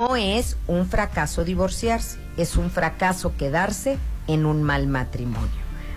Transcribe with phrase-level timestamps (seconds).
[0.00, 5.50] No es un fracaso divorciarse, es un fracaso quedarse en un mal matrimonio.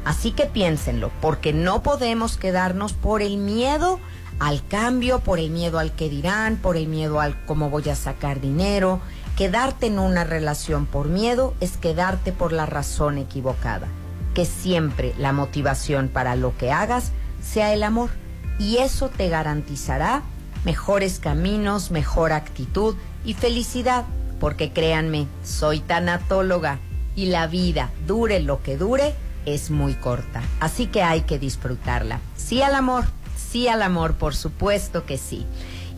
[0.05, 3.99] Así que piénsenlo, porque no podemos quedarnos por el miedo
[4.39, 7.95] al cambio, por el miedo al que dirán, por el miedo al cómo voy a
[7.95, 9.01] sacar dinero.
[9.37, 13.85] Quedarte en una relación por miedo es quedarte por la razón equivocada.
[14.33, 18.09] Que siempre la motivación para lo que hagas sea el amor.
[18.57, 20.23] Y eso te garantizará
[20.65, 22.95] mejores caminos, mejor actitud
[23.25, 24.05] y felicidad.
[24.39, 26.79] Porque créanme, soy tanatóloga
[27.15, 29.13] y la vida, dure lo que dure,
[29.45, 30.41] es muy corta.
[30.59, 32.19] Así que hay que disfrutarla.
[32.35, 33.05] Sí al amor
[33.51, 35.45] sí al amor, por supuesto que sí.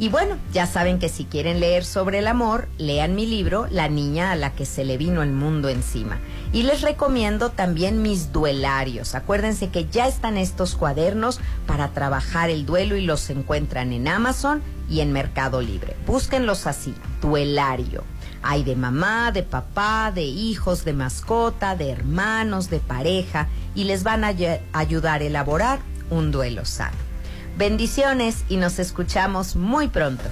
[0.03, 3.88] Y bueno, ya saben que si quieren leer sobre el amor, lean mi libro, La
[3.88, 6.20] niña a la que se le vino el mundo encima.
[6.52, 9.16] Y les recomiendo también mis duelarios.
[9.16, 14.62] Acuérdense que ya están estos cuadernos para trabajar el duelo y los encuentran en Amazon
[14.89, 15.95] y en Mercado Libre.
[16.05, 18.04] Búsquenlos así, duelario.
[18.41, 24.04] Hay de mamá, de papá, de hijos, de mascota, de hermanos, de pareja y les
[24.04, 24.35] van a
[24.74, 27.12] ayudar a elaborar un duelo sano.
[27.55, 30.23] Bendiciones y nos escuchamos muy pronto.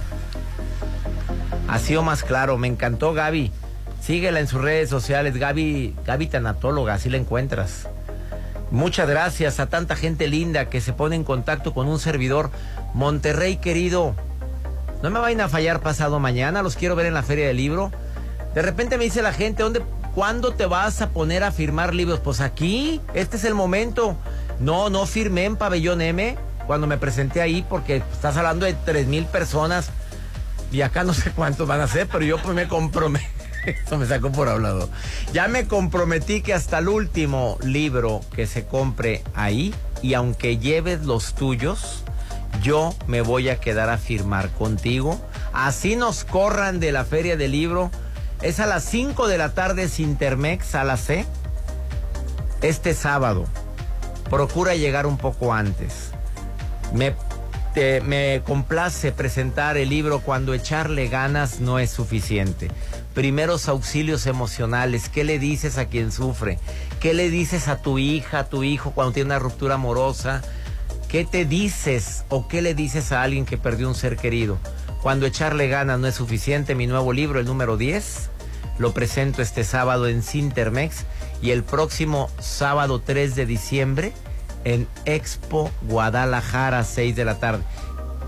[1.68, 3.52] Ha sido más claro, me encantó Gaby.
[4.00, 7.86] Síguela en sus redes sociales, Gaby, Gaby Tanatóloga, así la encuentras.
[8.72, 12.50] Muchas gracias a tanta gente linda que se pone en contacto con un servidor.
[12.92, 14.16] Monterrey querido,
[15.00, 17.92] no me vayan a fallar pasado mañana, los quiero ver en la Feria del Libro.
[18.52, 19.82] De repente me dice la gente, ¿dónde,
[20.16, 22.18] ¿cuándo te vas a poner a firmar libros?
[22.18, 24.16] Pues aquí, este es el momento.
[24.58, 29.06] No, no firmé en Pabellón M cuando me presenté ahí, porque estás hablando de tres
[29.06, 29.90] mil personas
[30.70, 33.24] y acá no sé cuántos van a ser, pero yo pues me comprometí.
[33.66, 34.88] Esto me sacó por hablado.
[35.32, 41.04] Ya me comprometí que hasta el último libro que se compre ahí, y aunque lleves
[41.04, 42.02] los tuyos,
[42.62, 45.20] yo me voy a quedar a firmar contigo.
[45.52, 47.90] Así nos corran de la feria del libro.
[48.40, 51.24] Es a las 5 de la tarde, Sintermex, a la C.
[52.62, 53.44] Este sábado.
[54.28, 56.11] Procura llegar un poco antes.
[56.94, 57.14] Me,
[58.04, 62.70] me complace presentar el libro Cuando echarle ganas no es suficiente.
[63.14, 65.08] Primeros auxilios emocionales.
[65.08, 66.58] ¿Qué le dices a quien sufre?
[67.00, 70.42] ¿Qué le dices a tu hija, a tu hijo cuando tiene una ruptura amorosa?
[71.08, 74.58] ¿Qué te dices o qué le dices a alguien que perdió un ser querido?
[75.02, 78.30] Cuando echarle ganas no es suficiente, mi nuevo libro, el número 10,
[78.78, 81.04] lo presento este sábado en Sintermex
[81.42, 84.12] y el próximo sábado 3 de diciembre
[84.64, 87.62] en Expo Guadalajara, 6 de la tarde.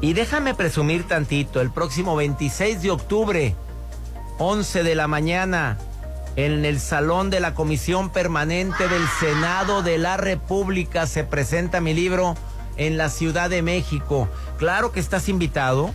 [0.01, 3.55] Y déjame presumir tantito, el próximo 26 de octubre,
[4.39, 5.79] 11 de la mañana,
[6.37, 11.95] en el Salón de la Comisión Permanente del Senado de la República se presenta mi
[11.95, 12.35] libro
[12.77, 14.29] en la Ciudad de México.
[14.59, 15.95] Claro que estás invitado.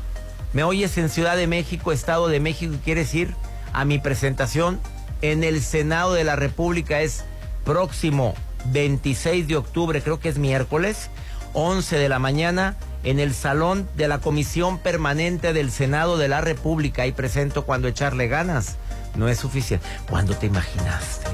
[0.54, 3.36] Me oyes en Ciudad de México, Estado de México, y quieres ir
[3.74, 4.80] a mi presentación
[5.22, 7.02] en el Senado de la República.
[7.02, 7.26] Es
[7.66, 8.34] próximo
[8.66, 11.10] 26 de octubre, creo que es miércoles,
[11.54, 16.42] 11 de la mañana, en el salón de la Comisión Permanente del Senado de la
[16.42, 17.08] República.
[17.08, 18.78] Y presento cuando echarle ganas.
[19.16, 19.86] No es suficiente.
[20.10, 21.28] ¿Cuándo te imaginaste?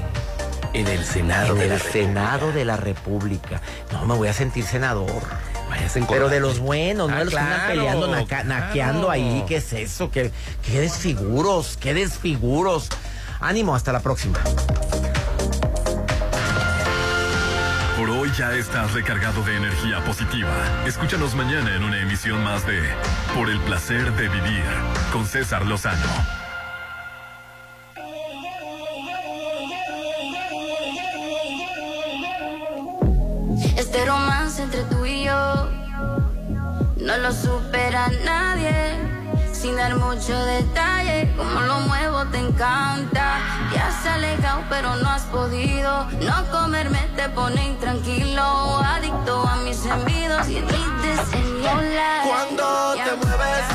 [0.72, 1.56] En el Senado.
[1.56, 3.60] En el Senado de la República.
[3.92, 5.22] No, me voy a sentir senador.
[6.08, 8.08] Pero de los buenos, no de los que andan peleando,
[8.44, 9.44] naqueando ahí.
[9.46, 10.10] ¿Qué es eso?
[10.10, 10.30] ¿Qué,
[10.62, 11.76] qué desfiguros?
[11.80, 12.88] ¿Qué desfiguros?
[13.40, 14.38] Ánimo, hasta la próxima.
[18.36, 20.52] Ya estás recargado de energía positiva.
[20.86, 22.82] Escúchanos mañana en una emisión más de
[23.34, 24.64] Por el placer de vivir
[25.10, 26.06] con César Lozano.
[33.78, 35.70] Este romance entre tú y yo
[36.98, 39.15] no lo supera nadie
[39.56, 41.32] sin dar mucho detalle.
[41.36, 43.40] Como lo muevo te encanta.
[43.74, 46.04] Ya has alegado, pero no has podido.
[46.20, 48.78] No comerme te pone intranquilo.
[48.78, 52.22] Adicto a mis envidos y mi deseniola.
[52.26, 53.66] Cuando te mueves,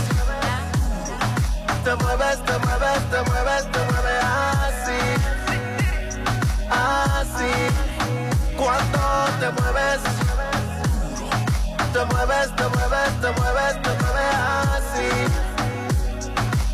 [1.84, 4.24] te mueves, te mueves, te mueves, te mueves
[4.67, 5.02] así.
[6.70, 7.53] Así.
[8.55, 9.02] Cuando
[9.40, 10.02] te mueves,
[11.94, 14.35] te mueves, te mueves, te mueves, te mueves
[14.76, 15.51] así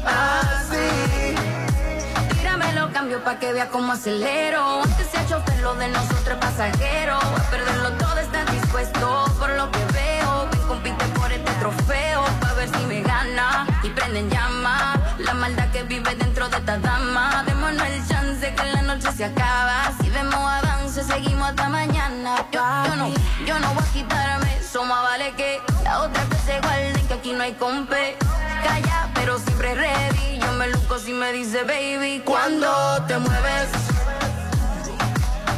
[0.08, 1.36] así.
[2.38, 4.82] Tíramelo, cambio pa' que vea cómo acelero.
[4.84, 7.16] Antes se ha chofer lo de nosotros pasajero.
[7.18, 10.48] A perderlo todo, estás dispuesto por lo que veo.
[10.52, 12.24] Ven, compite por este trofeo.
[12.42, 14.96] Pa' ver si me gana y prenden llama.
[15.20, 17.44] La maldad que vive dentro de esta dama.
[17.46, 19.92] Démonos el chance que la noche se acaba.
[20.00, 22.46] Si vemos avance, seguimos hasta mañana.
[22.52, 22.62] Yo,
[22.96, 23.10] no,
[23.46, 24.62] yo no voy a quitarme.
[24.62, 28.18] Somos vale que la otra que se guarde que aquí no hay compe
[29.14, 30.40] pero siempre ready.
[30.40, 32.68] Yo me luco y me dice, baby, Cuando
[33.08, 33.70] te mueves,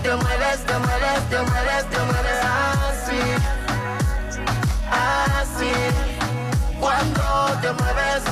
[0.04, 3.22] te mueves, te mueves, te mueves, te mueves así,
[4.92, 5.72] así.
[6.80, 7.24] Cuando
[7.62, 8.24] te mueves,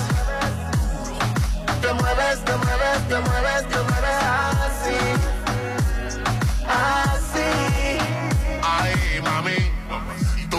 [1.81, 4.99] te mueves, te mueves, te mueves, te mueves así,
[6.67, 7.16] así.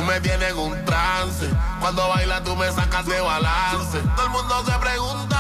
[0.09, 1.47] Me tienes en un trance.
[1.81, 3.99] Cuando bailas tú me sacas de balance.
[4.17, 5.38] Todo el mundo se pregunta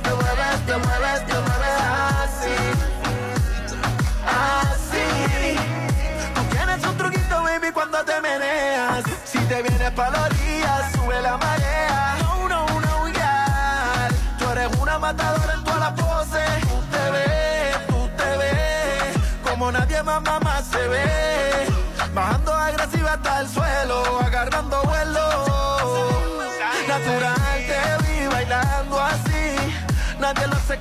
[0.00, 0.21] te mueves, te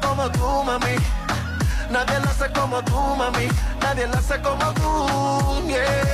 [0.01, 0.95] como tú, mami.
[1.89, 3.47] Nadie lo hace como tú, mami.
[3.81, 5.67] Nadie lo hace como tú.
[5.67, 6.11] Yeah.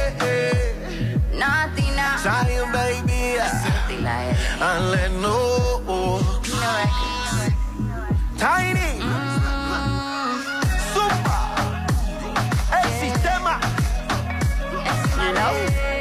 [1.33, 2.17] Natina.
[2.21, 3.37] Zion, baby.
[5.19, 5.81] Know.
[5.81, 7.53] No es.
[8.37, 8.99] Tiny.
[10.93, 11.39] Zumba.
[12.83, 13.59] El sistema.
[15.17, 15.96] You know?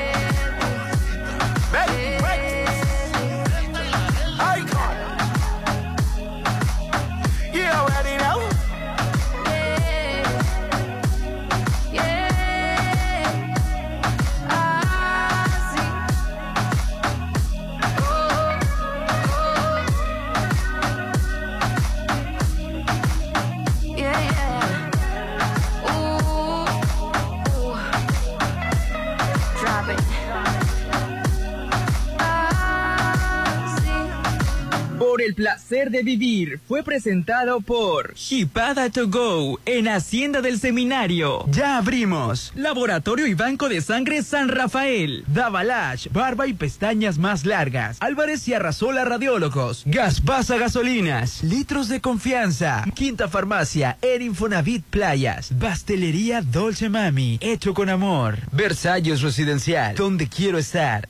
[35.17, 41.47] Por el placer de vivir fue presentado por Hipada to Go en Hacienda del Seminario.
[41.49, 42.53] Ya abrimos.
[42.55, 45.25] Laboratorio y Banco de Sangre San Rafael.
[45.27, 47.97] Davalash, barba y pestañas más largas.
[48.01, 49.85] Álvarez y Arrasola Radiólogos.
[49.87, 51.43] Gaspasa Gasolinas.
[51.43, 52.85] Litros de confianza.
[52.95, 53.97] Quinta Farmacia.
[54.03, 55.51] En Infonavit Playas.
[55.59, 57.39] Pastelería Dolce Mami.
[57.41, 58.41] Hecho con amor.
[58.53, 59.95] Versalles Residencial.
[59.95, 61.09] Donde quiero estar.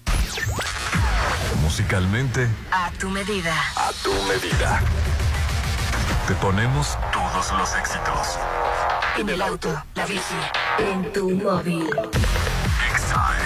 [1.66, 3.52] Musicalmente, A tu medida.
[3.74, 4.80] a tu medida.
[6.28, 8.38] Te ponemos todos los éxitos.
[9.18, 10.38] En el auto, la bici,
[10.78, 11.90] en tu móvil.
[12.92, 13.45] Exacto.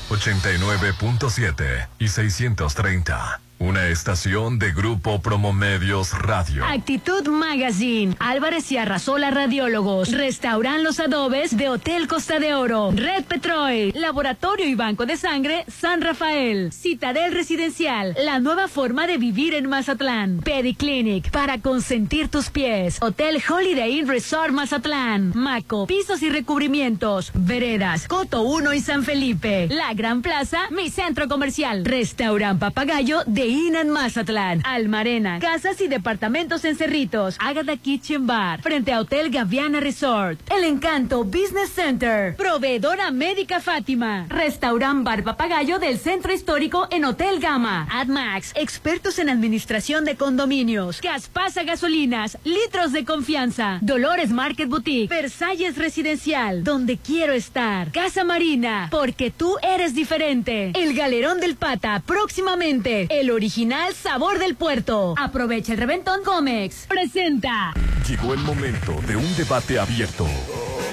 [0.11, 3.39] 89.7 y 630.
[3.61, 6.65] Una estación de Grupo Promomedios Radio.
[6.65, 13.25] Actitud Magazine, Álvarez y Arrasola Radiólogos, Restauran Los Adobes de Hotel Costa de Oro, Red
[13.25, 19.53] Petrol, Laboratorio y Banco de Sangre San Rafael, Citadel Residencial, la nueva forma de vivir
[19.53, 26.31] en Mazatlán, Pediclinic, para consentir tus pies, Hotel Holiday Inn Resort Mazatlán, Maco, pisos y
[26.31, 33.19] recubrimientos, Veredas, Coto 1 y San Felipe, La Gran Plaza, mi centro comercial, Restaurant Papagayo
[33.27, 39.29] de Inan Mazatlán, Almarena, casas y departamentos en Cerritos, Agada Kitchen Bar, frente a Hotel
[39.29, 46.87] Gaviana Resort, El Encanto Business Center, Proveedora Médica Fátima, Restaurant Bar Papagayo del Centro Histórico
[46.89, 54.31] en Hotel Gama, AdMax, expertos en administración de condominios, Gaspasa Gasolinas, litros de confianza, Dolores
[54.31, 61.39] Market Boutique, Versalles Residencial, donde quiero estar, Casa Marina, porque tú eres diferente, El Galerón
[61.39, 65.15] del Pata, próximamente, el original sabor del puerto.
[65.17, 66.87] Aprovecha el reventón Comex.
[66.87, 67.73] Presenta.
[68.07, 70.27] Llegó el momento de un debate abierto.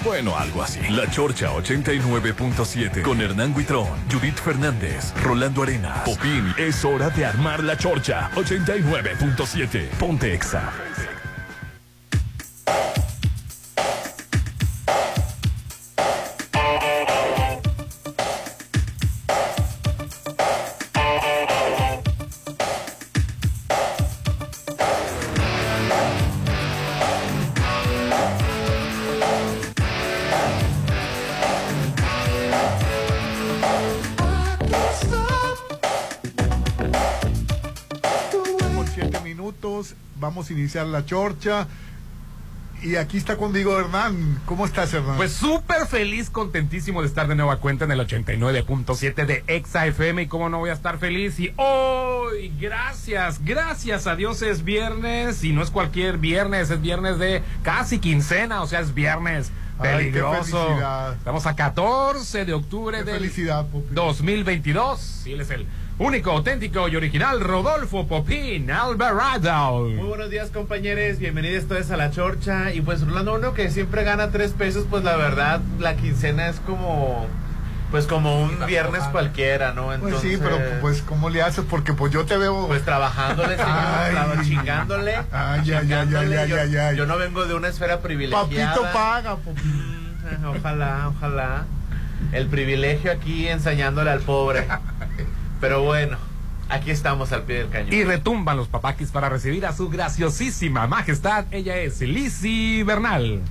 [0.05, 0.81] Bueno, algo así.
[0.91, 6.55] La Chorcha 89.7 con Hernán Guitrón, Judith Fernández, Rolando Arenas, Popín.
[6.57, 9.89] Es hora de armar la Chorcha 89.7.
[9.99, 10.73] Ponte Exa.
[40.39, 41.67] Vamos a iniciar la chorcha.
[42.81, 44.41] Y aquí está conmigo Hernán.
[44.47, 45.17] ¿Cómo estás, Hernán?
[45.17, 50.23] Pues súper feliz, contentísimo de estar de nueva cuenta en el 89.7 de Exa FM.
[50.23, 51.41] Y cómo no voy a estar feliz.
[51.41, 55.43] Y hoy, gracias, gracias a Dios es viernes.
[55.43, 58.63] Y no es cualquier viernes, es viernes de casi quincena.
[58.63, 60.67] O sea, es viernes Ay, peligroso.
[60.67, 61.15] felicidad.
[61.15, 63.93] Estamos a 14 de octubre Popín.
[63.93, 65.23] 2022.
[65.27, 65.67] Y él es el
[65.99, 69.81] único, auténtico y original Rodolfo Popín Alvarado.
[69.89, 74.05] Muy buenos días compañeros, bienvenidos todos a la chorcha y pues Rolando uno que siempre
[74.05, 77.27] gana tres pesos, pues la verdad la quincena es como
[77.91, 79.87] pues como un viernes cualquiera, ¿no?
[79.87, 81.65] Pues sí, Entonces, pero pues ¿cómo le haces?
[81.69, 82.67] Porque pues yo te veo...
[82.69, 84.13] pues trabajándole, señor, Ay.
[84.13, 86.39] traba- chingándole, Ay, ay, ay, chingándole.
[86.39, 86.97] ay, yo, ay, ay.
[86.97, 88.75] yo no vengo de una esfera privilegiada.
[88.75, 90.05] Papito paga, Popín.
[90.43, 91.65] Mm, Ojalá, ojalá.
[92.33, 94.67] El privilegio aquí enseñándole al pobre.
[95.61, 96.17] Pero bueno,
[96.69, 97.93] aquí estamos al pie del cañón.
[97.93, 101.47] Y retumban los papaquis para recibir a su graciosísima majestad.
[101.51, 103.43] Ella es Lizzy Bernal.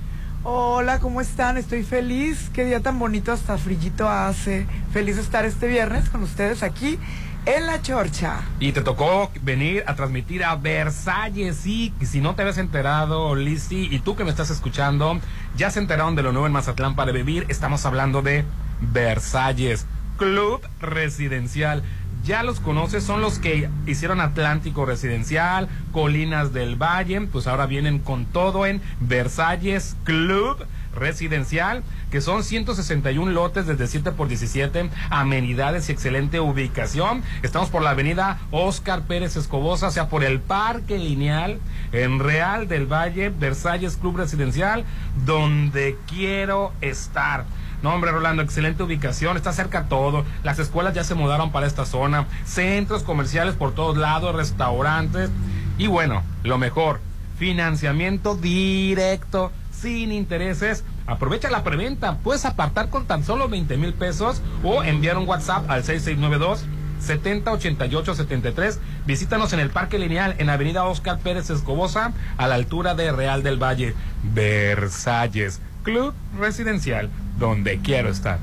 [0.44, 1.58] Hola, ¿cómo están?
[1.58, 2.50] Estoy feliz.
[2.54, 4.66] Qué día tan bonito, hasta frillito hace.
[4.92, 6.98] Feliz de estar este viernes con ustedes aquí
[7.44, 8.40] en La Chorcha.
[8.60, 11.56] Y te tocó venir a transmitir a Versalles.
[11.56, 15.18] Sí, y si no te habías enterado, Lizzy, y tú que me estás escuchando,
[15.56, 17.44] ya se enteraron de lo nuevo en Mazatlán para vivir.
[17.48, 18.44] Estamos hablando de
[18.80, 19.86] Versalles,
[20.18, 21.82] Club Residencial.
[22.28, 28.00] Ya los conoces, son los que hicieron Atlántico Residencial, Colinas del Valle, pues ahora vienen
[28.00, 30.58] con todo en Versalles Club
[30.94, 37.22] Residencial, que son 161 lotes desde 7 por 17, amenidades y excelente ubicación.
[37.42, 41.58] Estamos por la avenida Oscar Pérez Escobosa, o sea, por el Parque Lineal,
[41.92, 44.84] en Real del Valle, Versalles Club Residencial,
[45.24, 47.46] donde quiero estar.
[47.82, 50.24] No, hombre, Rolando, excelente ubicación, está cerca todo.
[50.42, 55.30] Las escuelas ya se mudaron para esta zona, centros comerciales por todos lados, restaurantes.
[55.78, 57.00] Y bueno, lo mejor,
[57.38, 60.84] financiamiento directo, sin intereses.
[61.06, 65.70] Aprovecha la preventa, puedes apartar con tan solo 20 mil pesos o enviar un WhatsApp
[65.70, 66.66] al 6692.
[67.00, 68.80] 708873.
[69.06, 73.42] Visítanos en el Parque Lineal, en Avenida Oscar Pérez Escobosa, a la altura de Real
[73.42, 73.94] del Valle,
[74.34, 77.08] Versalles, Club Residencial,
[77.38, 78.38] donde quiero estar.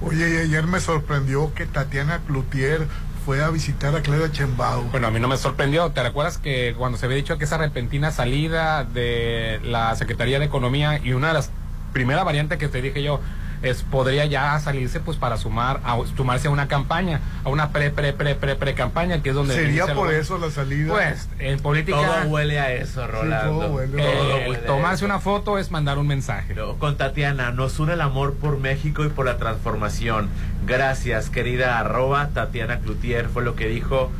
[0.00, 2.86] Oye, y ayer me sorprendió que Tatiana Cloutier
[3.24, 4.84] fue a visitar a Clara Chembao.
[4.84, 5.90] Bueno, a mí no me sorprendió.
[5.90, 10.46] ¿Te recuerdas que cuando se había dicho que esa repentina salida de la Secretaría de
[10.46, 11.50] Economía y una de las
[11.92, 13.20] primeras variantes que te dije yo
[13.62, 17.90] es podría ya salirse pues para sumar a, sumarse a una campaña, a una pre
[17.90, 20.92] pre pre pre pre campaña que es donde ¿Sería por eso la salida?
[20.92, 23.58] Pues en política Todo huele a eso, Rolando.
[23.60, 23.96] todo huele.
[23.98, 25.04] eh, Todo tomarse eso.
[25.06, 26.46] una foto es mandar un mensaje.
[26.48, 30.28] Pero Con Tatiana, nos une el amor por México y por la transformación.
[30.66, 34.10] Gracias, querida arroba Tatiana Cloutier, fue lo que dijo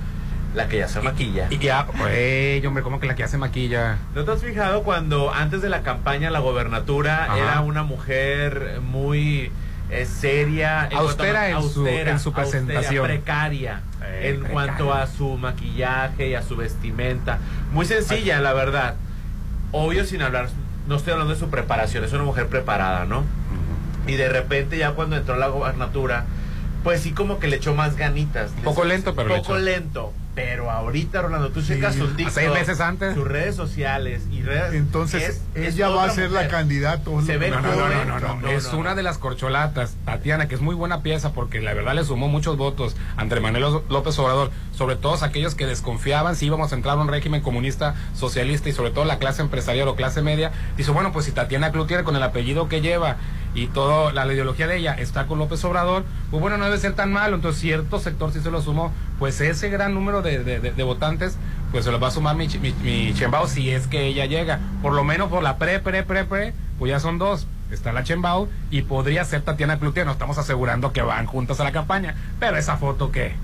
[0.55, 1.47] la que ya se maquilla.
[1.50, 3.99] Y ya, güey, hombre, ¿cómo que la que hace maquilla?
[4.14, 7.37] ¿No te has fijado cuando antes de la campaña la gobernatura Ajá.
[7.38, 9.50] era una mujer muy
[9.90, 13.07] eh, seria, en Austera en su- en su austera, presentación.
[13.07, 14.52] precaria Eh, en precaria.
[14.52, 17.38] cuanto a su maquillaje y a su vestimenta?
[17.73, 18.97] Muy sencilla, la verdad.
[19.73, 20.49] Obvio sin hablar,
[20.87, 23.25] no estoy hablando de su preparación, es una mujer preparada, ¿no?
[24.07, 26.25] Y de repente ya cuando entró a la gobernatura,
[26.85, 28.50] pues sí como que le echó más ganitas.
[28.59, 29.59] Un poco lento, pero Poco echó.
[29.59, 30.12] lento.
[30.38, 31.75] Pero ahorita, Rolando, tú Sí.
[31.75, 33.12] checas su A TikTok, seis meses antes.
[33.14, 34.73] sus redes sociales y redes...
[34.73, 37.02] Entonces, es- es ella va a ser la candidata.
[37.26, 38.40] Se lo ve No, no, no, no, no, no.
[38.42, 38.97] No, Es no, una no.
[38.97, 42.57] de las corcholatas, Tatiana, que es muy buena pieza porque la verdad le sumó muchos
[42.57, 46.97] votos a Andrés Manuel López Obrador, sobre todo aquellos que desconfiaban si íbamos a entrar
[46.97, 50.52] a un régimen comunista, socialista y sobre todo la clase empresarial o clase media.
[50.76, 53.16] Dice, bueno, pues si Tatiana Cloutier con el apellido que lleva
[53.62, 56.95] y toda la ideología de ella está con López Obrador, pues bueno, no debe ser
[56.95, 57.37] tan malo.
[57.37, 61.37] Entonces cierto sector sí se lo sumó, pues ese gran número de, de- votantes,
[61.73, 64.59] pues se los va a sumar mi, mi, mi Chembao si es que ella llega.
[64.83, 67.47] Por lo menos por la pre, pre, pre, pre, pues ya son dos.
[67.71, 70.07] Está la Chembao y podría ser Tatiana Cloutier.
[70.07, 72.15] No estamos asegurando que van juntas a la campaña.
[72.41, 73.35] Pero esa foto que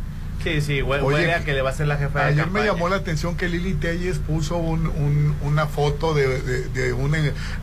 [0.45, 2.45] Sí, sí, hue- Oye, huele a que le va a ser la jefa de Ayer
[2.45, 2.65] campaña.
[2.67, 6.93] me llamó la atención que Lili Telles puso un- un- una foto de, de- de
[6.93, 7.19] una-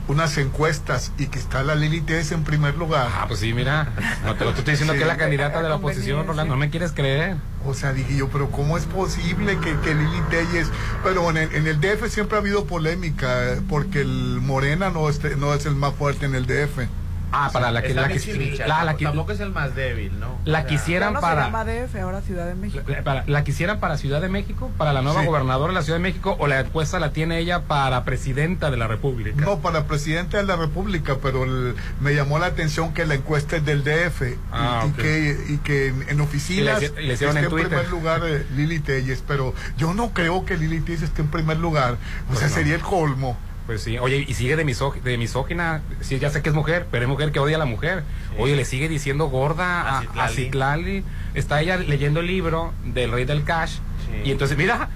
[0.07, 3.07] unas encuestas y que está la Lili Telles en primer lugar.
[3.13, 3.89] Ah, pues sí, mira.
[4.25, 4.97] No te lo estoy diciendo Sí.
[4.97, 6.55] que es la candidata de la oposición, Rolando.
[6.55, 7.37] No me quieres creer.
[7.65, 10.67] O sea, dije yo, pero ¿cómo es posible que, que Lili Telles...
[11.03, 15.07] Pero en el, en el DF siempre ha habido polémica, eh, porque el Morena no,
[15.07, 16.87] este- no es el más fuerte en el DF.
[17.33, 18.19] Ah, para la que la que
[18.59, 20.37] la, la tampoco, que tampoco es el más débil, ¿no?
[20.45, 22.83] la O sea, quisieran no para se llama DF, ahora Ciudad de México.
[22.87, 25.27] la, para- la quisieran para Ciudad de México, para la nueva Sí.
[25.27, 28.77] gobernadora de la Ciudad de México o la encuesta la tiene ella para presidenta de
[28.77, 29.39] la República.
[29.41, 33.55] No, para presidente de la República, pero el- me llamó la atención que la encuesta
[33.57, 34.95] es del DF y- Ah, y, ok.
[34.97, 37.69] que, y que en, en oficinas Y le y le hicieron esté en en Twitter.
[37.69, 41.57] primer lugar eh, Lili Telles, pero yo no creo que Lili Telles esté en primer
[41.57, 41.93] lugar.
[41.93, 42.53] O Pues sea, no.
[42.55, 43.37] sería el colmo.
[43.71, 47.03] Pues sí, oye, y sigue de, de misógina, sí, ya sé que es mujer, pero
[47.03, 48.03] es mujer que odia a la mujer.
[48.37, 51.05] Oye, le sigue diciendo gorda a, A Citlali.
[51.35, 53.75] Está ella leyendo el libro del rey del cash.
[53.75, 54.23] Sí.
[54.25, 54.89] Y entonces, mira,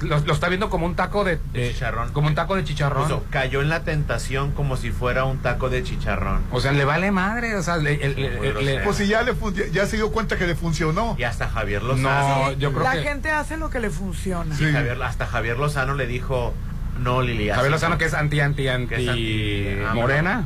[0.00, 2.14] lo, lo está viendo como un taco de, De chicharrón.
[2.14, 3.02] Como un taco de chicharrón.
[3.02, 6.40] Puso, cayó en la tentación como si fuera un taco de chicharrón.
[6.50, 8.14] O sea, le vale madre, o sea, le- el-
[8.54, 8.84] grosero.
[8.84, 9.34] Pues si ya, le
[9.70, 11.14] ya, se dio cuenta que le funcionó.
[11.18, 12.52] Y hasta Javier No, Lozano.
[12.54, 14.56] yo creo la que gente hace lo que le funciona.
[14.56, 14.64] Sí.
[14.64, 16.54] Javier- hasta Javier Lozano le dijo,
[16.98, 17.48] no, Lili.
[17.48, 17.70] Javier no".
[17.76, 20.44] Lozano que es anti, anti, anti, Que es anti- ah, morena,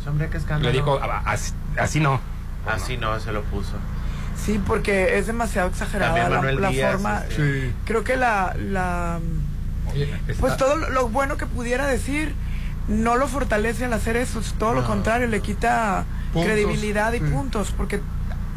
[0.00, 0.70] Ese Hombre, qué escándalo.
[0.70, 2.20] le dijo, "Ah, así, así no.
[2.66, 3.72] Así no, se lo puso.
[4.36, 7.24] Sí, porque es demasiado exagerada También la, Manuel la Díaz, forma.
[7.28, 7.34] este,
[7.68, 7.74] Sí.
[7.84, 9.18] Creo que la, la
[9.92, 12.34] Oye, está- pues todo lo, bueno que pudiera decir
[12.86, 17.18] no lo fortalece al hacer eso, es todo lo contrario, le quita Puntos, credibilidad y
[17.18, 17.24] sí.
[17.24, 18.00] puntos, porque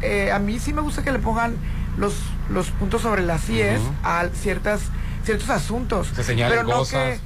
[0.02, 1.54] eh, a mí sí me gusta que le pongan
[1.98, 2.14] los
[2.48, 4.80] los puntos sobre las IES a ciertas
[5.24, 7.20] ciertos asuntos, Se señalen pero no cosas, que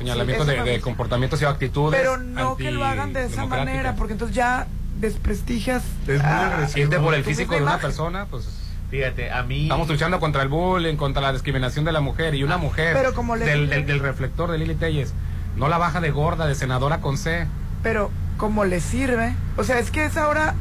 [0.00, 1.98] señalamientos Sí, de, de comportamientos y actitudes.
[2.00, 4.66] pero no que lo hagan de esa manera, porque entonces ya
[5.00, 6.68] desprestigias Es muy a-.
[6.76, 7.80] Irte por el físico de una imagen.
[7.88, 8.48] persona, pues
[8.90, 9.62] Fíjate, a mí...
[9.62, 13.14] estamos luchando contra el bullying, contra la discriminación de la mujer y una mujer Pero
[13.14, 15.14] como le del, del, del reflector de Lili Telles
[15.56, 17.46] no la baja de gorda, de senadora con C.
[17.82, 20.54] pero como le sirve, o sea, es que es ahora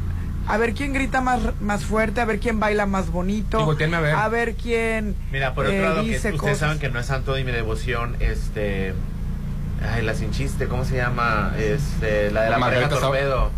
[0.47, 3.97] a ver quién grita más, más fuerte, a ver quién baila más bonito, Y voltéenme
[3.97, 4.55] a ver.
[4.55, 6.57] quién Mira, por otro eh, lado, que ustedes cosas.
[6.57, 8.93] saben que no es santo de mi devoción, este...
[9.81, 11.53] Ay, la sin chiste, ¿cómo se llama?
[11.57, 13.51] Este, la de la Margarita pareja torpedo.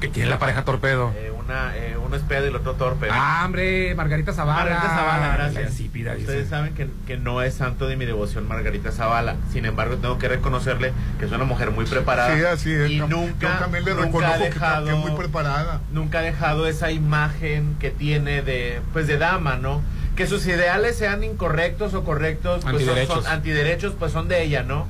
[0.00, 1.12] ¿Qué es la pareja torpedo?
[1.16, 3.06] Eh, una, eh, uno es pedo y el otro torpe.
[3.08, 4.58] Ah, hombre, Margarita Zavala.
[4.64, 5.70] Margarita Zavala, La gracias.
[5.70, 6.26] insípida, dice.
[6.26, 9.36] Ustedes saben que, que no es santo de mi devoción Margarita Zavala.
[9.52, 12.36] Sin embargo, tengo que reconocerle que es una mujer muy preparada.
[12.36, 12.90] Sí, así es.
[12.90, 15.80] Y nunca, yo también le nunca ha que, dejado, que es muy preparada.
[15.92, 19.82] nunca ha dejado esa imagen que tiene de, pues, de dama, ¿no?
[20.16, 24.64] Que sus ideales sean incorrectos o correctos, pues son- son, antiderechos, pues son de ella,
[24.64, 24.86] ¿no?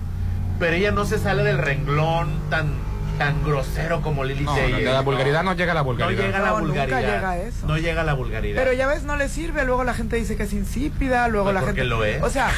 [0.58, 4.84] Pero ella no se sale del renglón tan tan grosero como Lili No, Telles, de
[4.90, 6.24] la vulgaridad no llega a la No vulgaridad.
[6.24, 7.00] llega a la No, nunca vulgaridad.
[7.16, 7.66] llega a eso.
[7.66, 8.62] No llega a la vulgaridad.
[8.62, 11.54] Pero ya ves, no le sirve, luego la gente dice que es insípida, luego Pues
[11.54, 11.88] la porque gente...
[11.90, 12.22] lo es.
[12.22, 12.50] O sea,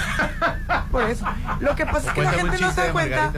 [0.92, 1.26] por eso.
[1.61, 3.33] Lo que pasa es que la gente no se da cuenta,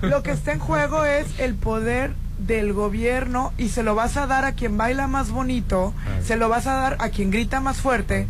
[0.00, 4.26] lo que está en juego es el poder del gobierno y se lo vas a
[4.26, 5.92] dar a quien baila más bonito,
[6.24, 8.26] se lo vas a dar a quien grita más fuerte,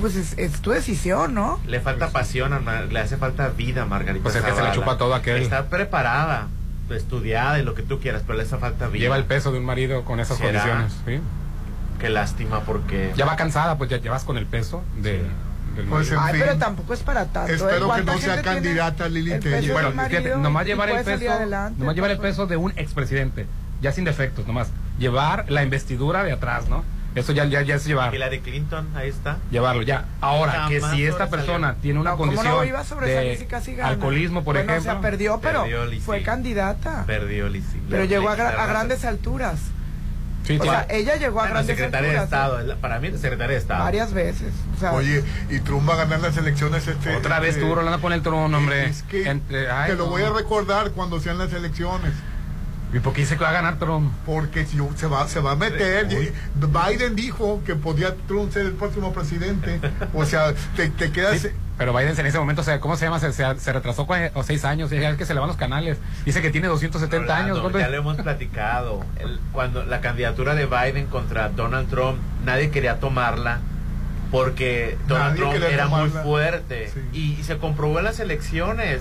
[0.00, 1.60] pues es, es tu decisión, ¿no?
[1.66, 4.52] Le falta pasión, a Mar- le hace falta vida a Margarita Pues es que se
[4.56, 4.74] le Zavala.
[4.74, 5.42] chupa todo aquel.
[5.42, 6.48] Está preparada,
[6.90, 9.02] estudiada y lo que tú quieras, pero le hace falta vida.
[9.02, 10.60] Lleva el peso de un marido con esas ¿Será?
[10.62, 10.92] condiciones.
[11.06, 11.20] ¿sí?
[12.00, 13.12] Qué lástima porque...
[13.16, 15.22] Ya va cansada, pues ya llevas con el peso de,
[15.76, 16.42] del Pues, Ay, fin.
[16.44, 17.52] pero tampoco es para tanto.
[17.52, 17.56] ¿eh?
[17.56, 19.32] Espero que ¿Cuánta no sea candidata Lili
[19.72, 23.46] Bueno, fíjate, nomás llevar el peso, adelante, nomás llevar el peso de un expresidente,
[23.82, 24.68] ya sin defectos, nomás.
[24.98, 26.84] Llevar la investidura de atrás, ¿no?
[27.14, 28.14] Eso ya, ya, ya es llevar.
[28.14, 29.38] Hillary Clinton, ahí está.
[29.50, 30.04] Llevarlo, ya.
[30.20, 33.74] Ahora, que si esta persona tiene una No, ¿cómo condición no iba de si casi
[33.74, 33.88] gana?
[33.90, 34.90] alcoholismo, por Bueno, ejemplo.
[34.92, 37.04] O sea, perdió, pero Perdió, fue candidata.
[37.06, 37.80] Perdió Lizzy.
[37.90, 39.58] Pero Le- llegó a, gra- grandes alturas.
[40.46, 42.24] Sí, O sea, ella llegó a Bueno, grandes secretaria de alturas.
[42.40, 43.84] Estado, es la- para mí es secretaria de Estado.
[43.84, 44.52] Varias veces.
[44.76, 47.16] O sea, Oye, y Trump va a ganar las elecciones este.
[47.16, 48.86] Otra vez este- tú, Rolando, pon el trono, hombre.
[48.86, 50.10] Es que Entre- ay, te lo no.
[50.10, 52.12] voy a recordar cuando sean las elecciones.
[52.92, 54.12] ¿Y por qué dice que va a ganar Trump?
[54.26, 56.06] Porque si se va, se va a meter.
[56.08, 56.32] Uy.
[56.56, 59.80] Biden dijo que podía Trump ser el próximo presidente.
[60.14, 61.38] O sea, te, te quedas.
[61.40, 61.48] Sí,
[61.78, 63.20] pero Biden en ese momento, o sea, ¿cómo se llama?
[63.20, 65.56] Se, se- se retrasó cua- o seis años, ya es que se le van los
[65.56, 65.98] canales.
[66.24, 67.48] Dice que tiene 270 años.
[67.58, 69.04] Rolando, ¿cuánto ya lo hemos platicado.
[69.18, 73.60] El- cuando la candidatura de Biden contra Donald Trump, nadie quería tomarla
[74.30, 76.90] porque Donald Nadie Trump era muy fuerte.
[76.92, 77.00] Sí.
[77.12, 79.00] Y, y se comprobó en las elecciones.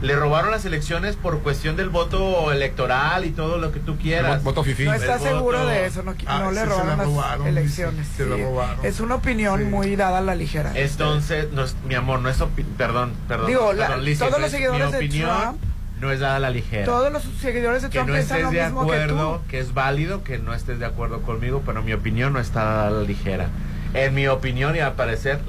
[0.00, 4.36] Le robaron las elecciones por cuestión del voto electoral y todo lo que tú quieras.
[4.36, 4.84] El voto fifí.
[4.84, 8.06] no El está voto- seguro de eso, no, Ah, no le robaron la las elecciones.
[8.06, 8.42] sí, se la sí.
[8.42, 8.86] robaron.
[8.86, 9.64] Es una opinión Sí.
[9.66, 10.70] muy dada a la ligera.
[10.76, 12.36] Entonces, no es- mi amor, no es
[12.76, 13.46] perdón, perdón.
[13.48, 15.58] Digo, la- perdón, todos no los es- seguidores de opinión Trump-
[16.00, 16.84] no es dada a la ligera.
[16.84, 19.58] Todos los seguidores de que Trump no piensan estés lo de mismo acuerdo, que que,
[19.58, 23.02] es válido, que no estés de acuerdo conmigo, pero mi opinión no está a la
[23.02, 23.48] ligera.
[23.94, 25.40] En mi opinión y al parecer.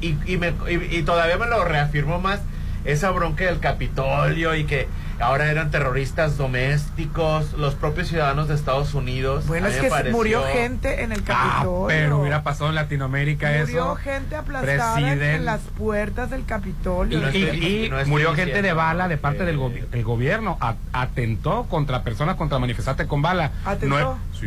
[0.00, 2.40] Y, y, me- y- y todavía me lo reafirmó más
[2.84, 4.88] esa bronca del Capitolio y que
[5.20, 9.46] ahora eran terroristas domésticos, los propios ciudadanos de Estados Unidos.
[9.46, 11.86] Bueno, es que pareció- murió gente en el Ah, Capitolio.
[11.88, 13.94] pero hubiera pasado en Latinoamérica Murió eso.
[13.96, 17.20] gente aplastada en- las puertas del Y, Capitolio.
[17.20, 19.84] no y- estoy- y no estoy murió gente de bala de parte que- del gobi-
[19.92, 20.56] el gobierno.
[20.60, 23.50] A- atentó contra personas, contra manifestantes con bala.
[23.64, 23.98] ¿Atentó?
[23.98, 24.46] No, sí,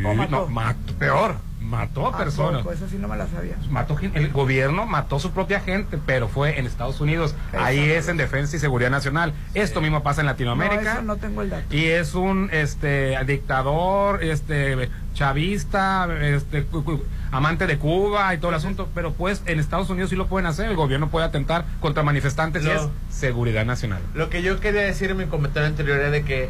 [0.99, 1.35] peor,
[1.71, 2.61] mató ¿A personas.
[2.61, 2.73] poco?
[2.73, 3.55] Eso sí no me la sabía.
[3.69, 7.33] Mató el gobierno mató su propia gente, pero fue en Estados Unidos.
[7.53, 9.33] Eso Ahí no es en defensa y seguridad nacional.
[9.53, 10.93] Esto mismo pasa en No, Latinoamérica.
[10.93, 11.73] eso no tengo el dato.
[11.75, 16.65] Y es un este dictador, este chavista, este
[17.31, 20.45] amante de Cuba y todo el asunto, pero pues en Estados Unidos sí lo pueden
[20.45, 22.73] hacer, el gobierno puede atentar contra manifestantes y No.
[22.73, 24.01] es seguridad nacional.
[24.13, 26.49] Lo que yo quería decir en mi comentario anterior era de que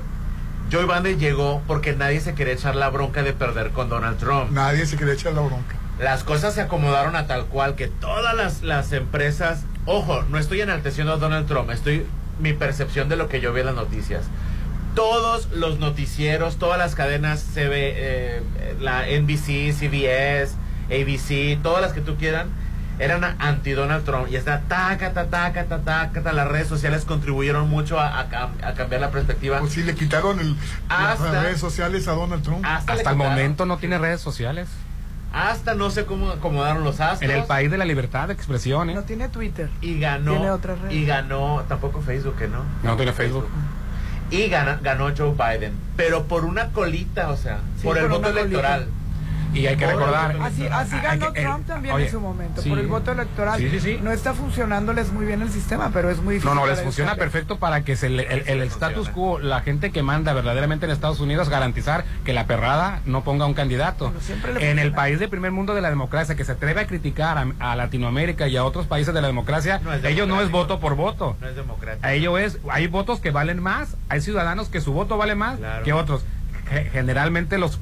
[0.71, 4.51] Joe Biden llegó porque nadie se quería echar la bronca de perder con Donald Trump.
[4.51, 5.75] Nadie se quería echar la bronca.
[5.99, 10.61] Las cosas se acomodaron a tal cual que todas las, las empresas, ojo, no estoy
[10.61, 12.05] enalteciendo a Donald Trump, estoy
[12.39, 14.23] mi percepción de lo que yo vi en las noticias.
[14.95, 18.43] Todos los noticieros, todas las cadenas CB, eh,
[18.79, 20.55] la NBC, CBS,
[20.87, 22.49] ABC, todas las que tú quieran,
[23.01, 26.31] eran anti Donald Trump y está taca, ta, taca, ta, taca, ta.
[26.33, 29.59] las redes sociales contribuyeron mucho a, a cam- a cambiar la perspectiva.
[29.59, 30.55] Pues sí, le quitaron el,
[30.87, 32.63] Hasta- las redes sociales a Donald Trump.
[32.65, 34.67] Hasta, el momento no tiene redes sociales.
[35.33, 37.29] hasta no sé cómo acomodaron los astros.
[37.29, 38.93] En el país de la libertad de expresión, ¿eh?
[38.95, 39.69] No tiene Twitter.
[39.81, 40.93] y ganó Tiene otras redes.
[40.93, 43.47] y ganó tampoco Facebook ¿eh, no No tiene Facebook.
[44.29, 48.29] y gana- ganó Joe Biden pero por una colita o sea Sí, por el voto
[48.29, 48.85] una colita.
[49.53, 50.35] Y hay que recordar.
[50.41, 52.69] Así, así ganó que- Trump también oye, en su momento, sí.
[52.69, 53.59] por el voto electoral.
[53.59, 53.99] Sí, sí, sí.
[54.01, 56.49] No está funcionándoles muy bien el sistema, pero es muy difícil.
[56.55, 59.61] No, no, les ellos funciona perfecto para que se le- el, el status quo, la
[59.61, 64.13] gente que manda verdaderamente en Estados Unidos, garantizar que la perrada no ponga un candidato.
[64.59, 67.71] En el país de primer mundo de la democracia, que se atreve a criticar a,
[67.71, 70.95] a Latinoamérica y a otros países de la democracia, No ellos no es voto por
[70.95, 71.35] voto.
[71.41, 74.93] no es democrático A ello es, hay votos que valen más, hay ciudadanos que su
[74.93, 75.83] voto vale más Claro.
[75.83, 76.23] que otros.
[76.69, 77.79] Ge- Generalmente los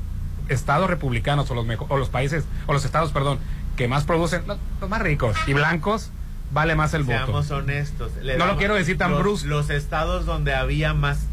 [0.50, 3.40] estados republicanos o los o los países o los estados, perdón,
[3.76, 6.12] que más producen los, los más ricos y blancos
[6.52, 7.18] vale más el voto.
[7.26, 9.48] seamos honestos Le No lo quiero decir tan los, brusco.
[9.48, 11.28] los estados donde había más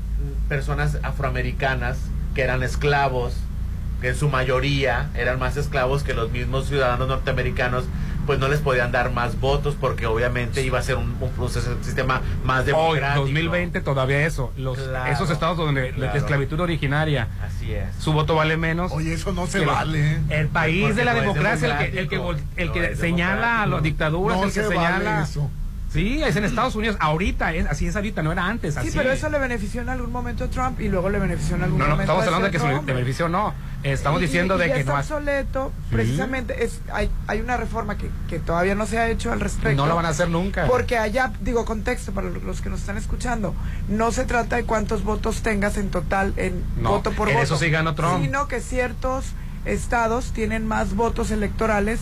[0.48, 1.98] personas afroamericanas
[2.34, 3.34] que eran esclavos
[4.00, 7.84] que en su mayoría eran más esclavos que los mismos ciudadanos norteamericanos
[8.26, 11.70] pues no les podían dar más votos porque obviamente iba a ser un, un proceso
[11.70, 14.52] un sistema más Hoy, democrático 2020, todavía eso.
[14.56, 16.12] Los, Claro, esos estados donde claro.
[16.12, 18.92] de esclavitud originaria, así es su voto vale menos.
[18.92, 20.12] Oye, eso no se vale.
[20.12, 20.20] ¿eh?
[20.30, 23.66] El país Porque de la no democracia, el que, el que, el que señala a
[23.66, 25.10] las dictaduras, No el que se señala.
[25.10, 25.50] vale eso.
[25.96, 26.96] Sí, es en Estados Unidos.
[27.00, 28.74] Ahorita, es, así es ahorita, no era antes.
[28.74, 28.90] Sí, así.
[28.94, 31.78] pero eso le benefició en algún momento a Trump y luego le benefició en algún
[31.78, 32.86] No, no, momento estamos a hablando de que hombre.
[32.86, 33.54] de beneficio no.
[33.82, 34.98] Estamos Y- diciendo y de ya que está no.
[34.98, 35.94] obsoleto, Sí.
[35.94, 39.76] precisamente es hay, hay una reforma que, que todavía no se ha hecho al respecto.
[39.80, 40.66] No lo van a hacer nunca.
[40.66, 43.54] Porque allá, digo, contexto para los que nos están escuchando,
[43.88, 47.44] no se trata de cuántos votos tengas en total en No, voto por en voto.
[47.44, 48.22] eso sí ganó Trump.
[48.22, 49.26] Sino que ciertos
[49.64, 52.00] estados tienen más votos electorales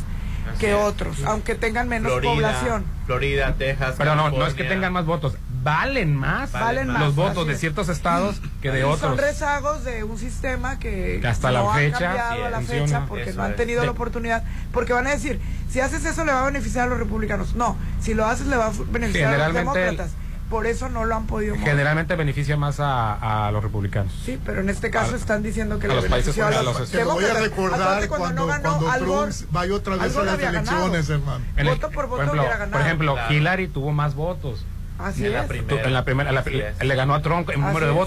[0.51, 0.77] Así que es.
[0.77, 2.85] otros, aunque tengan menos Florida, población.
[3.07, 5.37] Florida, Texas, Pero no, no es que tengan más votos.
[5.63, 9.01] Valen más, Valen más, los votos de ciertos estados que de otros.
[9.01, 12.57] Son rezagos de un sistema que, Que hasta no la ha fecha cambiado a la
[12.59, 12.85] funciona.
[12.87, 14.43] fecha porque Eso no han tenido la oportunidad.
[14.73, 15.41] Porque van a decir,
[15.71, 17.55] si haces eso le va a beneficiar a los republicanos.
[17.55, 20.11] No, si lo haces le va a beneficiar a los el- demócratas.
[20.55, 21.69] Por eso no lo han podido mover.
[21.69, 24.13] Generalmente beneficia más a, a los republicanos.
[24.25, 26.79] Sí, pero en este caso A- están diciendo que a los países a a los,
[26.79, 29.75] los- Te lo voy a recordar Acuérdate cuando, no ganó cuando Al Gore, Trump vaya
[29.75, 30.77] otra vez a Gore las había ganado.
[30.87, 31.45] elecciones, hermano.
[31.57, 32.73] En el- Voto por voto ejemplo, hubiera ganado.
[32.73, 33.35] Por ejemplo, Claro.
[33.35, 34.65] Hillary tuvo más votos.
[35.01, 35.49] Así En la es.
[35.49, 35.83] primera.
[35.83, 36.45] Tu- En la primera, la-
[36.85, 37.99] le ganó a Trump en Así número de es.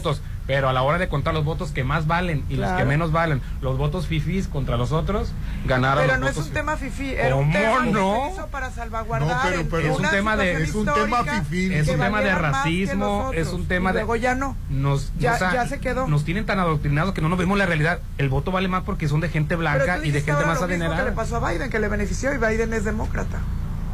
[0.47, 3.11] Pero a la hora de contar los votos que más valen y los que menos
[3.11, 5.33] valen, los votos fifís contra los otros,
[5.65, 8.23] ganaron Pero los no es un tema fifí, era un ¿Cómo tema que no?
[8.29, 11.73] se hizo para salvaguardar No, pero- Es un tema de- es un tema histórica fifí.
[11.73, 14.55] Es un tema de racismo, es un tema Y de- luego ya no.
[14.69, 16.07] Nos, Ya- o sea, ya se quedó.
[16.07, 17.99] Nos tienen tan adoctrinados que no nos vemos la realidad.
[18.17, 20.67] El voto vale más porque son de gente blanca y de gente más lo mismo
[20.67, 21.13] que le adinerada.
[21.15, 23.39] pasó a Biden, que le benefició y Biden es demócrata.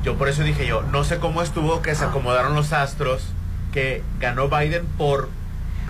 [0.03, 1.95] Yo por eso dije yo, no sé cómo estuvo que Ah.
[1.95, 3.23] se acomodaron los astros,
[3.71, 5.29] que ganó Biden por,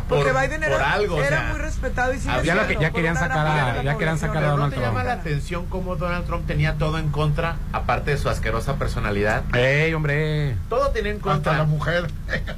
[0.10, 1.16] Porque por, Biden por era, algo.
[1.16, 3.82] o era sea, muy respetado y sigue había lo que- ya por querían sacar a-
[3.84, 5.08] ya querían sacar a pero ¿no Donald te llama Trump.
[5.08, 9.44] la atención cómo Donald Trump tenía todo en contra, aparte de su asquerosa personalidad?
[9.56, 10.56] ¡Ey, hombre!
[10.70, 11.58] Todo tenía en Hasta contra.
[11.58, 12.08] la mujer.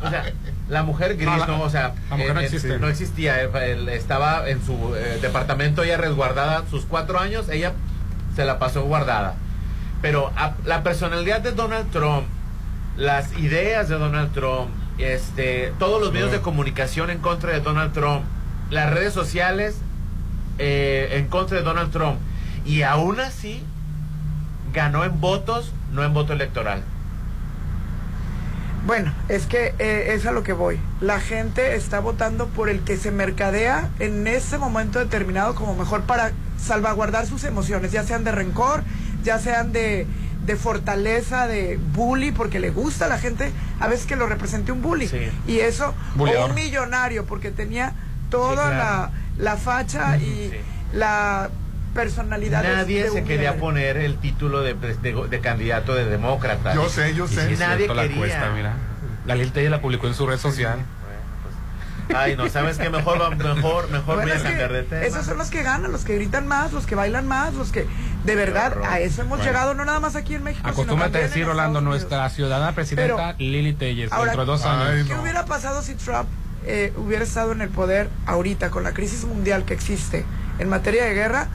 [0.03, 0.23] O sea,
[0.69, 1.57] la mujer gris, No, ¿no?
[1.57, 2.79] la- O sea, la mujer no eh, existe.
[2.79, 3.43] no existía.
[3.43, 7.73] eh, él estaba en su eh, departamento ella resguardada sus cuatro años, ella
[8.35, 9.35] se la pasó guardada.
[10.01, 12.25] Pero a- la personalidad de Donald Trump,
[12.97, 17.93] las ideas de Donald Trump, este, todos los medios de comunicación en contra de Donald
[17.93, 18.23] Trump,
[18.69, 19.75] las redes sociales
[20.57, 22.17] eh, en contra de Donald Trump,
[22.65, 23.61] y aún así
[24.73, 26.83] ganó en votos, no en voto electoral.
[28.85, 30.79] Bueno, es que eh, es a lo que voy.
[31.01, 36.03] La gente está votando por el que se mercadea en ese momento determinado como mejor
[36.03, 38.83] para salvaguardar sus emociones, ya sean de rencor,
[39.23, 40.05] ya sean de,
[40.45, 44.71] de fortaleza, de bully, porque le gusta a la gente a veces que lo represente
[44.71, 45.07] un bully.
[45.07, 45.29] Sí.
[45.47, 47.93] Y eso, o un millonario, porque tenía
[48.29, 48.77] toda Sí, claro.
[48.77, 50.51] la, la facha y Sí.
[50.93, 51.49] la
[51.93, 53.59] personalidad de- Nadie de se quería millonario.
[53.61, 56.73] poner el título de, de- de candidato de demócrata.
[56.75, 57.53] Yo sé, yo Y sé.
[57.53, 58.51] es Nadie cierto la quería.
[58.55, 58.73] mira.
[59.25, 60.79] La Lil la publicó en su red social.
[62.15, 62.89] Ay, no, ¿sabes qué?
[62.91, 65.01] Mejor, mejor, mejor Bueno, voy a es que cambiar de tema.
[65.05, 67.87] esos son los que ganan, los que gritan más, los que bailan más, los que
[68.25, 69.43] de verdad a eso hemos Bueno.
[69.45, 70.61] llegado no nada más aquí en México.
[70.63, 74.71] sino Acostúmbrate a decir, Rolando, nuestra ciudadana presidenta Lili Telles, Ahora, dentro de dos Ay,
[74.99, 75.07] años.
[75.07, 76.27] ¿Qué hubiera pasado si Trump
[76.65, 80.25] eh, hubiera estado en el poder ahorita con la crisis mundial que existe
[80.59, 81.47] en materia de guerra?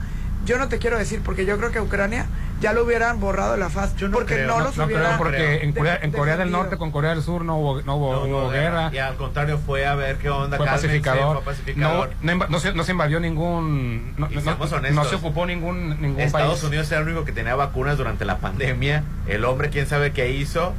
[0.45, 2.25] Yo no te quiero decir porque yo creo que Ucrania
[2.61, 4.85] ya lo hubieran borrado de la faz Yo no porque creo, no, no- los No
[4.87, 6.51] creo porque en de- Corea, en Corea del.
[6.51, 8.89] Norte con Corea del Sur no hubo, no hubo, No, no, hubo guerra.
[8.93, 10.57] Y al contrario, fue a ver qué onda.
[10.57, 11.35] Fue cálmense, pacificador.
[11.37, 12.09] fue pacificador.
[12.21, 14.13] No, no, inva- no se, no se invadió ningún.
[14.17, 14.27] No,
[15.05, 16.63] se ocupó ningún, ningún Estados país.
[16.63, 19.03] Unidos era el único que tenía vacunas durante la pandemia.
[19.27, 20.73] El hombre, quién sabe qué hizo,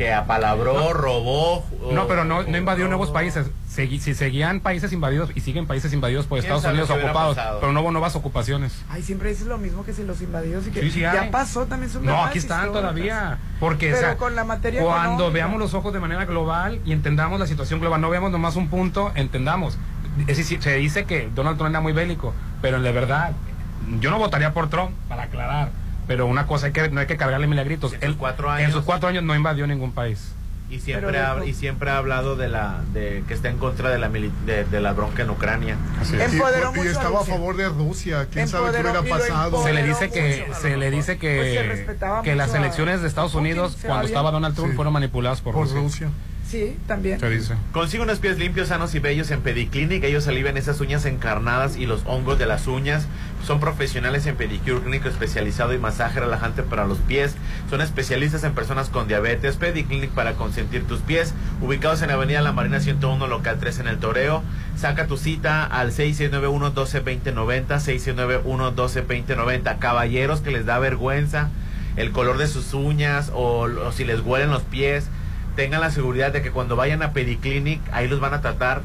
[0.00, 1.62] que apalabró, robó.
[1.92, 2.96] No, pero no, no invadió robó.
[2.96, 3.48] nuevos países.
[3.70, 7.72] Segui- si seguían países invadidos y siguen países invadidos por ¿Quién Estados Unidos ocupados, pero
[7.74, 8.72] no hubo nuevas ocupaciones.
[8.88, 11.30] Ay, siempre dices lo mismo que si los invadidos y que Sí, sí ya hay.
[11.30, 12.80] pasó también son No, aquí están históricas.
[12.80, 13.38] todavía.
[13.60, 15.32] Porque, Pero o sea, con la materia cuando económica.
[15.34, 18.68] veamos los ojos de manera global y entendamos la situación global, no veamos nomás un
[18.68, 19.76] punto, entendamos.
[20.28, 22.32] Es decir, se dice que Donald Trump era muy bélico,
[22.62, 23.32] pero en la verdad,
[24.00, 25.68] yo no votaría por Trump, para aclarar.
[26.10, 27.92] Pero una cosa, hay que, no hay que cargarle milagritos.
[27.92, 28.72] En sus Él- cuatro en años.
[28.72, 30.32] sus cuatro años no invadió ningún país.
[30.68, 33.98] Y siempre, ha, y siempre ha hablado de la de que está en contra de
[33.98, 35.76] la de, de la bronca en Ucrania.
[36.12, 37.34] Y, Empoderó y mucho a estaba a Rusia.
[37.34, 38.26] favor de Rusia.
[38.32, 39.62] ¿Quién sabe qué hubiera y pasado?
[39.62, 40.60] Se le dice que mucho.
[40.60, 44.32] se le dice Pues se que, respetaba que las elecciones de Estados Unidos cuando estaba.
[44.32, 44.76] Donald Trump Sí.
[44.76, 45.80] fueron manipuladas por, Por Rusia.
[45.80, 46.08] Rusia.
[46.50, 47.20] Sí, también.
[47.20, 47.54] Se dice.
[47.70, 50.02] Consigue unos pies limpios, sanos y bellos en Pediclinic.
[50.02, 53.06] Ellos alivian esas uñas encarnadas y los hongos de las uñas.
[53.46, 57.36] Son profesionales en pedicure clínico especializado y masaje relajante para los pies.
[57.70, 59.58] Son especialistas en personas con diabetes.
[59.58, 61.34] Pediclinic para consentir tus pies.
[61.62, 64.42] Ubicados en Avenida La Marina 101, local 3 en el Toreo.
[64.76, 68.42] Saca tu cita al 6691-122090.
[68.42, 69.78] 6691-122090.
[69.78, 71.48] Caballeros que les da vergüenza
[71.94, 75.08] el color de sus uñas o, o si les huelen los pies
[75.60, 78.80] tengan la seguridad de que cuando vayan a Pediclinic, ahí los van a tratar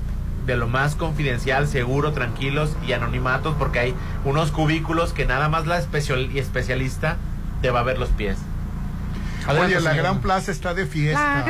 [0.45, 5.67] de lo más confidencial, seguro, tranquilos y anonimatos, porque hay unos cubículos que nada más
[5.67, 7.15] la especial, y especialista
[7.61, 8.38] te va a ver los pies.
[9.47, 10.03] Adelante, Oye, la señor.
[10.03, 11.45] Gran Plaza está de fiesta.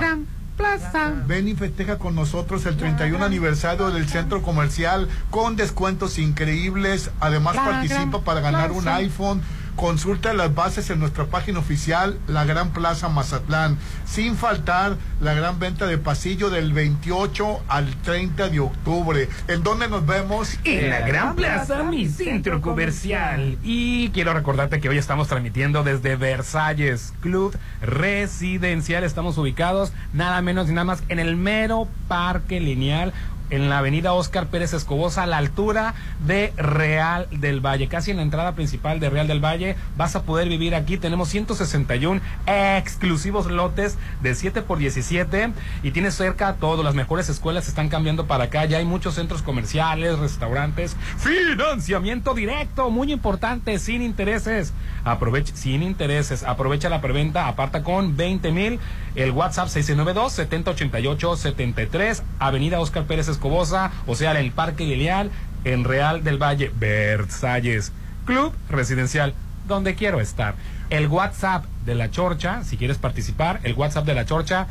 [0.57, 1.11] Plaza.
[1.25, 7.09] Ven y festeja con nosotros el 31 aniversario del centro comercial con descuentos increíbles.
[7.19, 9.41] Además La participa Gran para ganar un iPhone.
[9.75, 13.77] Consulta las bases en nuestra página oficial, La Gran Plaza Mazatlán.
[14.05, 19.27] Sin faltar la gran venta de pasillo del 28 al 30 de octubre.
[19.49, 20.57] ¿En dónde nos vemos?
[20.63, 23.57] En la Gran Plaza, mi centro comercial.
[23.63, 29.03] Y quiero recordarte que hoy estamos transmitiendo desde Versalles Club Residencial.
[29.03, 33.11] Estamos ubicados nada menos y nada más en el mero parque lineal.
[33.49, 35.93] En la avenida Oscar Pérez Escobosa, a la altura
[36.25, 40.23] de Real del Valle, casi en la entrada principal de Real del Valle, vas a
[40.23, 40.97] poder vivir aquí.
[40.97, 45.51] Tenemos 161 exclusivos lotes de 7 por 17
[45.83, 46.83] y tienes cerca todo.
[46.83, 48.65] Las mejores escuelas están cambiando para acá.
[48.65, 54.71] Ya hay muchos centros comerciales, restaurantes, financiamiento directo, muy importante, sin intereses.
[55.03, 58.79] Aprovecha, sin intereses, aprovecha la preventa, aparta con 20 mil.
[59.15, 65.31] El WhatsApp 692-7088-73, Avenida Oscar Pérez Escobosa, o sea, en el Parque Lilial,
[65.63, 67.91] en Real del Valle, Versalles.
[68.25, 69.33] Club Residencial,
[69.67, 70.55] donde quiero estar.
[70.89, 74.67] El WhatsApp de la Chorcha, si quieres participar, el WhatsApp de la Chorcha,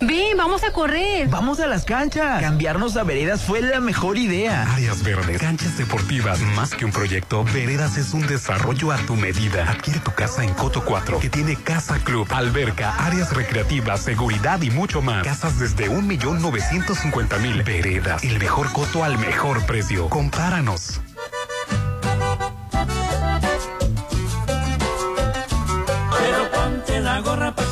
[0.00, 1.28] Ven, vamos a correr.
[1.28, 2.40] Vamos a las canchas.
[2.40, 4.62] Cambiarnos a veredas fue la mejor idea.
[4.72, 9.68] Áreas verdes, canchas deportivas, más que un proyecto, Veredas es un desarrollo a tu medida.
[9.68, 14.70] Adquiere tu casa en Coto 4, que tiene casa club, alberca, áreas recreativas, seguridad y
[14.70, 15.24] mucho más.
[15.24, 17.64] Casas desde 1.950.000.
[17.64, 20.08] Veredas, el mejor coto al mejor precio.
[20.08, 21.00] Compáranos.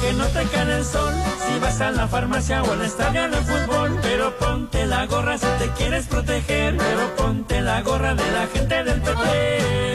[0.06, 1.12] Que no te caiga el sol.
[1.46, 3.98] Si vas a la farmacia o al estadio de fútbol.
[4.02, 6.76] Pero ponte la gorra si te quieres proteger.
[6.76, 9.94] Pero ponte la gorra de la gente del PP.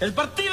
[0.00, 0.49] El partido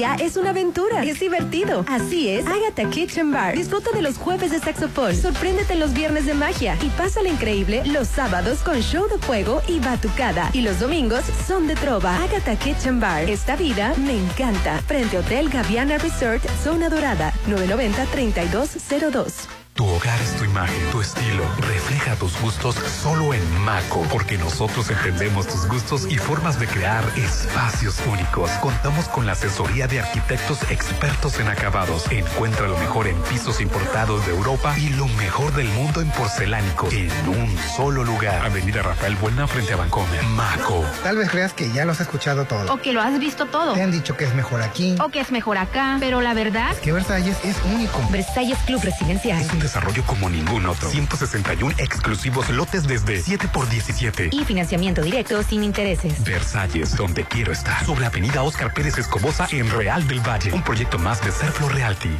[0.00, 1.04] día es una aventura.
[1.04, 1.84] Es divertido.
[1.86, 3.54] Así es, Agatha Kitchen Bar.
[3.54, 5.14] Disfruta de los jueves de saxofón.
[5.14, 6.78] Sorpréndete los viernes de magia.
[6.80, 10.48] Y pásala increíble los sábados con show de fuego y batucada.
[10.54, 12.16] Y los domingos son de trova.
[12.16, 13.28] Agatha Kitchen Bar.
[13.28, 14.78] Esta vida me encanta.
[14.86, 17.34] Frente Hotel Gaviana Resort, Zona Dorada.
[17.46, 19.59] 990-3202.
[19.80, 21.42] Tu hogar es tu imagen, tu estilo.
[21.56, 27.02] Refleja tus gustos solo en Maco, porque nosotros entendemos tus gustos y formas de crear
[27.16, 28.50] espacios únicos.
[28.60, 32.12] Contamos con la asesoría de arquitectos expertos en acabados.
[32.12, 36.92] Encuentra lo mejor en pisos importados de Europa y lo mejor del mundo en porcelánicos
[36.92, 38.44] en un solo lugar.
[38.44, 40.22] Avenida Rafael Buena frente a Bancomer.
[40.24, 40.84] Maco.
[41.02, 42.70] Tal vez creas que ya lo has escuchado todo.
[42.70, 43.72] O que lo has visto todo.
[43.72, 44.94] Te han dicho que es mejor aquí.
[45.02, 45.96] O que es mejor acá.
[46.00, 46.76] Pero la verdad.
[46.82, 48.06] Que Versalles es único.
[48.10, 49.40] Versalles Club Residencial.
[49.40, 50.90] Es un desarrollo como ningún otro.
[50.90, 54.30] 161 exclusivos lotes desde 7 por 17.
[54.32, 56.24] Y financiamiento directo sin intereses.
[56.24, 57.84] Versalles, donde quiero estar.
[57.86, 60.52] Sobre Avenida Oscar Pérez Escobosa en Real del Valle.
[60.52, 62.10] Un proyecto más de Serflo Realty.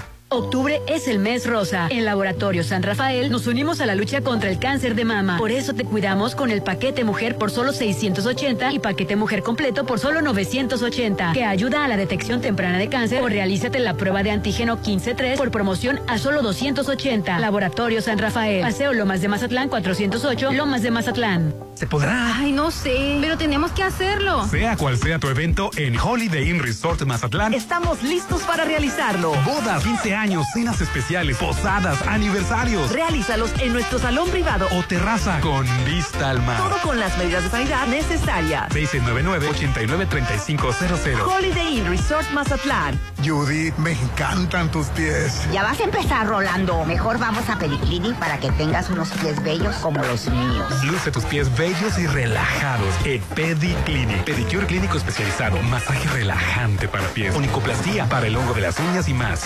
[0.41, 1.89] Octubre es el mes rosa.
[1.91, 5.37] En Laboratorio San Rafael nos unimos a la lucha contra el cáncer de mama.
[5.39, 9.85] Por eso te cuidamos con el paquete mujer por solo 680 y paquete mujer completo
[9.85, 14.23] por solo 980, que ayuda a la detección temprana de cáncer o realízate la prueba
[14.23, 17.41] de antígeno 15-3 por promoción a solo 280.
[17.41, 18.63] Laboratorio San Rafael.
[18.63, 21.53] Paseo Lomas de Mazatlán 408, Lomas de Mazatlán.
[21.75, 22.37] ¿Se podrá?
[22.37, 24.47] Ay, no sé, pero tenemos que hacerlo.
[24.47, 29.33] Sea cual sea tu evento en Holiday Inn Resort Mazatlán, Estamos listos para realizarlo.
[29.45, 30.20] bodas, 15 años,
[30.53, 36.59] cenas especiales, posadas, aniversarios Realízalos en nuestro salón privado o terraza con vista al mar.
[36.59, 38.69] Todo con las medidas de sanidad necesarias.
[38.71, 41.27] 699-893500.
[41.27, 43.01] Holiday Inn Resort Mazatlán.
[43.25, 45.49] Judy, me encantan tus pies.
[45.53, 46.85] Ya vas a empezar, Rolando.
[46.85, 50.85] Mejor vamos a Pediclinic para que tengas unos pies bellos como los míos.
[50.85, 54.25] Luce tus pies bellos y relajados en Pediclinic.
[54.25, 59.15] Pedicure clínico especializado, masaje relajante para pies, onicoplastía para el hongo de las uñas y
[59.15, 59.41] más.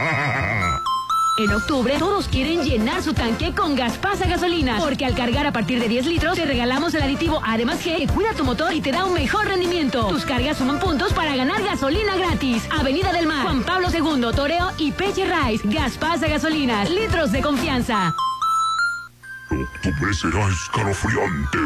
[1.37, 5.79] En octubre, todos quieren llenar su tanque con Gaspasa Gasolina, porque al cargar a partir
[5.79, 8.91] de 10 litros, te regalamos el aditivo Además G que cuida tu motor y te
[8.91, 10.07] da un mejor rendimiento.
[10.07, 12.67] Tus cargas suman puntos para ganar gasolina gratis.
[12.69, 15.65] Avenida del Mar, Juan Pablo II, Toreo y Peche Rice.
[15.67, 18.13] Gaspasa Gasolinas, litros de confianza.
[19.49, 21.59] Octubre será escalofriante.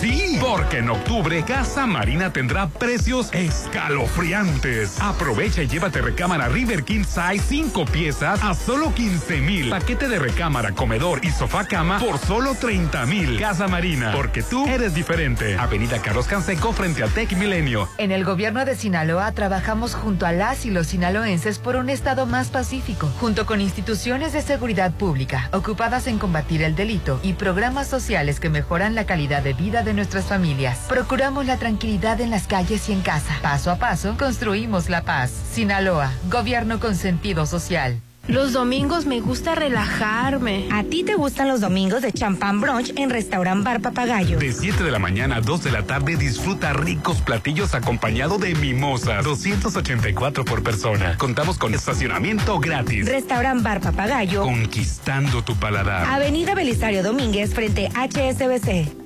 [0.00, 5.00] Sí, porque en octubre Casa Marina tendrá precios escalofriantes.
[5.00, 9.70] Aprovecha y llévate recámara River King Size 5 piezas a solo 15 mil.
[9.70, 13.38] Paquete de recámara, comedor y sofá cama por solo 30 mil.
[13.38, 15.56] Casa Marina, porque tú eres diferente.
[15.56, 17.88] Avenida Carlos Canseco frente a Tech Milenio.
[17.98, 22.26] En el gobierno de Sinaloa trabajamos junto a las y los sinaloenses por un estado
[22.26, 27.86] más pacífico, junto con instituciones de seguridad pública ocupadas en combatir el delito y programas
[27.88, 30.78] sociales que mejoran la calidad de vida de nuestras familias.
[30.88, 33.38] Procuramos la tranquilidad en las calles y en casa.
[33.42, 35.32] Paso a paso, construimos la paz.
[35.52, 38.00] Sinaloa, gobierno con sentido social.
[38.28, 40.66] Los domingos me gusta relajarme.
[40.72, 44.40] ¿A ti te gustan los domingos de champán brunch en Restaurant Bar Papagayo?
[44.40, 48.56] De 7 de la mañana a 2 de la tarde disfruta ricos platillos acompañado de
[48.56, 49.24] mimosas.
[49.24, 51.16] 284 por persona.
[51.18, 53.06] Contamos con estacionamiento gratis.
[53.06, 54.42] Restaurant Bar Papagayo.
[54.42, 56.06] Conquistando tu paladar.
[56.06, 59.05] Avenida Belisario Domínguez frente a HSBC.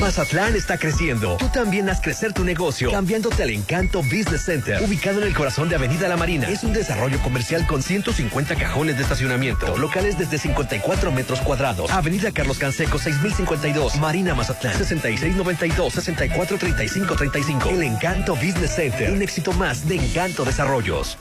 [0.00, 1.36] Mazatlán está creciendo.
[1.36, 5.68] Tú también haz crecer tu negocio cambiándote al Encanto Business Center, ubicado en el corazón
[5.68, 6.48] de Avenida La Marina.
[6.48, 11.90] Es un desarrollo comercial con 150 cajones de estacionamiento, locales desde 54 metros cuadrados.
[11.90, 17.70] Avenida Carlos Canseco 6052, Marina Mazatlán 6692-643535.
[17.70, 21.16] El Encanto Business Center, un éxito más de Encanto Desarrollos.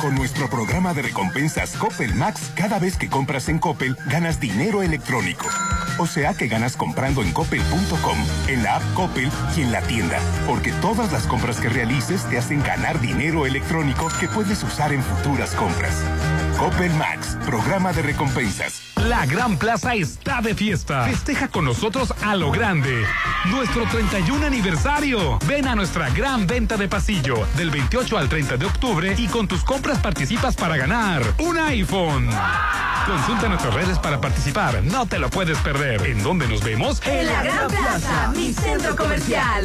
[0.00, 4.82] Con nuestro programa de recompensas Coppel Max, cada vez que compras en Coppel, ganas dinero
[4.82, 5.46] electrónico.
[5.98, 8.16] O sea que ganas comprando en coppel.com,
[8.48, 10.18] en la app Coppel y en la tienda.
[10.46, 15.02] Porque todas las compras que realices te hacen ganar dinero electrónico que puedes usar en
[15.02, 15.94] futuras compras.
[16.60, 18.92] Coppel Max, programa de recompensas.
[18.96, 21.04] La Gran Plaza está de fiesta.
[21.04, 23.06] Festeja con nosotros a lo grande.
[23.46, 25.38] Nuestro 31 aniversario.
[25.46, 29.48] Ven a nuestra gran venta de pasillo del 28 al 30 de octubre y con
[29.48, 32.28] tus compras participas para ganar un iPhone.
[33.06, 34.82] Consulta nuestras redes para participar.
[34.82, 36.02] No te lo puedes perder.
[36.02, 37.00] ¿En dónde nos vemos?
[37.06, 39.64] En la Gran Plaza, mi centro comercial.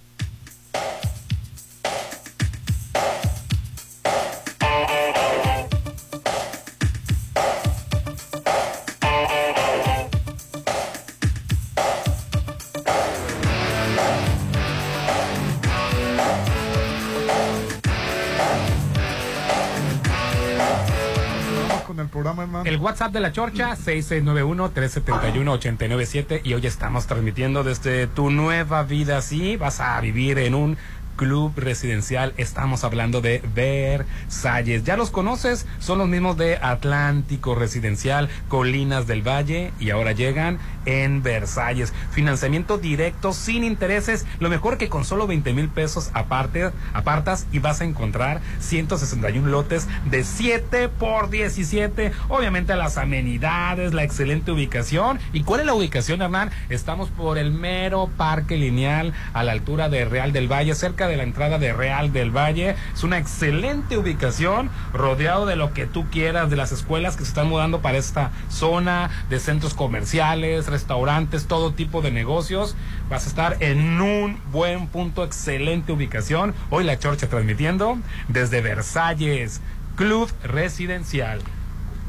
[22.71, 26.39] El WhatsApp de la Chorcha, 6691-371-897.
[26.45, 29.21] Y hoy estamos transmitiendo desde tu nueva vida.
[29.21, 30.77] Sí, vas a vivir en un
[31.15, 32.33] club residencial.
[32.37, 34.83] Estamos hablando de Versalles.
[34.83, 35.65] ¿Ya los conoces?
[35.79, 39.71] Son los mismos de Atlántico Residencial, Colinas del Valle.
[39.79, 41.93] Y ahora llegan en Versalles.
[42.11, 44.25] Financiamiento directo, sin intereses.
[44.39, 49.47] Lo mejor que con solo 20 mil pesos aparte, apartas y vas a encontrar 161
[49.47, 52.11] lotes de 7 por 17.
[52.29, 55.19] Obviamente las amenidades, la excelente ubicación.
[55.33, 56.51] ¿Y cuál es la ubicación, Hernán?
[56.69, 61.17] Estamos por el mero parque lineal a la altura de Real del Valle, cerca de
[61.17, 62.75] la entrada de Real del Valle.
[62.93, 67.29] Es una excelente ubicación, rodeado de lo que tú quieras, de las escuelas que se
[67.29, 72.75] están mudando para esta zona, de centros comerciales, restaurantes, todo tipo de negocios.
[73.09, 76.53] Vas a estar en un buen punto, excelente ubicación.
[76.69, 77.97] Hoy la Chorcha transmitiendo
[78.27, 79.61] desde Versalles,
[79.95, 81.41] Club Residencial.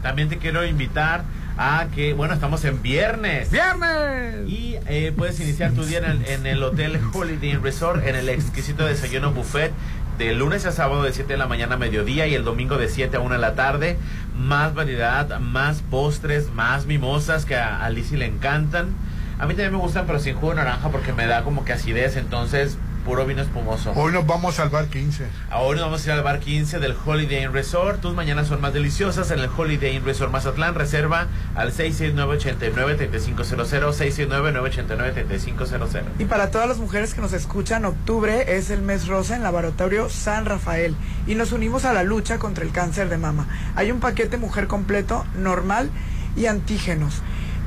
[0.02, 1.24] También te quiero invitar
[1.56, 3.50] a que, bueno, estamos en viernes.
[3.50, 4.48] ¡Viernes!
[4.48, 8.16] Y eh, puedes iniciar tu día en el, en el Hotel Holiday Inn Resort, en
[8.16, 9.72] el exquisito desayuno buffet
[10.18, 12.88] de lunes a sábado de 7 de la mañana a mediodía y el domingo de
[12.88, 13.96] 7 a 1 de la tarde.
[14.36, 18.94] Más variedad, más postres, más mimosas que a, a Lizzie le encantan.
[19.38, 21.72] A mí también me gustan, pero sin jugo de naranja porque me da como que
[21.72, 23.92] acidez, entonces puro vino espumoso.
[23.92, 25.26] Hoy nos vamos al bar 15.
[25.50, 28.00] Ahora nos vamos a ir al bar 15 del Holiday Inn Resort.
[28.00, 30.74] Tus mañanas son más deliciosas en el Holiday Inn Resort Mazatlán.
[30.74, 36.02] Reserva al 669-89-3500, 669-989-3500.
[36.18, 40.08] Y para todas las mujeres que nos escuchan, octubre es el mes rosa en Laboratorio
[40.08, 40.94] San Rafael
[41.26, 43.48] y nos unimos a la lucha contra el cáncer de mama.
[43.74, 45.90] Hay un paquete mujer completo, normal
[46.36, 47.22] y antígenos.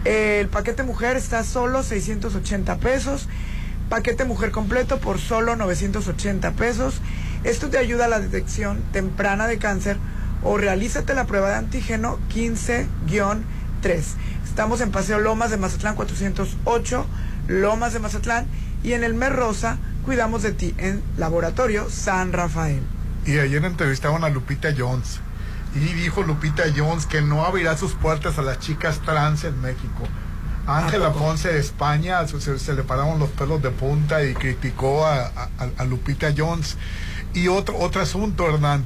[0.05, 3.27] El paquete mujer está solo 680 pesos,
[3.89, 7.01] paquete mujer completo por solo 980 pesos.
[7.43, 9.97] Esto te ayuda a la detección temprana de cáncer
[10.43, 12.87] o realízate la prueba de antígeno 15-3.
[14.43, 17.05] Estamos en Paseo Lomas de Mazatlán 408,
[17.47, 18.47] Lomas de Mazatlán
[18.83, 22.81] y en el mes rosa cuidamos de ti en Laboratorio San Rafael.
[23.25, 25.19] Y ayer entrevistaron a Lupita Jones.
[25.73, 30.07] Y dijo Lupita Jones que no abrirá sus puertas a las chicas trans en México.
[30.67, 35.25] Ángela Ponce de España se, se le pararon los pelos de punta y criticó a,
[35.27, 36.77] a- a Lupita Jones.
[37.33, 38.85] Y otro, otro asunto, Hernán,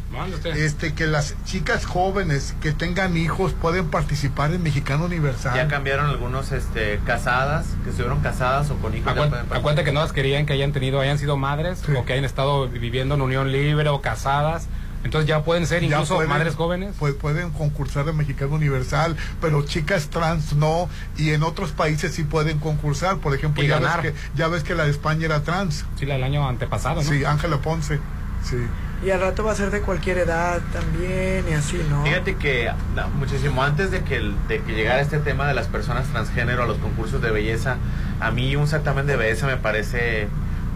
[0.55, 5.53] este que las chicas jóvenes que tengan hijos pueden participar en Mexicano Universal.
[5.55, 9.13] Ya cambiaron algunos este, casadas, que estuvieron casadas o con hijos.
[9.51, 12.67] acuérdate que no las querían que hayan tenido, hayan sido madres o que hayan estado
[12.67, 14.67] viviendo en unión libre o casadas.
[15.04, 16.93] Entonces ya pueden ser incluso pueden- madres jóvenes.
[17.00, 22.24] Pues pueden concursar en Mexicano Universal, pero chicas trans no, y en otros países sí
[22.24, 23.18] pueden concursar.
[23.18, 24.02] Por ejemplo, ya ves, ganar.
[24.02, 25.86] que, ya ves que la de España era trans.
[25.97, 27.10] Sí, la del año antepasado, ¿no?
[27.10, 28.00] Sí, Ángela Ponce.
[28.43, 28.58] Sí.
[29.06, 32.04] Y al rato va a ser de cualquier edad también y así, ¿no?
[32.04, 35.68] Fíjate que no, muchísimo antes de que, el- de que llegara este tema de las
[35.68, 37.78] personas transgénero a los concursos de belleza,
[38.20, 40.28] a mí un certamen de belleza me parece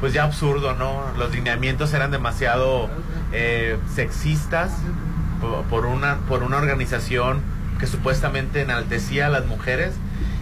[0.03, 1.01] pues ya absurdo, ¿no?
[1.17, 2.89] Los lineamientos eran demasiado
[3.31, 4.73] eh, sexistas
[5.39, 7.39] por, por una, por una organización
[7.79, 9.93] que supuestamente enaltecía a las mujeres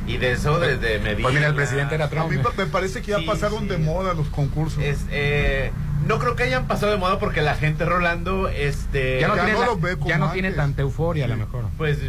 [0.07, 1.21] y de eso desde Medina.
[1.21, 2.25] Pues mira, el presidente era Trump.
[2.25, 3.67] A mí me parece que ya Sí, pasaron sí.
[3.67, 4.81] de moda los concursos.
[4.81, 5.71] Es, eh,
[6.07, 9.43] no creo que hayan pasado de moda porque la gente Rolando este Ya no, Ya
[9.45, 11.65] tiene, no la- lo ve como ya no tiene tanta euforia a lo mejor.
[11.77, 11.99] Pues,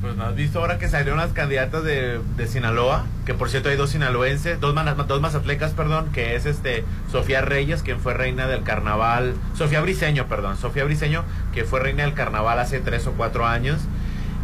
[0.00, 3.68] pues no has visto ahora que salieron las candidatas de, de Sinaloa, que por cierto
[3.68, 4.74] hay dos sinaloenses, dos,
[5.06, 10.26] dos mazatlecas, perdón, que es este Sofía Reyes, quien fue reina del carnaval, Sofía Briseño,
[10.26, 13.80] perdón, Sofía Briseño, que fue reina del carnaval hace tres o cuatro años.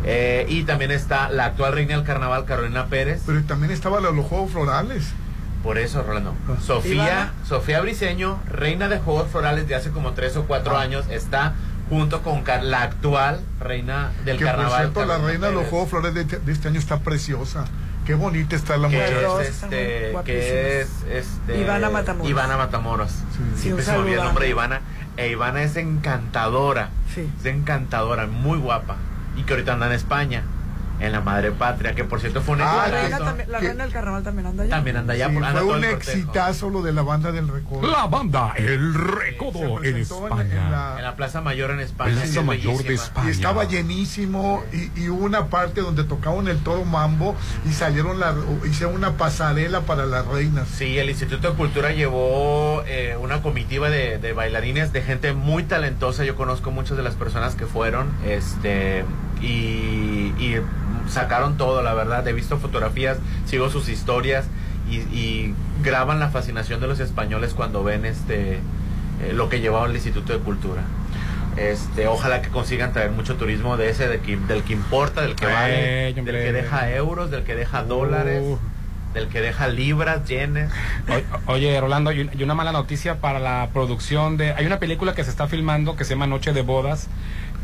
[0.07, 3.23] Eh, y también está la actual reina del carnaval, Carolina Pérez.
[3.25, 5.13] Pero también estaban los, los Juegos Florales.
[5.63, 6.35] Por eso, Rolando.
[6.61, 7.33] Sofía, Ivana.
[7.49, 11.55] Sofía Briseño, reina de Juegos Florales de hace como tres o cuatro años, está
[11.89, 14.71] junto con la actual reina del que carnaval.
[14.93, 15.67] por cierto, la reina de los.
[15.67, 17.67] Juegos Florales de, de este año está preciosa.
[18.07, 19.43] Qué bonita está la muchacha.
[19.43, 22.31] es, este, que es este, Ivana Matamoros.
[22.31, 23.11] Ivana Matamoros.
[23.11, 24.63] Sí, Siempre un se me olvida el nombre de Ana.
[24.63, 24.81] Ivana.
[25.17, 26.91] E Ivana es encantadora.
[27.15, 27.31] Sí.
[27.39, 28.97] Es encantadora, muy guapa.
[29.37, 30.43] Y que ahorita anda en España,
[31.01, 33.85] en la madre patria, que por cierto fue un Ah, la reina, también, la reina
[33.85, 34.71] del carnaval también anda allá.
[34.77, 37.91] También anda allá Sí, por anda fue un exitazo lo de la banda del Recodo.
[37.91, 40.43] La banda El Recodo en España.
[40.43, 42.13] en la- En la Plaza Mayor en España.
[42.13, 42.95] Plaza es Mayor de.
[42.95, 43.29] España.
[43.29, 47.35] Y estaba llenísimo y, y hubo una parte donde tocaban el toro mambo
[47.69, 48.35] y salieron la
[48.65, 50.69] hicieron una pasarela para las reinas.
[50.69, 55.65] Sí, el Instituto de Cultura llevó eh, una comitiva de, de bailarines, de gente muy
[55.65, 56.25] talentosa.
[56.25, 59.05] Yo conozco muchas de las personas que fueron, este,
[59.45, 60.57] y, y
[61.09, 62.27] sacaron todo, la verdad.
[62.27, 64.47] He visto fotografías, sigo sus historias
[64.91, 68.55] y, y graban la fascinación de los españoles cuando ven este
[69.23, 70.83] eh, lo que llevaba el Instituto de Cultura.
[71.57, 75.37] Este, ojalá que consigan traer mucho turismo de ese, de que- del que importa, del
[75.37, 77.87] que vale, del que deja euros, del que deja Uh.
[77.87, 78.43] dólares,
[79.15, 80.69] del que deja libras, yenes.
[81.47, 84.53] Oye, Rolando, y una mala noticia para la producción de...
[84.55, 87.07] Hay una película que se está filmando que se llama Noche de Bodas,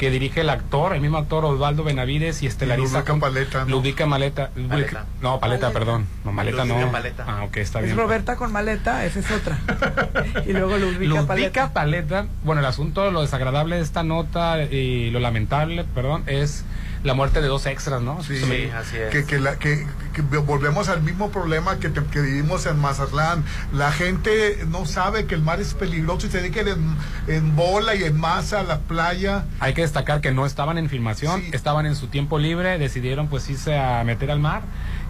[0.00, 3.00] que dirige el actor, el mismo actor Osvaldo Benavides y estelariza...
[3.00, 3.70] Ludovica Paleta, ¿no?
[3.70, 4.48] Ludica Maleta.
[4.48, 5.04] Paleta.
[5.20, 5.78] No, Paleta, Paleta.
[5.78, 6.06] perdón.
[6.24, 6.90] No, Maleta Ludica no.
[6.90, 7.24] Paleta.
[7.28, 7.98] Ah, ok, está Es bien.
[7.98, 9.58] Roberta con maleta, esa es otra.
[10.46, 11.72] y luego Ludwika Ludica Paleta.
[11.74, 12.26] Paleta.
[12.44, 16.64] Bueno, el asunto, lo desagradable de esta nota y lo lamentable, perdón, es
[17.02, 18.22] la muerte de dos extras, ¿no?
[18.22, 19.10] Sí, Sí, así es.
[19.10, 23.42] Que, que, la- que- que volvemos al mismo problema que, te- que vivimos en Mazatlán.
[23.72, 26.96] La gente no sabe que el mar es peligroso y se dedica en,
[27.28, 29.44] en bola y en masa a la playa.
[29.60, 31.50] Hay que destacar que no estaban en filmación, Sí.
[31.52, 34.62] estaban en su tiempo libre, decidieron pues irse a meter al mar.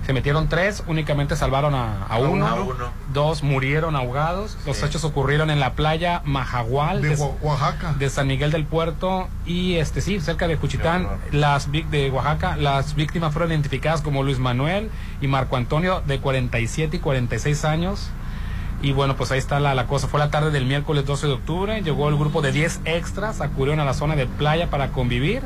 [0.07, 2.47] Se metieron tres, únicamente salvaron a, a uno,
[3.13, 4.57] dos murieron ahogados.
[4.67, 4.87] Los Sí.
[4.87, 7.93] hechos ocurrieron en la playa Majagual De de, Oa- Oaxaca.
[7.99, 11.19] de San Miguel del Puerto y este sí, cerca de horror.
[11.33, 12.57] las de Oaxaca.
[12.57, 14.91] Las víctimas fueron identificadas como Luis Manuel
[15.21, 18.11] y Marco Antonio de 47 y 46 años.
[18.83, 20.09] Y bueno, pues ahí está la, la cosa.
[20.09, 21.83] Fue la tarde del miércoles 12 de octubre.
[21.83, 25.43] Llegó el grupo de 10 extras, acudieron a la zona de playa para convivir.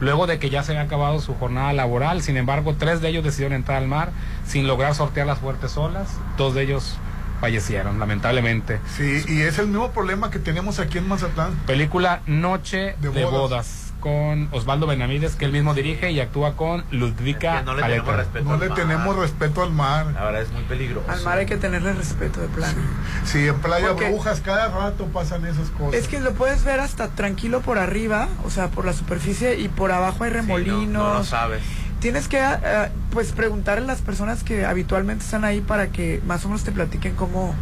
[0.00, 3.22] Luego de que ya se había acabado su jornada laboral, sin embargo, tres de ellos
[3.22, 4.12] decidieron entrar al mar
[4.46, 6.08] sin lograr sortear las fuertes olas.
[6.36, 6.96] Dos de ellos
[7.40, 8.80] fallecieron, lamentablemente.
[8.96, 11.54] Sí, y es el mismo problema que tenemos aquí en Mazatlán.
[11.66, 13.89] Película Noche de, De bodas.
[14.00, 18.02] Con Osvaldo Benavides, que él mismo dirige y actúa con Ludvika no le Paleta.
[18.04, 18.78] tenemos respeto No al le mar.
[18.78, 20.06] tenemos respeto al mar.
[20.14, 21.10] La verdad es muy peligroso.
[21.10, 22.78] Al mar hay que tenerle respeto de plano.
[23.24, 25.94] Sí, en Playa Porque- Brujas cada rato pasan esas cosas.
[26.00, 29.68] Es que lo puedes ver hasta tranquilo por arriba, o sea, por la superficie y
[29.68, 30.90] por abajo hay remolinos.
[30.90, 31.62] no lo sabes.
[32.00, 36.42] Tienes que eh, pues preguntarle a las personas que habitualmente están ahí para que más
[36.46, 37.54] o menos te platiquen cómo,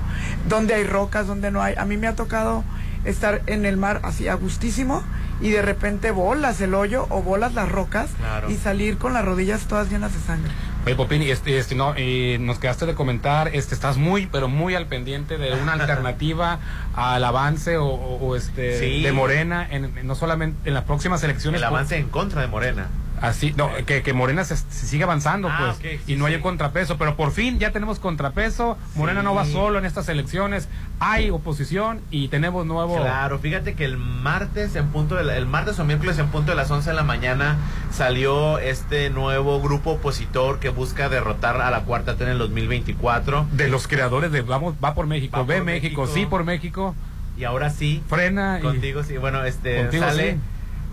[0.48, 1.74] dónde hay rocas, dónde no hay.
[1.76, 2.62] A mí me ha tocado
[3.04, 5.02] estar en el mar así a gustísimo
[5.40, 8.50] y de repente bolas el hoyo o bolas las rocas Claro.
[8.50, 10.50] y salir con las rodillas todas llenas de sangre.
[10.86, 14.48] Oye, Popín, y este, este, no, y nos quedaste de comentar, este, estás muy, pero
[14.48, 16.58] muy al pendiente de una alternativa
[16.96, 19.02] al avance o, o- o, este, Sí.
[19.02, 21.60] de Morena, en, en- no solamente en las próximas elecciones.
[21.60, 22.86] El avance en contra de Morena.
[23.22, 26.98] Así, no, que, que Morena se, se sigue avanzando, Ah, pues, y no haya contrapeso,
[26.98, 29.52] pero por fin ya tenemos contrapeso, Morena no va Sí.
[29.52, 30.68] solo en estas elecciones,
[31.00, 32.96] hay oposición y tenemos nuevo...
[32.96, 36.50] Claro, fíjate que el martes en punto de la- el martes o miércoles en punto
[36.52, 37.56] de las 11 de la mañana
[37.92, 43.46] salió este nuevo grupo opositor que busca derrotar a la cuarta T en el 2024
[43.52, 46.14] De los creadores de Vamos, va por México, Va ve por México, México.
[46.14, 46.94] sí por México,
[47.36, 48.62] y ahora sí frena y...
[48.62, 50.38] contigo sí, bueno, este sale sí.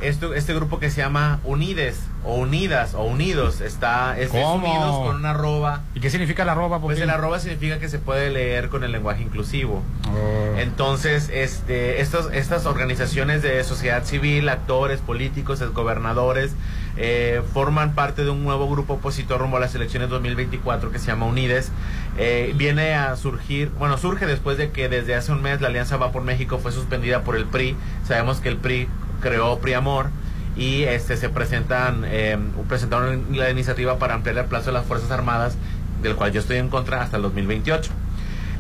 [0.01, 4.32] esto, este grupo que se llama Unides o Unidas o Unidos está es.
[4.32, 7.99] Unidos con una arroba ¿Y qué significa la arroba, Pues el arroba significa que se
[7.99, 9.82] puede leer con el lenguaje inclusivo.
[10.07, 10.57] Oh.
[10.57, 16.53] Entonces, este, estos, estas organizaciones de sociedad civil, actores, políticos, gobernadores,
[16.97, 21.07] eh, forman parte de un nuevo grupo opositor rumbo a las elecciones 2024 que se
[21.07, 21.71] llama Unides.
[22.17, 25.97] Eh, viene a surgir, bueno, surge después de que desde hace un mes la Alianza
[25.97, 27.76] Va por México fue suspendida por el PRI.
[28.07, 28.88] Sabemos que el PRI
[29.21, 30.09] creó PRI Amor
[30.56, 32.38] y este se presentan eh,
[32.68, 35.58] presentaron la iniciativa para ampliar el plazo de las Fuerzas Armadas,
[36.01, 37.91] del cual yo estoy en contra, hasta el 2028.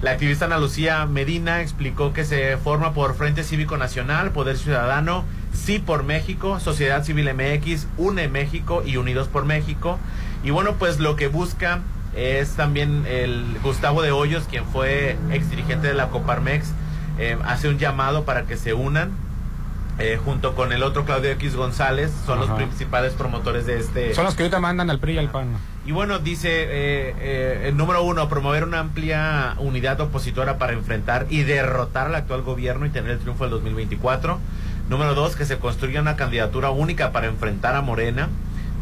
[0.01, 5.23] La activista Ana Lucía Medina explicó que se forma por Frente Cívico Nacional, Poder Ciudadano,
[5.53, 9.97] Sí por México, Sociedad Civil MX, UNE México y Unidos por México.
[10.43, 11.79] Y bueno, pues lo que busca
[12.15, 16.71] es también el Gustavo de Hoyos, quien fue ex dirigente de la Coparmex,
[17.17, 19.11] eh, hace un llamado para que se unan
[19.97, 22.47] eh, junto con el otro Claudio X González, son Ajá.
[22.47, 24.13] los principales promotores de este...
[24.13, 25.55] Son los que ahorita mandan al PRI y al PAN.
[25.85, 31.27] Y bueno, dice eh, eh, el número uno, promover una amplia unidad opositora para enfrentar
[31.29, 34.39] y derrotar al actual gobierno y tener el triunfo del 2024.
[34.89, 38.29] Número dos, que se construya una candidatura única para enfrentar a Morena.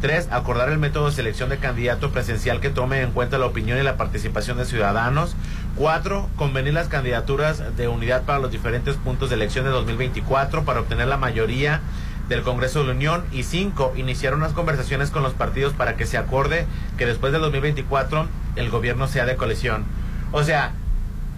[0.01, 3.77] Tres, acordar el método de selección de candidato presencial que tome en cuenta la opinión
[3.79, 5.35] y la participación de ciudadanos.
[5.75, 10.81] Cuatro, convenir las candidaturas de unidad para los diferentes puntos de elección de 2024 para
[10.81, 11.81] obtener la mayoría
[12.29, 13.25] del Congreso de la Unión.
[13.31, 16.67] Y cinco, iniciar unas conversaciones con los partidos para que se acorde
[16.97, 19.83] que después del 2024 el gobierno sea de coalición.
[20.31, 20.73] O sea,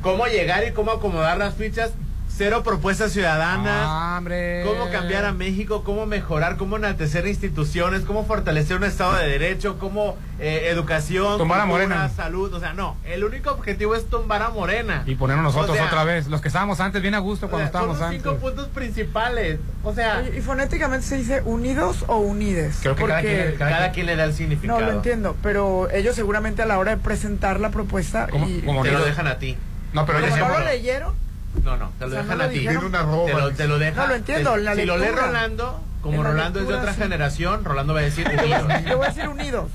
[0.01, 1.93] cómo llegar y cómo acomodar las fichas.
[2.37, 3.85] Cero propuestas ciudadanas.
[3.87, 4.63] Ah, hombre.
[4.65, 9.79] Cómo cambiar a México, cómo mejorar, cómo enaltecer instituciones, cómo fortalecer un Estado de Derecho,
[9.79, 12.09] cómo eh, educación, Tumbar a cultura, Morena.
[12.09, 12.53] salud.
[12.53, 15.03] O sea, no, el único objetivo es tumbar a Morena.
[15.05, 17.49] Y ponernos nosotros O sea, otra vez, los que estábamos antes, bien a gusto o
[17.49, 18.21] cuando sea, son estábamos los antes.
[18.21, 19.59] cinco puntos principales.
[19.83, 22.79] O sea, Oye, y fonéticamente se dice unidos o unides.
[22.81, 24.81] Creo que cada Porque- quien, cada quien le da el significado.
[24.81, 28.59] No, lo entiendo, pero ellos seguramente a la hora de presentar la propuesta y...
[28.59, 29.55] te lo dejan a ti.
[29.93, 31.24] No, pero ¿Como Por no ejemplo- lo leyeron?
[31.63, 32.59] No, no, te lo O sea, dejan no a ti.
[32.59, 33.25] Tiene una arroba.
[33.25, 33.95] Te lo, te lo dejan.
[34.03, 35.25] No, lo entiendo, Te- la si lo lee lectura.
[35.27, 37.01] Rolando, como En la Rolando es de lectura, otra sí.
[37.01, 38.67] generación, Rolando va a decir unidos.
[38.87, 39.71] yo voy a decir unidos.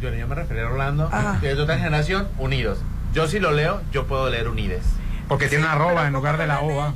[0.00, 1.38] Yo, yo me refería a Rolando, Ajá.
[1.40, 2.78] que es de otra generación, unidos.
[3.14, 4.82] Yo si lo leo, yo puedo leer unides.
[5.28, 6.92] Porque tiene una arroba en lugar de la ova.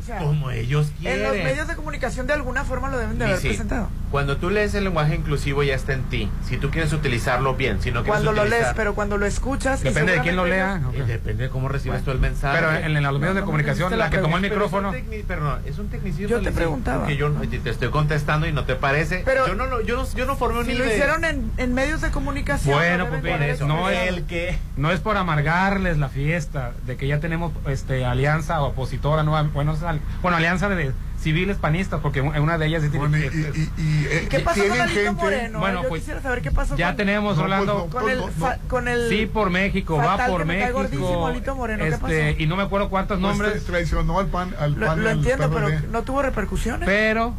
[0.00, 1.22] O sea, Como ellos en quieren.
[1.22, 3.48] los medios de comunicación de alguna forma lo deben de haber Sí, sí.
[3.50, 3.88] presentado.
[4.12, 6.30] Cuando tú lees el lenguaje inclusivo ya está en ti.
[6.46, 9.80] Si tú quieres utilizarlo bien, si no Cuando lo lees, utilizar- pero cuando lo escuchas...
[9.80, 10.80] y Depende de quién lo lea.
[10.92, 12.58] Eh, Depende de cómo recibes tú el mensaje.
[12.60, 14.92] Pero en, en los medios de comunicación, la que tomó el Pero micrófono.
[14.94, 16.28] es un tecni- Pero no, es un tecnicismo.
[16.28, 16.98] Yo te preguntaba.
[17.00, 19.22] porque yo no- te estoy contestando y no te parece.
[19.24, 20.92] Pero- yo no, lo- yo no, yo no formé un Si lo IDE.
[20.94, 22.76] hicieron en, en medios de comunicación...
[22.76, 26.96] Bueno, pues de eso, no es, el que no es por amargarles la fiesta de
[26.98, 29.74] que ya tenemos este alianza opositora nueva, bueno,
[30.20, 30.92] bueno alianza de
[31.22, 34.28] civiles panistas, porque en una de ellas es Bueno, y, este, y- y, eh, ¿Y
[34.28, 35.58] qué pasó con Alito gente- Moreno?
[35.60, 38.30] Bueno, Yo pues, quisiera saber qué pasó ya con, tenemos No, Rolando pues, con el,
[38.32, 42.42] fa- con el sí por México, va por México, Alito Moreno, ¿qué este pasó?
[42.42, 45.16] y no me acuerdo cuántos Pues, nombres, traicionó al pan al Lo, pan lo al
[45.18, 46.86] entiendo, pero no tuvo repercusiones.
[46.86, 47.34] pero,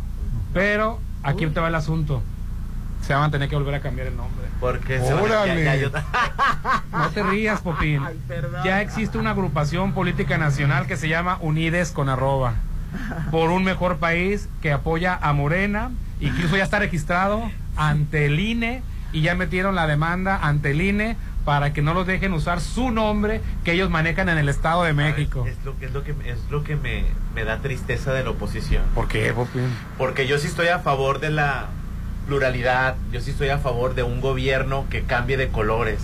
[0.53, 2.21] pero aquí te va el asunto,
[3.05, 4.43] se van a tener que volver a cambiar el nombre.
[4.61, 5.61] Porque Órale.
[5.65, 5.91] ya- ya yo-
[6.93, 8.01] No te rías, Popín.
[8.63, 12.53] Ya existe una agrupación política nacional que se llama Unides con arroba.
[13.31, 15.91] Por un mejor país que apoya a Morena.
[16.19, 17.43] Incluso ya está registrado
[17.75, 18.81] ante el INE
[19.11, 22.89] y ya metieron la demanda ante el INE para que no los dejen usar su
[22.91, 25.45] nombre que ellos manejan en el Estado de México.
[25.45, 27.03] Es lo, que- es lo que, es lo que me,
[27.35, 28.83] me da tristeza de la oposición.
[28.95, 29.33] ¿Por qué?
[29.97, 31.65] Porque yo sí estoy a favor de la
[32.27, 35.99] pluralidad, yo sí estoy a favor de un gobierno que cambie de colores.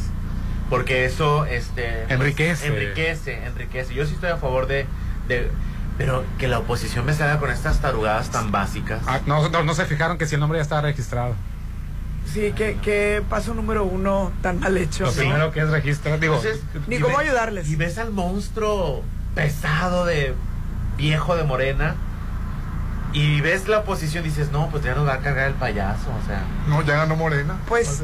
[0.70, 2.68] Porque eso este, pues, Enriquece.
[2.68, 3.94] enriquece, enriquece.
[3.94, 4.86] Yo sí estoy a favor de,
[5.30, 5.50] de...
[6.00, 9.02] Pero que la oposición me salga con estas tarugadas tan básicas.
[9.06, 11.36] Ah, no, no, no se fijaron que si el nombre ya está registrado.
[12.34, 15.06] Sí, qué, qué paso número uno tan mal hecho.
[15.06, 17.68] Lo primero que es registrar, digo, Entonces, Ni cómo ve- ayudarles.
[17.70, 19.04] Y ves al monstruo
[19.36, 20.34] pesado de
[20.98, 21.96] viejo de morena
[23.12, 26.08] y ves la oposición y dices, no, pues ya nos va a cargar el payaso,
[26.24, 26.44] o sea.
[26.68, 27.58] No, ya ganó Morena.
[27.68, 28.02] Pues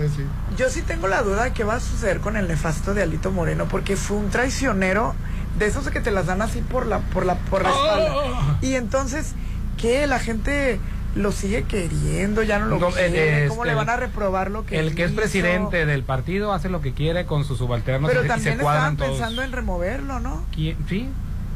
[0.58, 3.32] yo sí tengo la duda de qué va a suceder con el nefasto de Alito
[3.32, 5.14] Moreno, porque fue un traicionero
[5.58, 8.58] de esos que te las dan así por la, por la, por la espalda.
[8.62, 9.34] Y entonces,
[9.78, 10.06] ¿qué?
[10.08, 10.80] La gente
[11.16, 14.52] lo sigue queriendo, ya no lo No, quiere, el- ¿cómo este, le van a reprobar
[14.52, 18.10] lo que el que es presidente del partido hace lo que quiere con sus subalternos
[18.10, 19.12] Pero y, se- y también se cuadran estaban todos.
[19.20, 20.44] pensando en removerlo, ¿no?
[20.54, 20.76] ¿Quién?
[20.90, 21.08] ¿Sí?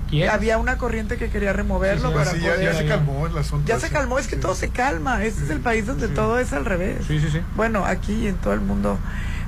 [0.10, 0.30] ¿Quién?
[0.30, 2.62] Había una corriente que quería removerlo Sí, para Sí, poder...
[2.64, 3.68] ya se calmó el asunto.
[3.68, 3.88] Ya ese.
[3.88, 5.24] se calmó, es que todo se calma.
[5.26, 7.06] Este es el país donde todo es al revés.
[7.06, 7.42] Sí, sí, sí.
[7.58, 8.98] Bueno, aquí y en todo el mundo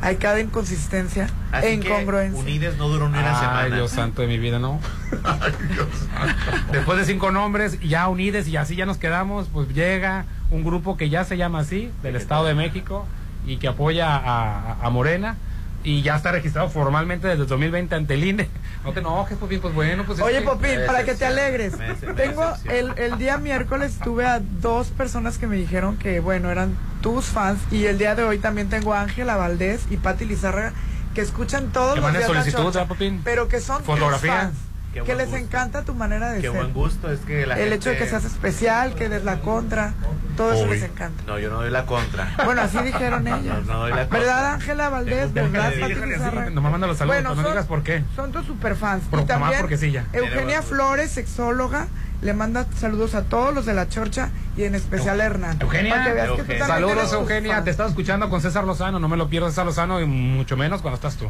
[0.01, 2.39] hay cada inconsistencia Así e que incongruencia.
[2.41, 3.75] Unides no duró ni una Ay, semana.
[3.75, 4.79] Dios santo de mi vida, ¿no?
[6.71, 10.97] Después de cinco nombres, ya unides y así ya nos quedamos, pues llega un grupo
[10.97, 13.05] que ya se llama así, del Estado de México,
[13.45, 15.37] y que apoya a, a Morena,
[15.83, 18.49] y ya está registrado formalmente desde el 2020 ante el INE.
[18.83, 21.77] No te enojes, Popín, pues bueno, pues es Oye, Popín, para que te alegres.
[21.77, 22.77] me dece- me Tengo decepciona.
[22.77, 27.25] el, el día miércoles tuve a dos personas que me dijeron que, bueno, eran tus
[27.25, 27.59] fans.
[27.69, 30.73] Y el día de hoy también tengo a Ángela Valdés y Patti Lizarra
[31.13, 33.21] que escuchan todos Que los manden días la solicitud, Chorcha, ¿verdad, Popín?
[33.23, 34.33] Pero que son tus Fotografía.
[34.33, 34.55] fans.
[34.93, 35.37] Qué Que les gusto.
[35.41, 36.51] encanta tu manera de Qué ser.
[36.57, 37.75] buen gusto, es que la el gente...
[37.75, 39.93] hecho de que seas especial, que des la contra,
[40.35, 41.23] todo eso les encanta.
[41.25, 42.33] No, yo no doy la contra.
[42.43, 43.41] Bueno, así dijeron ellos.
[43.67, 44.19] No, no doy la contra.
[44.19, 45.33] ¿Verdad, Ángela Valdés?
[45.33, 48.03] ¿Verdad, Pati nomás manda los saludos, Bueno, pero no son- digas por qué.
[48.17, 49.03] Son tus superfans.
[49.05, 50.05] Por- y también porque sí, ya.
[50.11, 51.87] Eugenia Flores, sexóloga,
[52.21, 55.57] le manda saludos a todos los de la chorcha y en especial a Hernán.
[55.61, 56.67] Eugenia, Para que veas que tú Eugenia.
[56.67, 57.63] también Saludos, Eugenia.
[57.63, 58.99] Te estaba escuchando con César Lozano.
[58.99, 61.29] No me lo pierdas, César Lozano, y mucho menos cuando estás tú.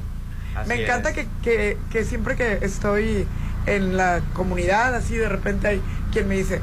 [0.55, 1.16] Así Me encanta es.
[1.16, 3.26] que, que, que siempre que estoy
[3.66, 5.82] en la comunidad, así de repente hay
[6.12, 6.62] quien me dice,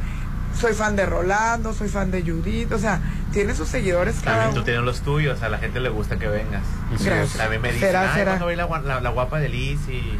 [0.58, 3.00] soy fan de Rolando, soy fan de Judith, o sea,
[3.32, 4.64] tiene sus seguidores cada También tú uno.
[4.64, 6.62] tienes los tuyos, a la gente le gusta que vengas.
[6.90, 7.34] Gracias.
[7.36, 8.38] También me dicen, Será, "Ay, será.
[8.38, 10.18] cuando la, gua- la, la guapa de Liz y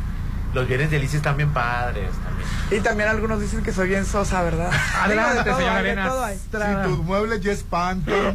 [0.55, 2.49] los viernes de Liz están bien padres también.
[2.71, 4.71] Y también algunos dicen que soy bien sosa, ¿verdad?
[5.03, 6.31] Adelante, señora.
[6.35, 8.35] Si tus muebles ya espantan,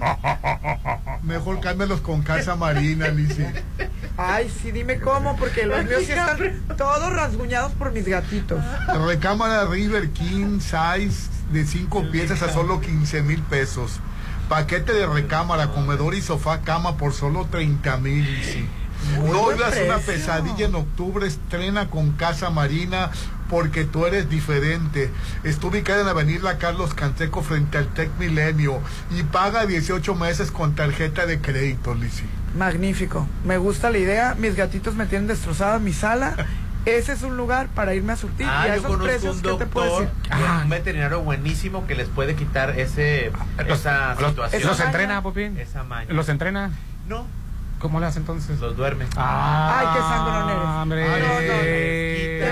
[1.24, 3.46] mejor cámbialos con casa marina, Lizzy.
[4.18, 8.64] Ay, sí, dime cómo, porque los míos sí están todos rasguñados por mis gatitos.
[9.06, 14.00] Recámara River King Size de 5 piezas a solo 15 mil pesos.
[14.50, 18.24] Paquete de recámara, comedor y sofá cama por solo 30 mil.
[18.24, 18.83] No
[19.20, 23.10] buen vivas una pesadilla en octubre, estrena con Casa Marina
[23.50, 25.12] porque tú eres diferente.
[25.44, 28.80] Está ubicada en la avenida Carlos Canseco frente al Tec Milenio
[29.12, 32.24] y paga 18 meses con tarjeta de crédito, Lizzy.
[32.58, 33.28] Magnífico.
[33.44, 34.36] Me gusta la idea.
[34.38, 36.36] Mis gatitos me tienen destrozada mi sala.
[36.86, 38.46] Ese es un lugar para irme a surtir.
[38.46, 40.46] y Ah, a yo esos conozco precios, un ¿qué te doctor, decir?
[40.64, 43.32] un veterinario buenísimo que les puede quitar ese
[43.68, 44.64] Los, esa los- situación.
[44.68, 45.58] los entrena, Popín.
[45.58, 46.12] Esa maña.
[46.14, 46.72] ¿Los entrena?
[47.08, 47.26] No,
[47.84, 48.60] ¿Cómo le hace entonces?
[48.62, 49.06] los duerme.
[49.18, 50.82] Ah, Ay, qué sangrón eres.
[50.82, 51.06] hombre.
[51.06, 51.60] Ah, no, no,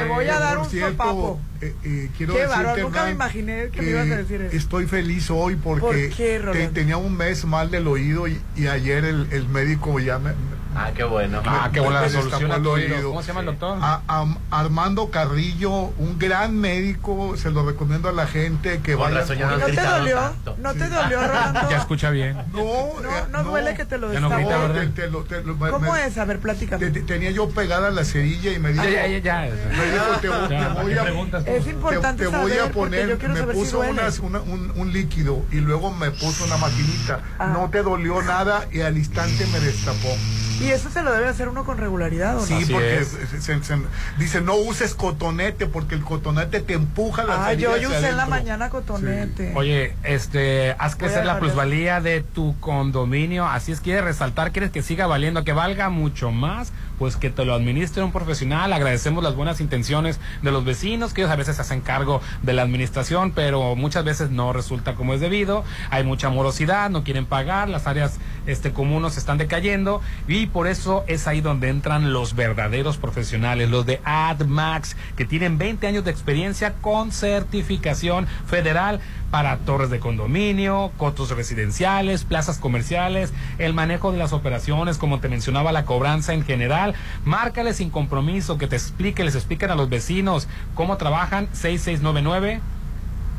[0.04, 1.40] Te voy a dar un cierto, sopapo.
[1.62, 4.56] eh, eh, quiero Qué bárbaro, nunca me imaginé que me ibas a decir eso.
[4.58, 6.72] Estoy feliz hoy porque ¿Por qué, te- Rolando?
[6.72, 10.32] tenía un mes mal del oído y, y ayer el, el médico ya me,
[10.76, 11.42] Ah, qué bueno.
[11.46, 12.96] Ah, qué buena me la solución destapó a el tu oído.
[12.96, 13.10] oído.
[13.10, 13.78] ¿Cómo se llama el doctor?
[13.82, 19.26] A- Armando Carrillo, un gran médico, se lo recomiendo a la gente que vaya.
[19.26, 20.18] no ¿No te dolió?
[20.18, 20.56] tanto.
[20.60, 21.70] ¿No te dolió, Rolando?
[21.70, 22.38] Ya escucha bien.
[22.54, 22.64] No,
[23.02, 24.10] No, no duele que te lo.
[24.10, 24.74] ¿verdad?
[24.74, 26.18] te- te lo- te lo- me- ¿Cómo me- es?
[26.18, 26.86] A ver, platícame.
[26.86, 29.52] te- te- tenía yo pegada la cerilla y me dijo, Ya, ya, ya, ya.
[29.78, 31.44] me dijo, te, vo- te Ya, voy ¿qué a preguntas?
[31.48, 33.92] Es te, importante te voy a poner, me puso duele.
[33.94, 37.20] unas- una- un, un líquido y luego me puso una maquinita.
[37.40, 37.48] Ah.
[37.48, 40.16] No te dolió nada y al instante me destapó.
[40.62, 42.46] ¿Y eso se lo debe hacer uno con regularidad o no?
[42.46, 43.08] Sí, Así porque es.
[43.08, 43.78] se- se- se-
[44.18, 48.18] dice no uses cotonete porque el cotonete te empuja la Ah, yo, yo usé en
[48.18, 49.54] la mañana cotonete.
[49.56, 54.82] Oye, este, haz crecer la plusvalía de tu condominio, así es, quieres resaltar, quieres que
[54.82, 59.36] siga valiendo, que valga mucho más, pues que te lo administre un profesional, agradecemos las
[59.36, 63.32] buenas intenciones de los vecinos, que ellos a veces se hacen cargo de la administración,
[63.32, 67.88] pero muchas veces no resulta como es debido, hay mucha morosidad, no quieren pagar, las
[67.88, 70.02] áreas este comunes están decayendo.
[70.28, 75.58] Y por eso es ahí donde entran los verdaderos profesionales, los de AdMax, que tienen
[75.58, 79.00] 20 años de experiencia con certificación federal
[79.32, 85.30] para torres de condominio, cotos residenciales, plazas comerciales, el manejo de las operaciones, como te
[85.30, 86.94] mencionaba, la cobranza en general.
[87.24, 92.60] Márcale sin compromiso, que te explique, les expliquen a los vecinos cómo trabajan 6699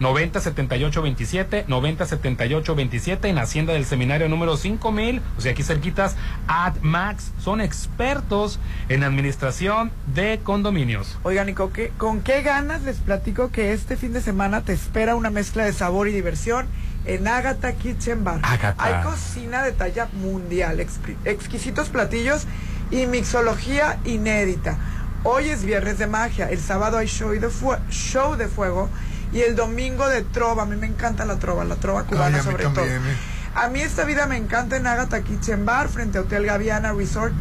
[0.03, 6.16] 907827, 907827 en Hacienda del Seminario número 5000, o sea, aquí cerquitas,
[6.48, 11.18] AdMax, son expertos en administración de condominios.
[11.22, 14.72] Oigan, ¿y con qué, con qué ganas les platico que este fin de semana te
[14.72, 16.66] espera una mezcla de sabor y diversión
[17.05, 18.40] en Agatha Kitchen Bar?
[18.42, 18.74] Agatha.
[18.84, 22.46] Hay cocina de talla mundial, exqui- exquisitos platillos
[22.90, 24.76] y mixología inédita.
[25.24, 27.48] Hoy es viernes de magia, el sábado hay show de,
[27.90, 28.88] show de fuego
[29.33, 30.62] y el domingo de trova.
[30.64, 33.11] A mí me encanta la trova, la trova cubana Ay, sobre también, todo.
[33.11, 33.16] eh.
[33.55, 37.35] A mí esta vida me encanta en Agatha Kitchen Bar frente a Hotel Gaviana Resort.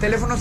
[0.00, 0.36] Teléfono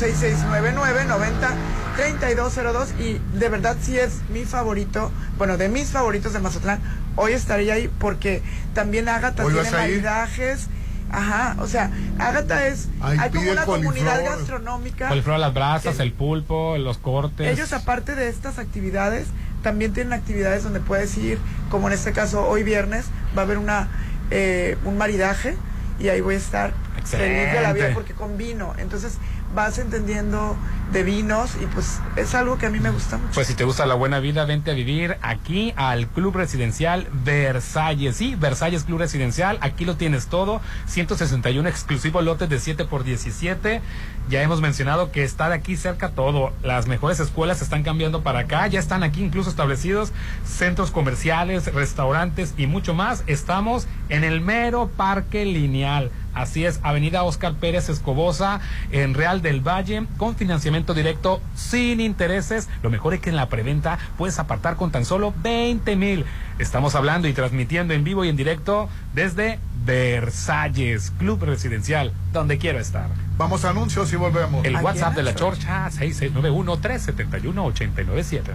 [1.97, 6.79] 6699-90-3202 y de verdad sí es mi favorito, bueno, de mis favoritos de Mazatlán.
[7.15, 8.41] Hoy estaré ahí porque
[8.73, 10.67] también Agatha ¿Hoy tiene maridajes.
[11.11, 15.09] Ajá, o sea, Agatha es, Ay, hay como una comunidad gastronómica.
[15.09, 17.51] Coliflor a las brasas, el pulpo, los cortes.
[17.51, 19.27] Ellos aparte de estas actividades,
[19.61, 21.37] también tienen actividades donde puedes ir,
[21.69, 23.05] como en este caso hoy viernes,
[23.37, 23.87] va a haber una
[24.31, 25.55] eh, un maridaje
[25.99, 27.93] y ahí voy a estar feliz de la vida Excelente.
[27.93, 28.73] porque con vino.
[28.77, 29.17] Entonces
[29.53, 30.55] vas entendiendo
[30.91, 33.31] de vinos y pues es algo que a mí me gusta mucho.
[33.33, 38.17] Pues si te gusta la buena vida, vente a vivir aquí al Club Residencial Versalles.
[38.17, 40.61] Sí, Versalles Club Residencial, aquí lo tienes todo.
[40.87, 43.81] 161 exclusivos lotes de 7 por 17.
[44.29, 46.51] Ya hemos mencionado que está de aquí cerca todo.
[46.61, 50.11] Las mejores escuelas están cambiando para acá, ya están aquí incluso establecidos
[50.45, 53.23] centros comerciales, restaurantes y mucho más.
[53.27, 56.11] Estamos en el mero parque lineal.
[56.33, 58.61] Así es, Avenida Oscar Pérez Escobosa,
[58.91, 62.69] en Real del Valle, con financiamiento directo, sin intereses.
[62.83, 66.25] Lo mejor es que en la preventa puedes apartar con tan solo 20 mil.
[66.59, 72.79] Estamos hablando y transmitiendo en vivo y en directo desde Versalles, Club Residencial, donde quiero
[72.79, 73.09] estar.
[73.37, 74.63] Vamos a anuncios y volvemos.
[74.65, 78.51] El WhatsApp de la la Chorcha, 6691-371-897.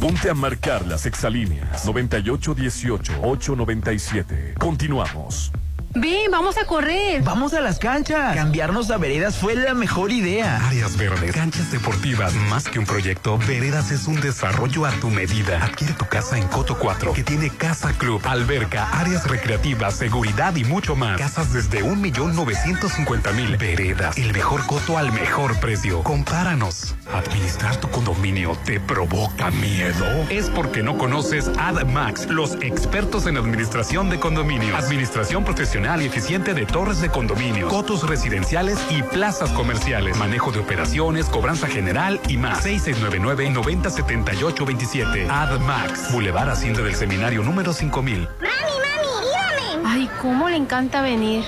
[0.00, 4.54] Ponte a marcar las exalíneas 9818-897.
[4.58, 5.52] Continuamos.
[5.94, 7.22] Ven, vamos a correr.
[7.22, 8.36] Vamos a las canchas.
[8.36, 10.58] Cambiarnos a veredas fue la mejor idea.
[10.66, 15.64] Áreas verdes, canchas deportivas, más que un proyecto, Veredas es un desarrollo a tu medida.
[15.64, 20.64] Adquiere tu casa en Coto 4, que tiene casa club, alberca, áreas recreativas, seguridad y
[20.64, 21.18] mucho más.
[21.18, 23.56] Casas desde un millón novecientos cincuenta mil.
[23.56, 26.02] Veredas, el mejor coto al mejor precio.
[26.02, 26.96] Compáranos.
[27.14, 30.04] Administrar tu condominio te provoca miedo.
[30.28, 34.84] Es porque no conoces AdMax, los expertos en administración de condominios.
[34.84, 40.18] Administración profesional y eficiente de torres de condominio, cotos residenciales y plazas comerciales.
[40.18, 42.66] Manejo de operaciones, cobranza general y más.
[42.66, 45.30] 6699-907827.
[45.30, 46.10] AdMax.
[46.12, 48.28] Boulevard Hacienda del Seminario número 5000.
[49.90, 51.42] Ay, cómo le encanta venir.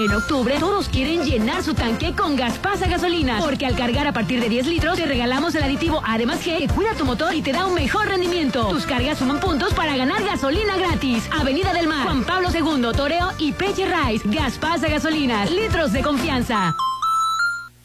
[0.00, 4.40] En octubre, todos quieren llenar su tanque con Gaspasa Gasolina, porque al cargar a partir
[4.40, 7.52] de 10 litros, te regalamos el aditivo Además G que cuida tu motor y te
[7.52, 8.64] da un mejor rendimiento.
[8.68, 11.28] Tus cargas suman puntos para ganar gasolina gratis.
[11.38, 14.26] Avenida del Mar, Juan Pablo II, Toreo y Peche Rice.
[14.26, 16.74] Gaspasa Gasolina, litros de confianza.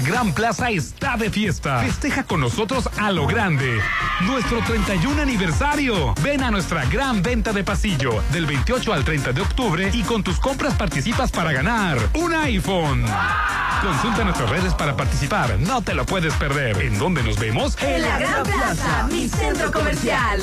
[0.00, 1.80] Gran Plaza está de fiesta.
[1.80, 3.80] Festeja con nosotros a lo grande.
[4.20, 6.14] Nuestro 31 aniversario.
[6.22, 10.22] Ven a nuestra gran venta de pasillo del 28 al 30 de octubre y con
[10.22, 13.04] tus compras participas para ganar un iPhone.
[13.82, 15.58] Consulta nuestras redes para participar.
[15.58, 16.78] No te lo puedes perder.
[16.82, 17.76] ¿En dónde nos vemos?
[17.82, 20.40] En la Gran Plaza, mi centro comercial.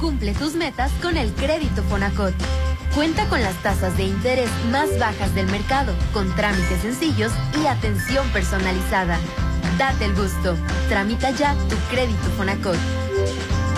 [0.00, 2.34] Cumple tus metas con el crédito Fonacot.
[2.96, 7.30] Cuenta con las tasas de interés más bajas del mercado, con trámites sencillos
[7.62, 9.18] y atención personalizada.
[9.76, 10.56] Date el gusto.
[10.88, 12.78] Tramita ya tu crédito Fonacot.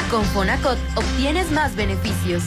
[0.08, 2.44] Con Fonacot obtienes más beneficios.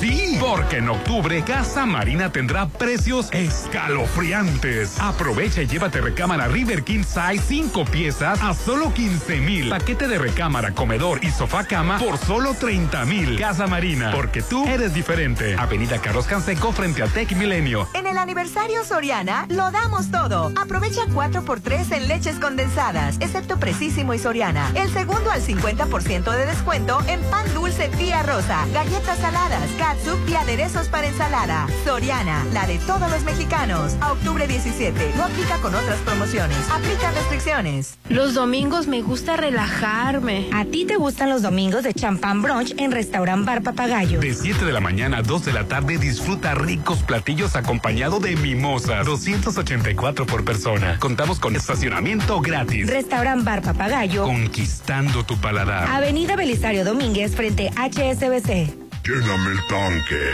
[0.00, 5.00] Sí, porque en octubre Casa Marina tendrá precios escalofriantes.
[5.00, 9.68] Aprovecha y llévate recámara River King Size 5 piezas a solo 15 mil.
[9.70, 13.38] Paquete de recámara, comedor y sofá cama por solo 30 mil.
[13.38, 15.56] Casa Marina, porque tú eres diferente.
[15.58, 17.88] Avenida Carlos Canseco frente al Tech Milenio.
[17.94, 20.52] En el aniversario Soriana lo damos todo.
[20.56, 24.70] Aprovecha 4x3 en leches condensadas, excepto Precisísimo y Soriana.
[24.74, 30.34] El segundo al 50% de descuento en pan dulce tía rosa, galletas saladas, catsup y
[30.34, 31.66] aderezos para ensalada.
[31.84, 33.96] Soriana, la de todos los mexicanos.
[34.00, 35.12] A octubre 17.
[35.16, 36.58] No aplica con otras promociones.
[36.70, 37.98] Aplica restricciones.
[38.08, 40.48] Los domingos me gusta relajarme.
[40.52, 44.20] A ti te gustan los domingos de champán brunch en Restaurant Bar Papagayo.
[44.20, 48.36] De 7 de la mañana a 2 de la tarde disfruta ricos platillos acompañado de
[48.36, 49.06] mimosas.
[49.06, 50.98] 284 por persona.
[50.98, 52.88] Contamos con estacionamiento gratis.
[52.88, 54.24] Restaurant Bar Papagayo.
[54.24, 55.88] Conquistando tu paladar.
[55.88, 58.85] Avenida Belisario Domínguez frente a HSBC.
[59.06, 60.32] Lléname el tanque.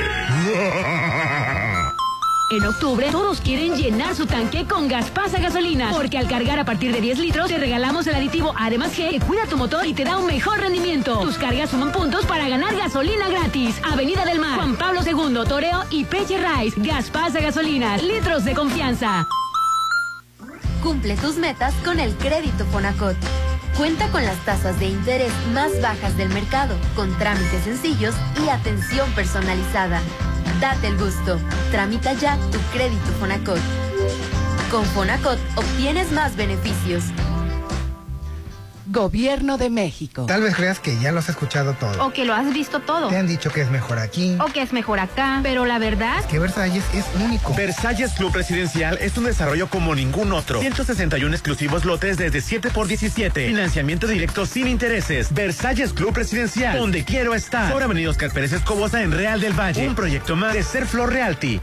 [2.50, 6.92] En octubre, todos quieren llenar su tanque con Gaspasa Gasolina, porque al cargar a partir
[6.92, 10.04] de 10 litros, te regalamos el aditivo Además G que cuida tu motor y te
[10.04, 11.18] da un mejor rendimiento.
[11.20, 13.80] Tus cargas suman puntos para ganar gasolina gratis.
[13.90, 16.78] Avenida del Mar, Juan Pablo II, Toreo y Peche Rice.
[16.78, 19.26] Gaspasa Gasolinas, litros de confianza.
[20.82, 23.16] Cumple tus metas con el crédito Fonacot.
[23.76, 28.14] Cuenta con las tasas de interés más bajas del mercado, con trámites sencillos
[28.44, 30.00] y atención personalizada.
[30.60, 31.38] Date el gusto.
[31.70, 33.60] Tramita ya tu crédito Fonacot.
[34.70, 37.04] Con Fonacot obtienes más beneficios.
[38.92, 40.26] Gobierno de México.
[40.26, 42.04] Tal vez creas que ya lo has escuchado todo.
[42.04, 43.08] O que lo has visto todo.
[43.08, 44.36] Te han dicho que es mejor aquí.
[44.38, 45.40] O que es mejor acá.
[45.42, 46.22] Pero la verdad.
[46.26, 47.54] Que Versalles es único.
[47.54, 50.60] Versalles Club Residencial es un desarrollo como ningún otro.
[50.60, 53.46] 161 exclusivos lotes desde 7 por 17.
[53.46, 55.32] Financiamiento directo sin intereses.
[55.32, 56.76] Versalles Club Residencial.
[56.76, 57.72] Donde quiero estar.
[57.72, 59.88] Sobre Avenida Oscar Pérez Escobosa en Real del Valle.
[59.88, 61.62] Un proyecto más de Ser Flor Realty.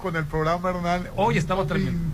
[0.00, 1.04] con el programa, Hernán.
[1.16, 2.10] Hoy estamos transmitiendo.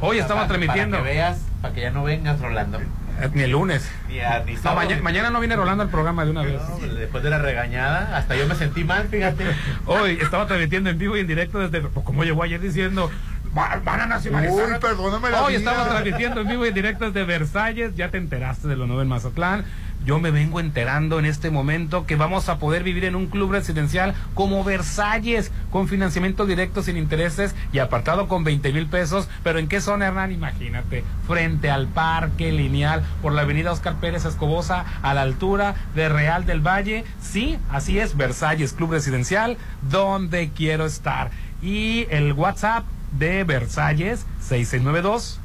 [0.00, 0.96] Hoy estamos transmitiendo.
[0.98, 2.80] Para que veas, para que ya no vengas, Rolando.
[2.80, 3.88] Eh, Ni el lunes.
[4.08, 6.60] Ni a- ni No, maña- mañana no viene Rolando al programa de una vez.
[6.80, 9.44] No, después de la regañada, hasta yo me sentí mal, fíjate.
[9.86, 11.80] Hoy estaba transmitiendo en vivo y en directo desde.
[11.88, 13.10] pues, como llegó ayer diciendo.
[13.56, 14.72] "Va- Van a nacionalizar.
[14.72, 15.70] Uy, perdóname la Hoy vida.
[15.70, 17.94] estamos transmitiendo en vivo y en directo desde Versalles.
[17.94, 19.64] Ya te enteraste de lo nuevo en Mazatlán.
[20.04, 23.52] Yo me vengo enterando en este momento que vamos a poder vivir en un club
[23.52, 29.28] residencial como Versalles, con financiamiento directo sin intereses y apartado con 20 mil pesos.
[29.42, 30.32] Pero ¿en qué zona, Hernán?
[30.32, 36.10] Imagínate, frente al parque lineal, por la avenida Oscar Pérez Escobosa, a la altura de
[36.10, 37.04] Real del Valle.
[37.22, 39.56] Sí, así es, Versalles Club Residencial,
[39.90, 41.30] donde quiero estar.
[41.62, 42.84] Y el WhatsApp
[43.18, 45.40] de Versalles, 6692.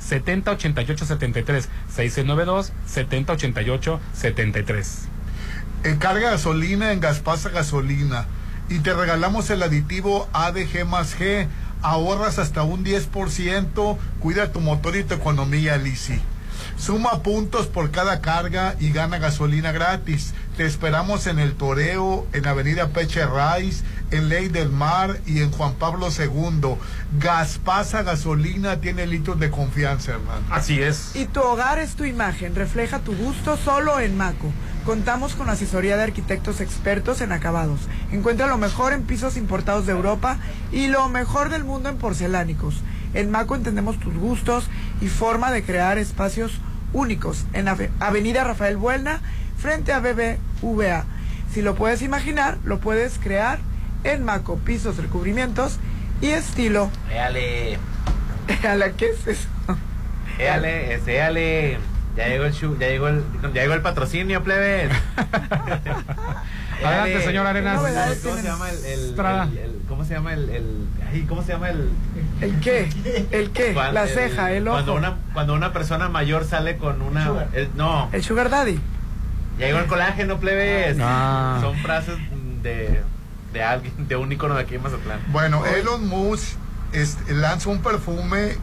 [0.00, 5.08] 708873 6692 708873
[5.84, 8.26] Eh, carga gasolina en Gaspasa Gasolina
[8.68, 11.46] y te regalamos el aditivo ADG más G.
[11.82, 13.98] Ahorras hasta un 10%.
[14.20, 16.20] Cuida tu motor y tu economía, Lisi.
[16.76, 20.34] Suma puntos por cada carga y gana gasolina gratis.
[20.56, 25.50] Te esperamos en el Toreo, en Avenida Peche Rice, en Ley del Mar y en
[25.50, 26.76] Juan Pablo II.
[27.20, 30.40] Gaspasa Gasolina tiene litros de confianza, hermano.
[30.50, 31.14] Así es.
[31.14, 34.50] Y tu hogar es tu imagen, refleja tu gusto solo en Maco.
[34.86, 37.80] Contamos con asesoría de arquitectos expertos en acabados.
[38.10, 40.38] Encuentra lo mejor en pisos importados de Europa
[40.72, 42.76] y lo mejor del mundo en porcelánicos.
[43.12, 44.68] En Maco entendemos tus gustos
[45.02, 46.52] y forma de crear espacios
[46.94, 49.20] únicos en Ave- Avenida Rafael Buelna,
[49.66, 51.04] frente a BBVA.
[51.52, 53.58] Si lo puedes imaginar, lo puedes crear
[54.04, 55.78] en Maco, pisos, recubrimientos
[56.20, 56.88] y estilo.
[57.12, 57.76] Éale,
[58.68, 59.48] ¿A la qué es eso?
[60.38, 61.78] éale, este, éale.
[62.16, 64.88] Ya llegó el, chu- ya llegó el, ya llegó el patrocinio, plebes.
[66.84, 67.80] Adelante, señor Arenas.
[68.22, 69.44] ¿Cómo se llama el, el- Estrada.
[69.50, 71.90] el- el- ¿Cómo se llama el, el- ay, ¿Cómo se llama el?
[72.40, 72.88] ¿El qué?
[73.32, 73.74] ¿El qué?
[73.74, 74.76] La ceja, el ojo.
[74.76, 78.78] Cuando una, cuando una persona mayor sale con una, el- no, ¿El sugar daddy?
[79.58, 80.96] Ya llegó el colágeno, plebes.
[81.00, 81.58] Ah.
[81.60, 82.16] Son frases
[82.62, 83.02] de,
[83.52, 85.20] de alguien, de un icono de aquí en Mazatlán.
[85.28, 86.56] Bueno, Elon Musk
[86.92, 88.56] este, lanza un perfume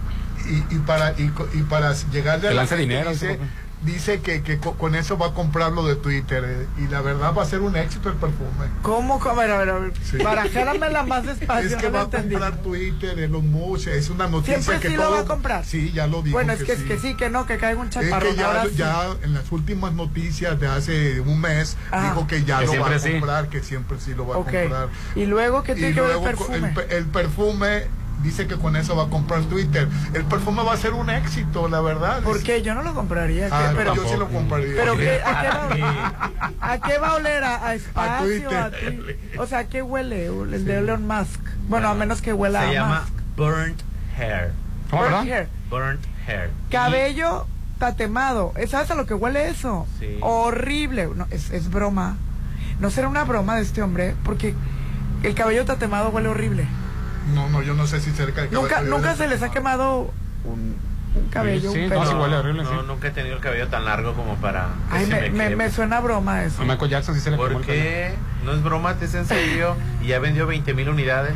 [0.49, 3.40] y, y para y, y para llegarle a la gente dinero, dice.
[3.85, 7.01] Dice que, que co- con eso va a comprar lo de Twitter eh, y la
[7.01, 8.68] verdad va a ser un éxito el perfume.
[8.81, 9.22] ¿Cómo?
[9.23, 9.93] A ver, a ver, a ver.
[10.03, 10.18] Sí.
[10.18, 11.69] Barajéramela más despacio.
[11.69, 14.89] Es que no va lo a comprar Twitter, Elon Musk, es una noticia Siempre que
[14.89, 15.65] sí todo lo va a comprar.
[15.65, 16.34] Sí, ya lo dijo.
[16.35, 18.31] Bueno, es que, es que sí, que no, que caiga un Es chaparrón.
[18.35, 19.18] que ya, sí.
[19.23, 22.03] en las últimas noticias de hace un mes Ah.
[22.10, 23.11] dijo que ya Que lo va a sí.
[23.11, 24.89] comprar, que siempre sí lo va a comprar.
[25.15, 26.68] Y luego, ¿qué tiene Y que ver el perfume?
[26.76, 27.84] pe- el perfume
[28.22, 29.88] dice que con eso va a comprar Twitter.
[30.14, 32.22] El perfume va a ser un éxito, la verdad.
[32.23, 32.61] ¿Por qué?
[32.61, 33.48] Yo no lo compraría.
[33.48, 33.53] ¿qué?
[33.53, 34.73] Ah, pero, yo sí lo compraría.
[34.76, 35.19] pero ¿qué?
[35.23, 36.27] ¿a, qué va,
[36.61, 37.44] a qué va a oler?
[37.44, 38.26] ¿A, a espacio?
[38.26, 38.57] Twitter.
[38.57, 41.40] a Twi- o sea, ¿a qué huele el de Elon Musk?
[41.68, 43.14] Bueno, a menos que huela Se a llama Musk.
[43.38, 43.81] burnt
[44.18, 44.52] hair.
[44.90, 45.48] ¿Cómo, Burnt hair.
[45.69, 46.52] Burnt hair.
[46.69, 47.48] Cabello
[47.80, 48.53] tatemado.
[48.68, 49.88] ¿Sabes a lo que huele eso?
[49.99, 50.18] Sí.
[50.22, 51.10] Horrible.
[51.15, 52.15] No, es, es broma.
[52.80, 54.15] ¿No será una broma de este hombre?
[54.23, 54.53] Porque
[55.23, 56.68] el cabello tatemado huele horrible.
[57.33, 59.51] No, no, yo no sé si cerca de Nunca, cabello nunca de- se les ha
[59.51, 60.11] quemado
[60.43, 60.75] un,
[61.15, 62.05] un cabello, Sí, un no, pelo.
[62.11, 62.75] sí huele horrible, No, sí.
[62.87, 64.67] nunca he tenido el cabello tan largo como para.
[64.91, 65.55] que Ay, se me, me, queme.
[65.55, 66.61] me suena a broma eso.
[66.61, 68.13] A Michael Jackson sí se le quemó ¿Por el qué?
[68.45, 69.75] No es broma, es en serio.
[70.01, 71.33] Y ya vendió 20 mil unidades.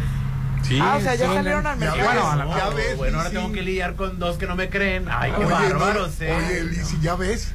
[0.63, 2.03] Sí, Ah, o sea, ya sí, salieron al mercado.
[2.03, 5.05] bueno, ya ves, bueno, ahora tengo que lidiar con dos que no me creen.
[5.09, 6.33] Ay, qué Oye, no, bárbaros, eh.
[6.35, 7.53] Oye, Lizzy, ya ves.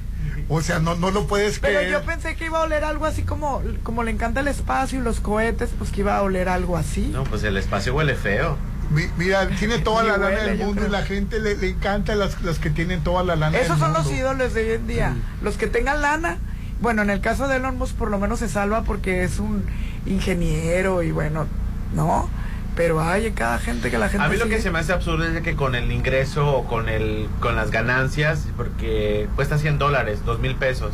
[0.55, 1.93] O sea, no, no lo puedes Pero creer.
[1.93, 5.03] yo pensé que iba a oler algo así como, como le encanta el espacio y
[5.03, 7.09] los cohetes, pues que iba a oler algo así.
[7.13, 8.57] No, pues el espacio huele feo.
[8.91, 12.43] Mi- Mira, tiene toda la lana del mundo y la gente le, le encanta las,
[12.43, 15.17] las que tienen toda la lana Esos del son los ídolos de hoy en día.
[15.41, 16.37] Los que tengan lana,
[16.83, 19.65] bueno, en el caso de Elon Musk por lo menos se salva porque es un
[20.05, 21.47] ingeniero y bueno,
[21.95, 22.29] ¿no?
[22.75, 25.25] Pero hay cada gente que la gente A mí lo que se me hace absurdo
[25.25, 30.21] es que con el ingreso o con el con las ganancias, porque cuesta 100 dólares,
[30.25, 30.93] 2 mil pesos,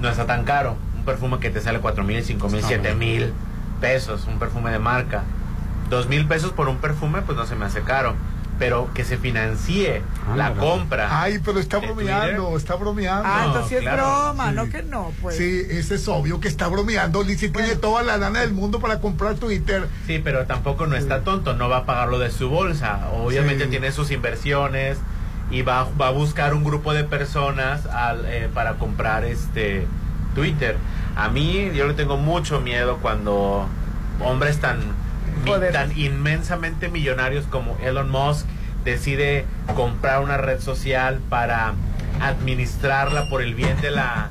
[0.00, 0.76] no está tan caro.
[0.96, 2.98] Un perfume que te sale 4 mil, 5 mil, Está 7 bueno.
[2.98, 3.32] mil
[3.80, 5.22] pesos, un perfume de marca.
[5.90, 8.14] 2 mil pesos por un perfume, pues no se me hace caro.
[8.58, 10.62] Pero que se financie Ah, la verdad.
[10.62, 11.22] compra.
[11.22, 12.56] Ay, pero está bromeando, Twitter.
[12.58, 13.22] está bromeando.
[13.24, 14.54] Ah, No, entonces sí es broma, sí.
[14.56, 15.36] no que no, pues.
[15.36, 17.22] Sí, ese es obvio que está bromeando.
[17.22, 19.88] Lizzy tiene toda la lana del mundo para comprar Twitter.
[20.06, 23.08] Sí, pero tampoco no está tonto, no va a pagarlo de su bolsa.
[23.12, 23.70] Obviamente Sí.
[23.70, 24.98] tiene sus inversiones
[25.52, 29.86] y va, va a buscar un grupo de personas al, eh, para comprar este
[30.34, 30.76] Twitter.
[31.16, 33.66] A mí yo le tengo mucho miedo cuando
[34.20, 34.80] hombres tan,
[35.72, 38.46] tan inmensamente millonarios como Elon Musk
[38.84, 39.44] decide
[39.74, 41.74] comprar una red social para
[42.20, 44.30] administrarla por el bien de la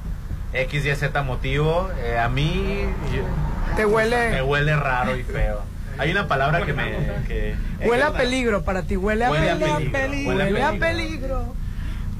[0.53, 1.89] X, Y, Z motivo.
[2.03, 2.83] Eh, a mí
[3.13, 5.61] yo- Te huele- me huele raro y feo.
[5.99, 6.91] Hay una palabra que me
[7.27, 7.55] que
[7.85, 9.91] Huele a peligro para ti, huele a Huele a peligro.
[9.91, 11.55] peligro, Huele, a peligro.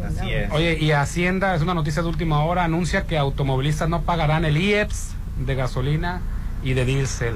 [0.05, 0.51] Así es.
[0.51, 4.57] Oye, y Hacienda, es una noticia de última hora, anuncia que automovilistas no pagarán el
[4.57, 5.11] IEPS
[5.45, 6.21] de gasolina
[6.63, 7.35] y de diésel.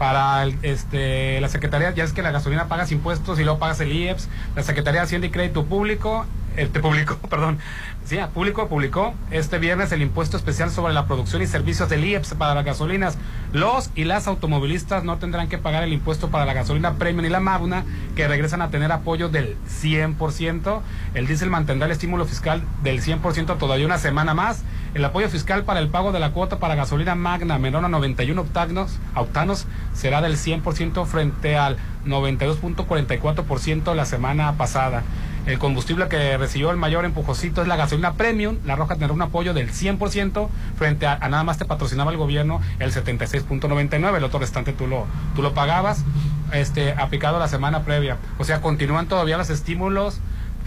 [0.00, 3.92] Para este, la Secretaría, ya es que la gasolina pagas impuestos y luego pagas el
[3.92, 4.30] IEPS.
[4.56, 6.24] La Secretaría de Crédito Público,
[6.56, 7.58] este público, perdón,
[8.04, 12.04] sí, a público publicó este viernes el impuesto especial sobre la producción y servicios del
[12.04, 13.18] IEPS para las gasolinas.
[13.52, 17.28] Los y las automovilistas no tendrán que pagar el impuesto para la gasolina premium y
[17.28, 20.80] la magna, que regresan a tener apoyo del 100%.
[21.14, 24.62] El diésel mantendrá el estímulo fiscal del 100% todavía una semana más.
[24.94, 28.40] El apoyo fiscal para el pago de la cuota para gasolina magna menor a 91
[28.40, 35.04] octanos, octanos será del 100% frente al 92.44% la semana pasada.
[35.46, 38.58] El combustible que recibió el mayor empujocito es la gasolina premium.
[38.64, 42.18] La roja tendrá un apoyo del 100% frente a, a nada más te patrocinaba el
[42.18, 44.16] gobierno el 76.99.
[44.16, 46.04] El otro restante tú lo, tú lo pagabas
[46.52, 48.18] este, aplicado la semana previa.
[48.38, 50.20] O sea, continúan todavía los estímulos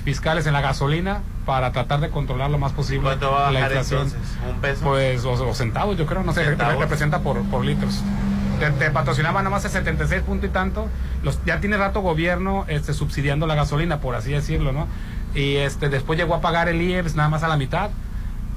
[0.03, 3.61] fiscales en la gasolina para tratar de controlar lo más posible ¿Cuánto va a la
[3.61, 4.01] inflación.
[4.07, 4.37] entonces?
[4.49, 4.83] ¿Un peso?
[4.83, 6.79] Pues, o, o centavos, yo creo, no sé, ¿Centavos?
[6.79, 8.01] representa por, por litros.
[8.59, 10.87] Te, te patrocinaba nada más el 76 punto y tanto.
[11.23, 14.87] Los, ya tiene rato gobierno este, subsidiando la gasolina, por así decirlo, ¿no?
[15.35, 17.89] Y este, después llegó a pagar el IEPS nada más a la mitad.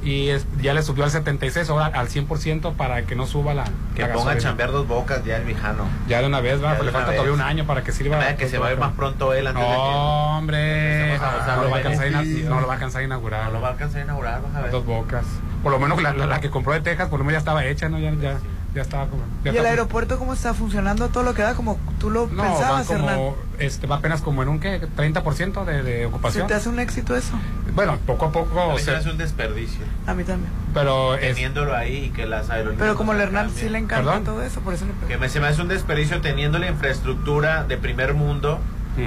[0.04, 3.64] Y es- ya le subió al 76, ahora al 100% para que no suba la,
[3.94, 5.84] que la ponga a chambear dos bocas ya el viejano.
[6.06, 7.16] Ya de una vez, va, pues le falta vez.
[7.16, 8.18] todavía un año para que sirva.
[8.18, 9.74] Vaya que se va a ir más pronto él antes de que...
[9.74, 11.14] No, hombre.
[11.16, 13.46] A gozar No lo, va a a no lo va a alcanzar a inaugurar.
[13.46, 14.70] No lo va a alcanzar a inaugurar, vas a ver.
[14.70, 15.24] Dos bocas.
[15.62, 17.64] Por lo menos la, la- la que compró de Texas, por lo menos ya estaba
[17.64, 17.98] hecha, ¿no?
[17.98, 18.36] Ya, ya,
[18.76, 19.22] Ya estaba como.
[19.42, 21.08] ya ¿Y el aeropuerto cómo está funcionando?
[21.08, 23.16] Todo lo que da como tú lo No, pensabas, Hernán.
[23.16, 24.82] como, este, va apenas como en un ¿qué?
[24.82, 26.46] 30% de, de ¿Se ocupación.
[26.46, 27.32] te hace un éxito eso?
[27.74, 28.60] Bueno, poco a poco.
[28.60, 29.80] A mí se se- me hace un desperdicio.
[30.06, 30.52] A mí también.
[30.74, 32.80] pero es, Teniéndolo ahí y que las aerolíneas.
[32.80, 34.24] Pero como no el se Hernán sí le encanta ¿Perdón?
[34.24, 37.64] todo eso, por eso le Que me, se me hace un desperdicio teniendo la infraestructura
[37.64, 38.58] de primer mundo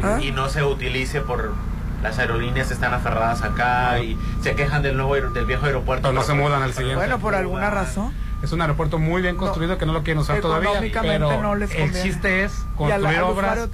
[0.04, 0.18] ¿Ah?
[0.20, 1.54] y no se utilice por
[2.02, 6.08] las aerolíneas están aferradas acá y se quejan del nuevo del viejo aeropuerto.
[6.10, 6.96] Pero no se mudan al siguiente.
[6.96, 8.12] Bueno, por alguna razón.
[8.42, 10.80] Es un aeropuerto muy bien construido que no lo quieren usar todavía.
[11.02, 13.70] Pero no les el chiste es construir obras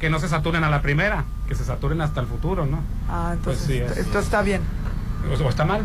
[0.00, 2.80] que no se saturen a la primera, que se saturen hasta el futuro, ¿no?
[3.08, 4.62] Ah, entonces Pues sí, esto, es- esto está bien.
[5.30, 5.82] ¿O o está mal?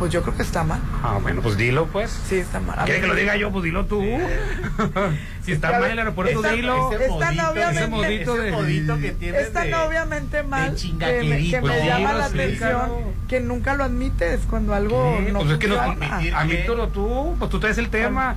[0.00, 0.80] Pues yo creo que está mal.
[1.02, 2.10] Ah, bueno, pues dilo, pues.
[2.26, 2.78] Sí, está mal.
[2.78, 3.52] A ¿Quiere mí- que lo diga yo?
[3.52, 4.00] Pues dilo tú.
[5.44, 6.76] si está a mal ver, el aeropuerto, esta- dilo.
[6.90, 8.48] modito, obviamente- ese modito de...
[8.48, 12.18] ese modito que tiene Está de- obviamente mal que me, que me Pues llama dilo,
[12.18, 13.12] la sí, atención claro.
[13.28, 15.32] que nunca lo admites cuando algo ¿Qué?
[15.32, 18.36] no Pues es que no, admítelo tú, pues tú traes el tema.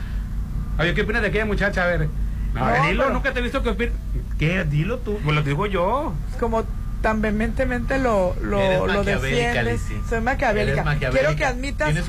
[0.77, 1.84] Oye, ¿qué opinas de aquella muchacha?
[1.84, 2.10] A ver,
[2.56, 3.95] a ver, No, dilo, pero- nunca te he visto que opinas.
[4.38, 4.65] ¿Qué?
[4.65, 6.14] Dilo tú, pues lo digo yo.
[6.30, 6.65] Es como
[7.03, 9.89] tan vehementemente lo, lo, lo defiendes.
[9.89, 10.01] Lizzy.
[10.09, 10.84] Soy maquiavélica.
[11.11, 12.01] Quiero que admitas que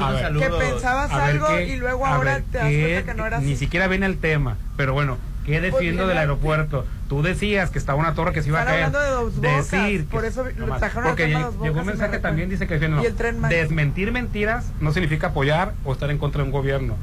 [0.59, 1.67] pensabas algo ¿qué?
[1.67, 2.81] y luego ahora ver, te das ¿qué?
[2.81, 3.57] cuenta que no era Ni así.
[3.57, 6.87] siquiera viene el tema, pero bueno, ¿qué defiendo del aeropuerto?
[7.09, 8.85] Tú decías que estaba una torre que se iba a caer.
[8.85, 10.79] hablando de dos bocas, Decir por eso lo no más.
[10.81, 13.03] trajeron Porque llegó un me mensaje también, dice que no.
[13.03, 13.55] Y el Tren Maya.
[13.57, 16.97] Desmentir mentiras no significa apoyar o estar en contra de un gobierno.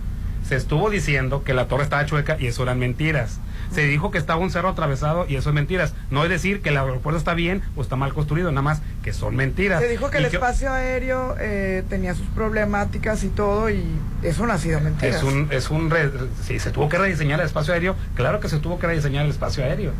[0.47, 3.39] Se estuvo diciendo que la torre estaba chueca y eso eran mentiras.
[3.73, 5.93] Se dijo que estaba un cerro atravesado y eso es mentiras.
[6.09, 9.13] No es decir que el aeropuerto está bien o está mal construido, nada más que
[9.13, 9.81] son mentiras.
[9.81, 13.83] Se dijo que Y el espacio aéreo eh, tenía sus problemáticas y todo y
[14.23, 15.15] eso no ha sido mentira.
[15.15, 16.11] Es un, es un re-
[16.45, 17.95] sí, se tuvo que rediseñar el espacio aéreo.
[18.15, 19.91] Claro que se tuvo que rediseñar el espacio aéreo.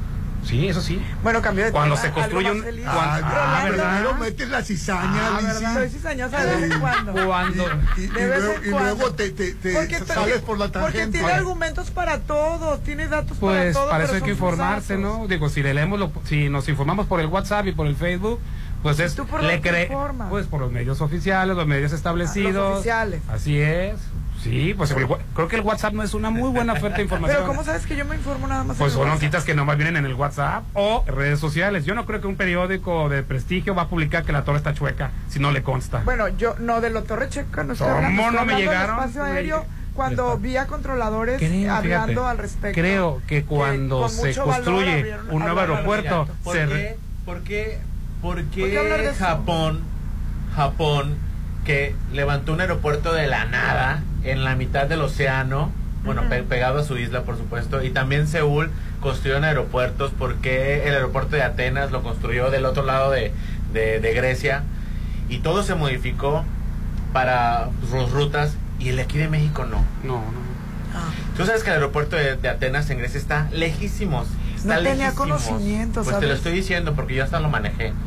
[0.43, 1.01] Sí, eso sí.
[1.23, 2.61] Bueno, cambió de Cuando tema, se construye un.
[2.61, 3.89] cuando- ah, Ah, ¿verdad?
[3.99, 5.73] primero metes la cizaña, Ah, Lizzy.
[5.73, 7.13] Soy cizañosa de vez en cuando.
[7.13, 7.65] Cuando.
[7.97, 8.95] Y, y De vez luego, en y cuando.
[8.95, 11.19] luego te, te, te Porque sales por la Porque tangente.
[11.19, 13.89] tiene argumentos para todo, tiene datos para Pues todo.
[13.89, 14.97] para eso hay que informarse.
[14.97, 15.27] ¿no?
[15.27, 18.39] Digo, si le leemos, lo- si nos informamos por el WhatsApp y por el Facebook,
[18.81, 19.13] pues es.
[19.15, 20.29] ¿Tú por le dónde te cre- informas?
[20.31, 22.53] Pues por los medios oficiales, los medios establecidos.
[22.53, 23.21] Los oficiales.
[23.29, 23.95] Así es.
[24.41, 27.37] Sí, pues el creo que el WhatsApp no es una muy buena fuente de información.
[27.41, 28.77] Pero ¿cómo sabes que yo me informo nada más?
[28.77, 29.21] Pues en el son WhatsApp?
[29.21, 31.85] notitas que nomás vienen en el WhatsApp o redes sociales.
[31.85, 34.73] Yo no creo que un periódico de prestigio va a publicar que la torre está
[34.73, 36.01] chueca si no le consta.
[36.05, 38.95] Bueno, yo no de lo Torre Checa no estoy ¿Cómo hablando, estoy no me llegaron?
[38.97, 42.79] espacio aéreo cuando vi a controladores Creo, hablando fíjate, al respecto.
[42.81, 46.27] Creo que cuando con se construye abrieron- un nuevo aeropuerto.
[46.43, 47.77] ¿Por se qué, por qué,
[48.21, 49.13] por ¿Por qué?
[49.19, 49.81] Japón,
[50.55, 51.17] Japón,
[51.65, 55.71] que levantó un aeropuerto de la nada en la mitad del océano,
[56.03, 58.71] bueno, pe- pegado a su isla, por supuesto, y también Seúl
[59.01, 63.31] construyeron aeropuertos, porque el aeropuerto de Atenas lo construyó del otro lado de,
[63.73, 64.63] de- de Grecia,
[65.29, 66.43] y todo se modificó
[67.13, 69.83] para sus rutas, y el de aquí de México no.
[70.03, 70.41] No, no.
[71.37, 74.27] Tú sabes que el aeropuerto de, de Atenas en Grecia está lejísimos.
[74.61, 75.15] Está No tenía lejísimos.
[75.43, 77.93] conocimiento, Pues te lo estoy diciendo porque yo hasta lo manejé.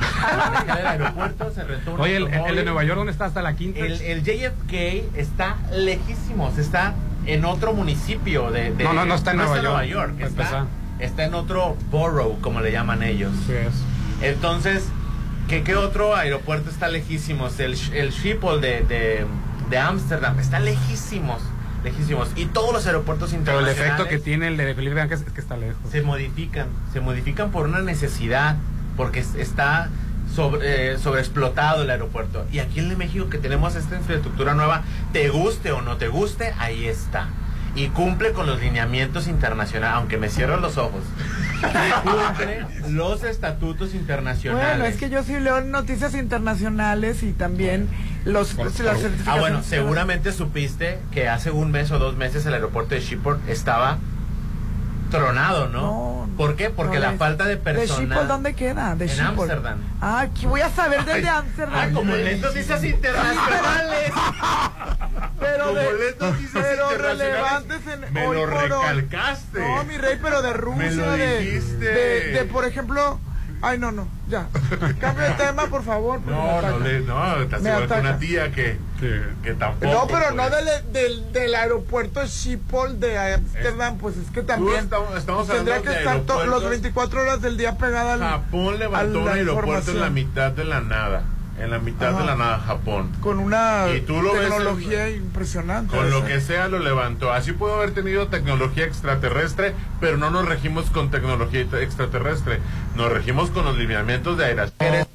[0.54, 3.26] manejé el aeropuerto, se Oye, el, de Nueva York, ¿dónde está?
[3.26, 3.80] Hasta la quinta.
[3.80, 6.94] El, el JFK está lejísimos, está
[7.26, 8.72] en otro municipio de...
[8.72, 10.66] de- No, no, no está en Nueva York, York, para está,
[11.00, 13.32] está en otro borough, como le llaman ellos.
[13.46, 13.74] Sí es.
[14.22, 14.84] Entonces,
[15.48, 17.58] ¿qué, qué otro aeropuerto está lejísimos?
[17.60, 19.26] El, el Schiphol de, de,
[19.70, 21.42] de Ámsterdam está lejísimos,
[21.84, 22.30] lejísimos.
[22.34, 25.32] Y todos los aeropuertos Pero el internacionales efecto que tiene el de Felipe Ángeles es
[25.32, 25.76] que está lejos.
[25.90, 28.56] se modifican, se modifican por una necesidad,
[28.96, 29.90] porque es- está
[30.34, 32.44] sobre, eh, sobreexplotado el aeropuerto.
[32.50, 34.82] Y aquí en el de México que tenemos esta infraestructura nueva,
[35.12, 37.28] te guste o no te guste, ahí está.
[37.74, 41.02] Y cumple con los lineamientos internacionales, aunque me cierro los ojos.
[41.60, 44.78] Y cumple los estatutos internacionales.
[44.78, 47.88] Bueno, es que yo sí leo noticias internacionales y también
[48.24, 49.22] los, las certificaciones.
[49.26, 53.40] Ah, bueno, seguramente supiste que hace un mes o dos meses el aeropuerto de Schiphol
[53.48, 53.98] estaba
[55.10, 56.28] tronado, ¿no?
[56.36, 56.68] ¿Por qué?
[56.70, 58.06] Porque no, la de- falta de ¿De personal.
[58.08, 58.94] Schiphol dónde queda?
[58.96, 59.28] De En Schiphol.
[59.50, 59.78] Ámsterdam.
[60.00, 61.74] Ah, aquí voy a saber del de Ámsterdam.
[61.76, 64.12] Ah, como noticias internacionales.
[65.40, 66.16] Pero de,
[66.52, 69.60] pero relevantes en me hoy lo por recalcaste.
[69.60, 73.20] No, mi rey, pero de Rusia, Me lo de, de, de, por ejemplo,
[73.64, 74.46] ay no, no, ya.
[75.00, 76.20] Cambio de tema, por favor.
[76.26, 78.78] No, no, le, no, te aseguro que una tía que,
[79.42, 79.92] que tampoco.
[79.92, 80.64] No, pero no pues.
[80.64, 85.82] del, del, del aeropuerto Schiphol de Amsterdam, pues es que también estamos- estamos tendría hablando
[85.82, 90.00] que de estar los 24 horas del día pegada al Japón levantó un aeropuerto en
[90.00, 91.24] la mitad de la nada.
[91.56, 92.20] En la mitad Ajá.
[92.20, 93.12] de la nada, Japón.
[93.20, 95.96] con una Y tú lo ves en- tecnología impresionante.
[95.96, 97.32] Con lo que sea lo levantó.
[97.32, 102.58] Así pudo haber tenido tecnología extraterrestre, pero no nos regimos con tecnología extraterrestre.
[102.96, 104.62] Nos regimos con los lineamientos de aire.
[104.80, 105.06] ¿Eres,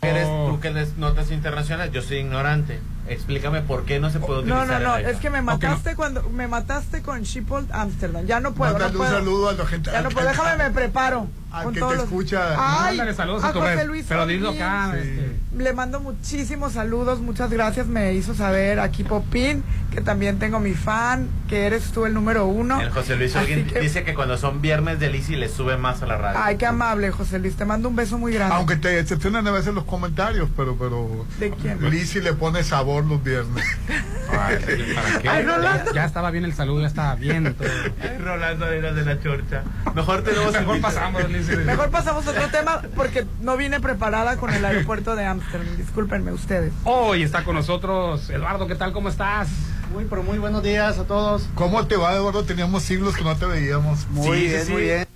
[0.00, 1.92] eres tú que lees notas internacionales?
[1.92, 2.80] Yo soy ignorante.
[3.08, 4.80] Explícame por qué no se puede No, utilizar.
[4.82, 8.24] no, no, el es que me mataste cuando me mataste con Schiphol Amsterdam.
[8.26, 9.90] Ya no puedo, no Mándale un saludo a la gente.
[9.90, 11.26] Ya no puedo, déjame me preparo.
[11.50, 12.56] Al con que todos te los- escucha.
[12.58, 15.38] Ay, Mándale saludos a tu José red, Luis pero dilo acá, este.
[15.56, 17.86] Le mando muchísimos saludos, muchas gracias.
[17.86, 22.44] Me hizo saber aquí Popín que también tengo mi fan, que eres tú el número
[22.44, 22.78] uno.
[22.82, 26.06] El José Luis que- dice que cuando son viernes de Lizzy le sube más a
[26.06, 26.38] la radio.
[26.42, 27.56] Ay, qué amable, José Luis.
[27.56, 28.54] Te mando un beso muy grande.
[28.54, 31.24] Aunque te decepcionan a veces los comentarios, pero, pero.
[31.40, 31.78] ¿De quién?
[31.90, 33.64] Lizzy le pone sabor los viernes.
[34.30, 35.28] ¿Para qué?
[35.28, 35.86] Ay, Rolando.
[35.86, 37.68] ya, ya estaba bien el saludo, ya estaba bien todo.
[38.02, 39.62] Ay, Rolando era de la chorcha.
[39.94, 41.22] Mejor tenemos Mejor pasamos.
[41.66, 45.76] Mejor pasamos a otro tema porque no vine preparada con el aeropuerto de Amsterdam.
[45.76, 46.72] Discúlpenme ustedes.
[46.84, 48.92] Hoy está con nosotros Eduardo, ¿qué tal?
[48.92, 49.48] ¿Cómo estás?
[49.92, 51.48] Muy, pero muy buenos días a todos.
[51.54, 52.44] ¿Cómo te va, Eduardo?
[52.44, 54.06] Teníamos siglos que no te veíamos.
[54.10, 54.72] Muy Sí, bien, sí, sí.
[54.72, 55.08] muy bien.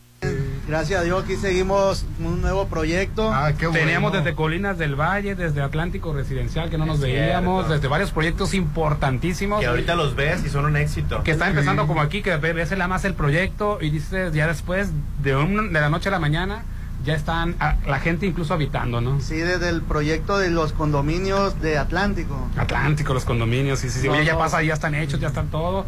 [0.73, 3.31] Gracias a Dios, aquí seguimos un nuevo proyecto.
[3.31, 3.79] Ah, qué bueno.
[3.81, 8.55] Teníamos desde Colinas del Valle, desde Atlántico Residencial, que no nos veíamos, desde varios proyectos
[8.55, 9.61] importantísimos.
[9.61, 11.23] Que ahorita los ves y son un éxito.
[11.25, 14.47] que está empezando como aquí, que ve- ves la más el proyecto y dices ya
[14.47, 14.89] después
[15.23, 16.63] de, un- de la noche a la mañana
[17.05, 19.21] ya están a- la gente incluso habitando, ¿no?
[19.21, 22.49] Sí, desde el proyecto de los condominios de Atlántico.
[22.57, 24.07] Atlántico, los condominios, sí, sí, sí.
[24.07, 24.39] No, Oye, ya no.
[24.39, 25.85] pasa, ya están hechos, ya están todo.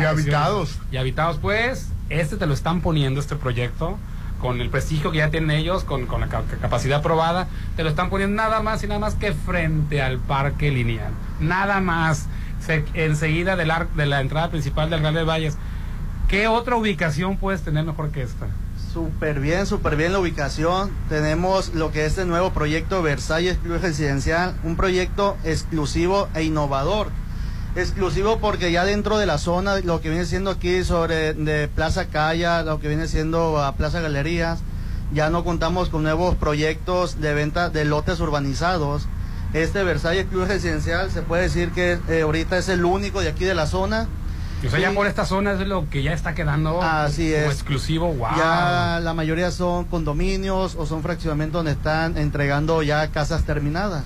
[0.00, 0.78] Y habitados.
[0.92, 3.98] Y habitados, pues, este te lo están poniendo, este proyecto,
[4.40, 7.88] con el prestigio que ya tienen ellos, con, con la ca- capacidad probada, te lo
[7.88, 11.12] están poniendo nada más y nada más que frente al parque lineal.
[11.40, 12.26] Nada más.
[12.60, 15.56] Se- enseguida del ar- de la entrada principal del Real de Valles.
[16.28, 18.46] ¿Qué otra ubicación puedes tener mejor que esta?
[18.92, 20.90] Súper bien, súper bien la ubicación.
[21.08, 27.08] Tenemos lo que es el nuevo proyecto Versalles Club Residencial, un proyecto exclusivo e innovador.
[27.76, 32.06] Exclusivo porque ya dentro de la zona, lo que viene siendo aquí sobre de Plaza
[32.06, 34.60] Calla, lo que viene siendo a Plaza Galerías,
[35.12, 39.06] ya no contamos con nuevos proyectos de venta de lotes urbanizados.
[39.54, 43.44] Este Versalles Club Residencial se puede decir que eh, ahorita es el único de aquí
[43.44, 44.06] de la zona.
[44.66, 44.94] O sea, ya Sí.
[44.96, 47.52] por esta zona es lo que ya está quedando Así como es.
[47.52, 48.14] exclusivo.
[48.14, 48.28] ¡Wow!
[48.36, 54.04] Ya la mayoría son condominios o son fraccionamientos donde están entregando ya casas terminadas.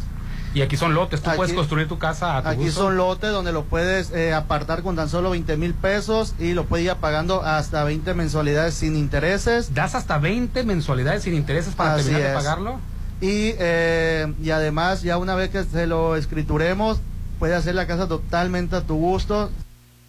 [0.59, 2.81] Y aquí son lotes, tú Aquí- puedes construir tu casa a tu Aquí gusto.
[2.83, 6.65] son lotes donde lo puedes eh, apartar con tan solo 20 mil pesos y lo
[6.65, 9.73] puedes ir pagando hasta 20 mensualidades sin intereses.
[9.73, 12.81] Das hasta 20 mensualidades sin intereses para Así terminar de pagarlo.
[13.21, 16.99] Y, eh, y además, ya una vez que se lo escrituremos,
[17.39, 19.51] puedes hacer la casa totalmente a tu gusto.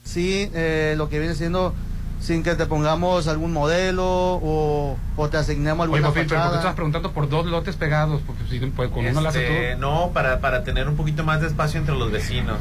[0.04, 1.76] Sí, eh, lo que viene siendo
[2.20, 6.52] sin que te pongamos algún modelo o, o te asignemos Oye, alguna Popín, pero ¿por
[6.52, 8.22] qué estás preguntando por dos lotes pegados?
[8.28, 9.80] Porque si, pues, con uno lo haces Este, tú.
[9.82, 12.58] no, para, para tener un poquito más de espacio entre los vecinos.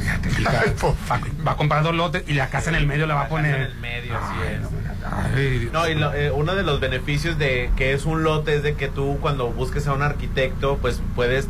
[0.47, 3.25] Va, va a comprar dos lotes y la casa en el medio la va a
[3.25, 3.61] En poner.
[3.61, 4.61] el medio, así es.
[5.35, 8.63] Ay, No, y lo- eh, uno de los beneficios de que es un lote es
[8.63, 11.49] de que tú cuando busques a un arquitecto, pues puedes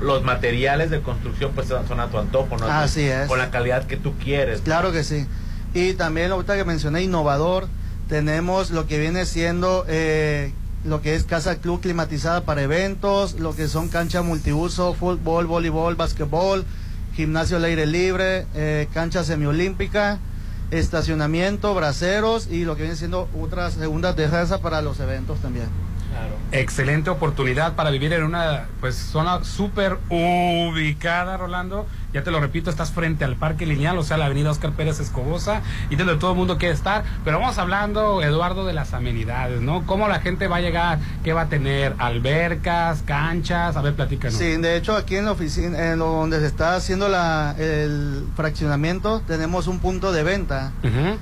[0.00, 2.66] los materiales de construcción pues son a tu antojo, ¿no?
[2.66, 3.26] Así es.
[3.28, 4.60] Con la calidad que tú quieres.
[4.62, 5.26] Claro que sí.
[5.74, 7.66] Y también ahorita que mencioné innovador,
[8.08, 10.52] tenemos lo que viene siendo eh,
[10.84, 15.96] lo que es casa club climatizada para eventos, lo que son cancha multiuso, fútbol, voleibol,
[15.96, 16.64] basquetbol,
[17.14, 20.20] gimnasio al aire libre, eh, cancha semiolímpica,
[20.70, 25.66] estacionamiento, braceros y lo que viene siendo otra segunda terraza para los eventos también.
[26.52, 31.86] Excelente oportunidad para vivir en una pues zona súper ubicada, Rolando.
[32.14, 35.00] Ya te lo repito, estás frente al Parque Lineal, o sea, la avenida Oscar Pérez
[35.00, 37.02] Escobosa, y donde todo el mundo quiere estar.
[37.24, 39.84] Pero vamos hablando, Eduardo, de las amenidades, ¿no?
[39.84, 41.00] ¿Cómo la gente va a llegar?
[41.24, 41.96] ¿Qué va a tener?
[41.98, 43.02] ¿Albercas?
[43.04, 43.76] ¿Canchas?
[43.76, 44.38] A ver, platícanos.
[44.38, 49.20] Sí, de hecho aquí en la oficina, en donde se está haciendo la, el fraccionamiento,
[49.26, 50.70] tenemos un punto de venta.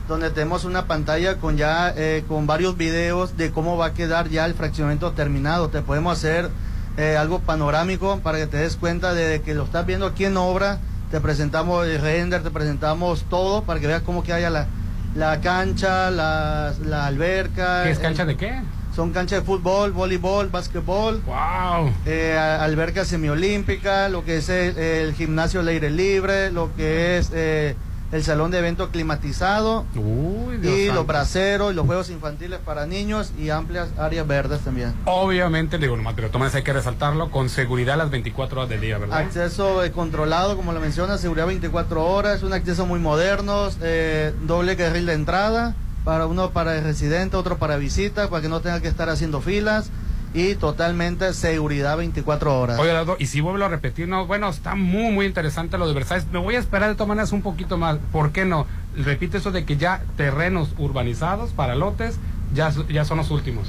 [0.08, 4.28] Donde tenemos una pantalla con ya eh, con varios videos de cómo va a quedar
[4.28, 5.70] ya el fraccionamiento terminado.
[5.70, 6.50] Te podemos hacer
[6.96, 10.36] eh, algo panorámico para que te des cuenta de que lo estás viendo aquí en
[10.36, 10.78] obra.
[11.10, 14.66] Te presentamos el render, te presentamos todo para que veas cómo queda ya la,
[15.14, 17.82] la cancha, la, la alberca.
[17.84, 18.60] ¿Qué es el- cancha de qué?
[18.94, 21.22] son canchas de fútbol, voleibol, básquetbol.
[21.24, 21.90] ¡Wow!
[22.04, 27.30] Eh, alberca semiolímpica, lo que es el, el gimnasio al aire libre, lo que es
[27.32, 27.74] eh,
[28.12, 29.86] el salón de evento climatizado.
[29.96, 30.94] Uy, y santo.
[30.94, 34.94] los braceros y los juegos infantiles para niños y amplias áreas verdes también.
[35.06, 38.98] Obviamente, digo, nomás, pero tomas hay que resaltarlo, con seguridad las 24 horas del día,
[38.98, 39.18] ¿verdad?
[39.18, 44.76] Acceso eh, controlado, como lo menciona, seguridad 24 horas, un acceso muy moderno, eh, doble
[44.76, 45.74] carril de entrada,
[46.04, 49.40] para uno para el residente, otro para visita, para que no tenga que estar haciendo
[49.40, 49.90] filas
[50.34, 52.78] y totalmente seguridad 24 horas.
[52.78, 55.94] Oye, Eduardo, y si vuelvo a repetir, no, bueno, está muy, muy interesante lo de
[55.94, 56.26] Versalles.
[56.32, 57.98] Me voy a esperar de todas maneras un poquito más.
[58.10, 58.66] ¿Por qué no?
[58.96, 62.18] Repito eso de que ya terrenos urbanizados para lotes
[62.54, 63.68] ya, ya son los últimos.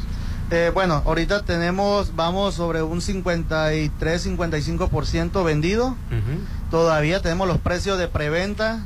[0.52, 5.98] Eh, bueno, ahorita tenemos, vamos sobre un 53-55% vendido.
[6.69, 8.85] Todavía tenemos los precios de preventa.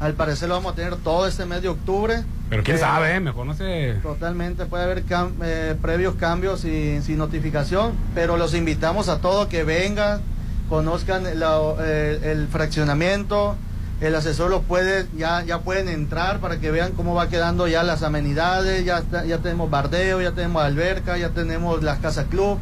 [0.00, 2.24] Al parecer lo vamos a tener todo este mes de octubre.
[2.50, 3.20] Pero quién sabe, ¿eh?
[3.20, 3.96] mejor no sé.
[4.02, 9.46] Totalmente, puede haber cam- eh, previos cambios sin, sin notificación, pero los invitamos a todos
[9.46, 10.20] que vengan,
[10.68, 13.56] conozcan la- eh, el fraccionamiento,
[14.00, 17.82] el asesor los puede, ya, ya pueden entrar para que vean cómo va quedando ya
[17.84, 22.58] las amenidades, ya, está- ya tenemos bardeo, ya tenemos alberca, ya tenemos las casas club,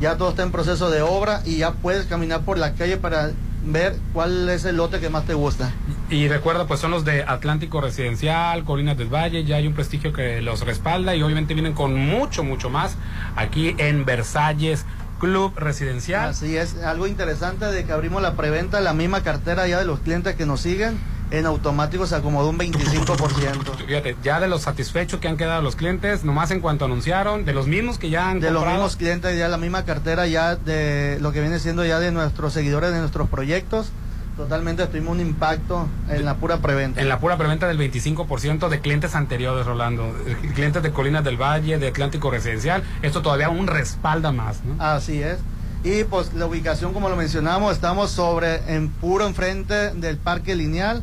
[0.00, 3.30] ya todo está en proceso de obra y ya puedes caminar por la calle para
[3.64, 5.72] ver cuál es el lote que más te gusta.
[6.12, 10.12] Y recuerda, pues son los de Atlántico Residencial, Colinas del Valle, ya hay un prestigio
[10.12, 12.96] que los respalda y obviamente vienen con mucho, mucho más
[13.34, 14.84] aquí en Versalles
[15.20, 16.28] Club Residencial.
[16.28, 20.00] Así es, algo interesante de que abrimos la preventa, la misma cartera ya de los
[20.00, 20.98] clientes que nos siguen,
[21.30, 23.76] en automático se acomodó un 25%.
[23.86, 27.54] Fíjate, ya de los satisfechos que han quedado los clientes, nomás en cuanto anunciaron, de
[27.54, 28.82] los mismos que ya han De los comprado.
[28.82, 32.52] mismos clientes, ya la misma cartera ya de lo que viene siendo ya de nuestros
[32.52, 33.92] seguidores de nuestros proyectos,
[34.36, 37.00] totalmente tuvimos un impacto en la pura preventa.
[37.00, 40.14] En la pura preventa del 25% de clientes anteriores, Rolando.
[40.54, 42.82] Clientes de Colinas del Valle, de Atlántico Residencial.
[43.02, 44.82] Esto todavía aún respalda más, ¿no?
[44.82, 45.38] Así es.
[45.84, 51.02] Y pues la ubicación, como lo mencionamos, estamos sobre, en puro enfrente del Parque Lineal,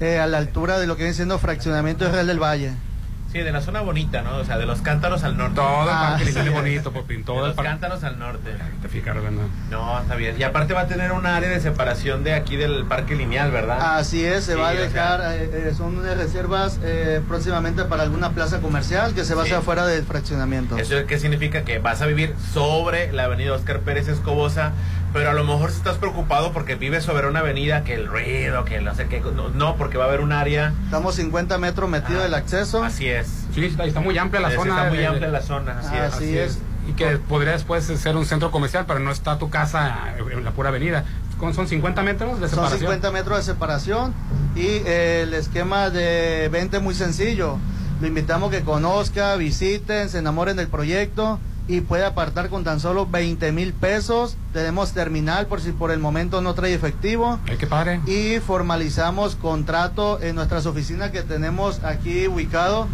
[0.00, 2.72] eh, a la altura de lo que viene siendo fraccionamiento de Real del Valle.
[3.32, 4.38] Sí, de la zona bonita, ¿no?
[4.38, 5.54] O sea, de los cántaros al norte.
[5.54, 6.52] Todo el Ah, parque lineal sí.
[6.52, 7.22] bonito, Popín.
[7.24, 7.70] Todo de el los parque.
[7.70, 8.50] cántaros al norte.
[8.82, 9.42] Te fijas, Rolando.
[9.70, 10.34] No, está bien.
[10.36, 13.98] Y aparte va a tener un área de separación de aquí del parque lineal, ¿verdad?
[13.98, 17.20] Así es, se Sí, va a o sea, dejar, eh, eh, son unas reservas eh,
[17.28, 19.50] próximamente para alguna plaza comercial que se va a Sí.
[19.52, 20.76] hacer afuera del fraccionamiento.
[20.76, 21.62] ¿Eso qué significa?
[21.62, 24.72] Que vas a vivir sobre la avenida Oscar Pérez Escobosa,
[25.12, 28.64] pero a lo mejor si estás preocupado porque vives sobre una avenida que el ruido,
[28.64, 29.20] que no sé qué.
[29.20, 30.72] No, no, porque va a haber un área.
[30.84, 32.84] Estamos 50 metros metido del acceso.
[32.84, 33.26] Así es.
[33.54, 34.76] Sí, está, está muy amplia la Sí, zona.
[34.76, 36.14] Está muy de- amplia la zona, así, es.
[36.14, 36.58] Así es.
[36.88, 40.50] Y que podría después ser un centro comercial, pero no está tu casa en la
[40.52, 41.04] pura avenida.
[41.38, 42.80] ¿Con- ¿Son 50 metros de Son separación?
[42.80, 44.14] 50 metros de separación
[44.54, 47.56] y eh, el esquema de venta es muy sencillo.
[48.00, 51.38] Lo invitamos que conozca, visiten, se enamoren del proyecto
[51.70, 54.36] y puede apartar con tan solo 20 mil pesos.
[54.52, 57.38] Tenemos terminal por si por el momento no trae efectivo.
[57.68, 58.00] Padre.
[58.06, 62.88] Y formalizamos contrato en nuestras oficinas que tenemos aquí ubicado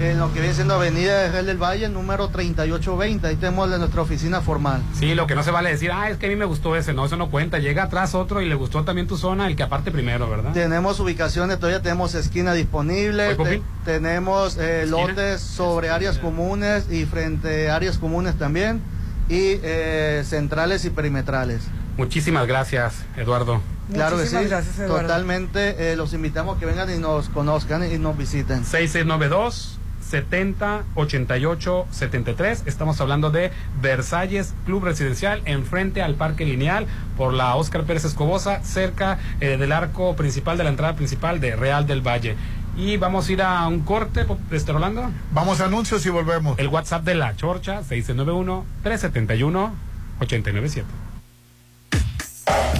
[0.00, 3.26] en lo que viene siendo Avenida de Real del Valle, número 3820.
[3.26, 4.82] Ahí tenemos la- nuestra oficina formal.
[4.98, 6.92] Sí, lo que no se vale decir, ah, es que a mí me gustó ese.
[6.92, 7.58] No, eso no cuenta.
[7.58, 10.52] Llega atrás otro y le gustó también tu zona, el que aparte primero, ¿verdad?
[10.52, 17.70] Tenemos ubicaciones, todavía tenemos esquina disponible, te- tenemos eh, lotes sobre áreas comunes y frente
[17.70, 18.80] a áreas comunes también,
[19.28, 21.62] y eh, centrales y perimetrales.
[21.96, 23.60] Muchísimas gracias, Eduardo.
[23.92, 25.02] Claro que sí, Muchísimas gracias, Eduardo.
[25.08, 28.64] totalmente eh, los invitamos a que vengan y nos conozcan y nos visiten.
[28.64, 29.78] 6692
[30.12, 32.62] 70 88 73.
[32.66, 36.86] Estamos hablando de Versalles Club Residencial, enfrente al Parque Lineal,
[37.16, 41.56] por la Oscar Pérez Escobosa, cerca eh, del arco principal de la entrada principal de
[41.56, 42.36] Real del Valle.
[42.76, 45.10] Y vamos a ir a un corte, este Rolando.
[45.32, 46.58] Vamos a anuncios y volvemos.
[46.58, 49.72] El WhatsApp de la Chorcha, 691 371
[50.20, 50.86] 897.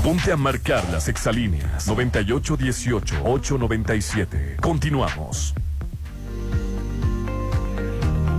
[0.03, 4.57] Ponte a marcar las exalíneas 9818-897.
[4.61, 5.55] Continuamos.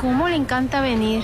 [0.00, 1.22] Cómo le encanta venir.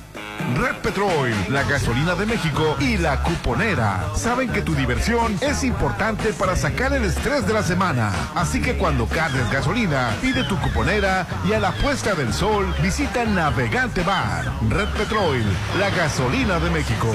[0.57, 4.05] Red Petrol, la gasolina de México y la cuponera.
[4.15, 8.13] Saben que tu diversión es importante para sacar el estrés de la semana.
[8.35, 13.25] Así que cuando cargues gasolina, pide tu cuponera y a la puesta del sol visita
[13.25, 14.45] Navegante Bar.
[14.69, 15.43] Red Petrol,
[15.79, 17.15] la gasolina de México.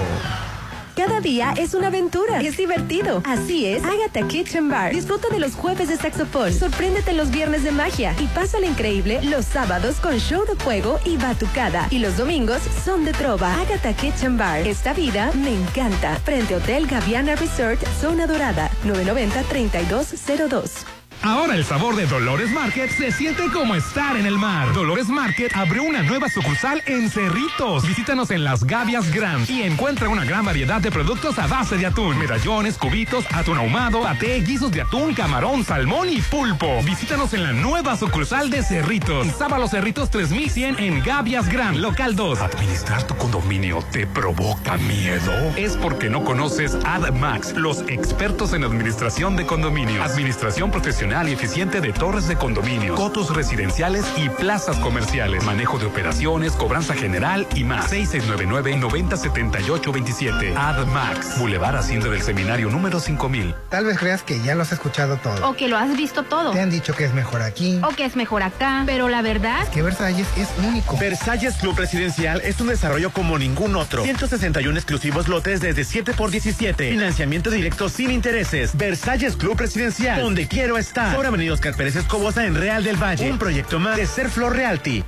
[0.96, 2.40] Cada día es una aventura.
[2.42, 3.24] Es divertido.
[3.26, 4.94] Así es, Agatha Kitchen Bar.
[4.94, 6.54] Disfruta de los jueves de saxofón.
[6.54, 8.16] Sorpréndete los viernes de magia.
[8.20, 11.88] Y pásale increíble los sábados con show de fuego y batucada.
[11.90, 13.60] Y los domingos son de trova.
[13.60, 14.68] Agatha Kitchen Bar.
[14.68, 16.16] Esta vida me encanta.
[16.18, 18.70] Frente Hotel Gaviana Resort, Zona Dorada.
[18.86, 21.03] 990-3202.
[21.26, 24.74] Ahora el sabor de Dolores Market se siente como estar en el mar.
[24.74, 27.88] Dolores Market abrió una nueva sucursal en Cerritos.
[27.88, 31.86] Visítanos en Las Gavias Grand y encuentra una gran variedad de productos a base de
[31.86, 36.84] atún, medallones, cubitos, atún ahumado, paté, guisos de atún, camarón, salmón y pulpo.
[36.84, 39.28] Visítanos en la nueva sucursal de Cerritos.
[39.28, 42.42] Sábalo Cerritos 3100 en Gavias Grand, local 2.
[42.42, 45.32] ¿Administrar tu condominio te provoca miedo?
[45.56, 50.04] Es porque no conoces AdMax, los expertos en administración de condominio.
[50.04, 55.86] Administración profesional y eficiente de torres de condominio, cotos residenciales y plazas comerciales, manejo de
[55.86, 57.94] operaciones, cobranza general y más.
[57.94, 60.58] 6699-907827.
[60.58, 63.54] AdMax, Boulevard Hacienda del Seminario número 5000.
[63.70, 65.48] Tal vez creas que ya lo has escuchado todo.
[65.48, 66.50] O que lo has visto todo.
[66.52, 67.80] Te han dicho que es mejor aquí.
[67.88, 68.82] O que es mejor acá.
[68.88, 69.68] Pero la verdad.
[69.68, 70.98] Que Versalles es único.
[70.98, 74.04] Versalles Club Residencial es un desarrollo como ningún otro.
[74.04, 76.90] 161 exclusivos lotes desde 7 por 17.
[76.90, 78.76] Financiamiento directo sin intereses.
[78.76, 80.20] Versalles Club Residencial.
[80.20, 81.03] Donde quiero estar.
[81.12, 83.30] Por Avenida Oscar Pérez Escobosa en Real del Valle.
[83.30, 85.04] Un proyecto más de Ser Flor Realty.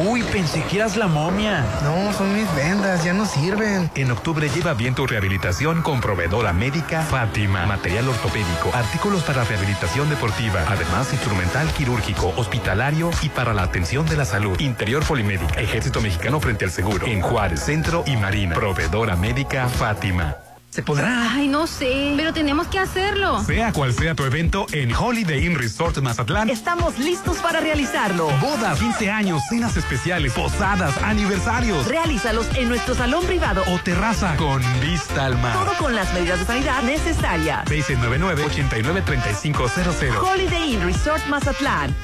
[0.07, 1.64] Uy, pensé que eras la momia.
[1.84, 3.91] No, son mis vendas, ya no sirven.
[3.94, 7.68] En octubre lleva bien tu rehabilitación con proveedora médica Fátima.
[7.68, 14.18] Material ortopédico, artículos para rehabilitación deportiva, además instrumental quirúrgico, hospitalario y para la atención de
[14.18, 14.60] la salud.
[14.60, 17.06] Interior Polimédica, Ejército Mexicano frente al seguro.
[17.06, 18.56] En Juárez, Centro y Marina.
[18.56, 20.38] Proveedora médica Fátima.
[20.74, 21.32] ¿Se podrá?
[21.32, 23.44] Ay, no sé, pero tenemos que hacerlo.
[23.44, 28.30] Sea cual sea tu evento, en Holiday Inn Resort Mazatlán Estamos listos para realizarlo.
[28.41, 34.64] Bodas, 15 años, cenas especiales, posadas, aniversarios Realízalos en nuestro salón privado o terraza con
[34.82, 35.54] vista al mar.
[35.54, 37.66] Todo con las medidas de sanidad necesarias.
[37.66, 40.24] 699-893500.
[40.24, 41.95] Holiday Inn Resort Mazatlán.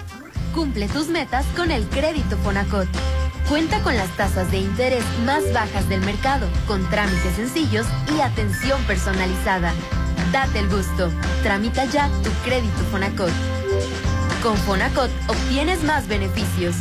[0.53, 2.87] Cumple tus metas con el crédito Fonacot.
[3.49, 8.79] Cuenta con las tasas de interés más bajas del mercado, con trámites sencillos y atención
[8.83, 9.73] personalizada.
[10.31, 11.11] Date el gusto.
[11.41, 13.31] Tramita ya tu crédito Fonacot.
[14.43, 16.75] Con Fonacot obtienes más beneficios.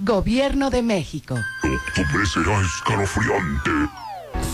[0.00, 1.36] Gobierno de México.
[1.62, 3.70] Octubre será escalofriante.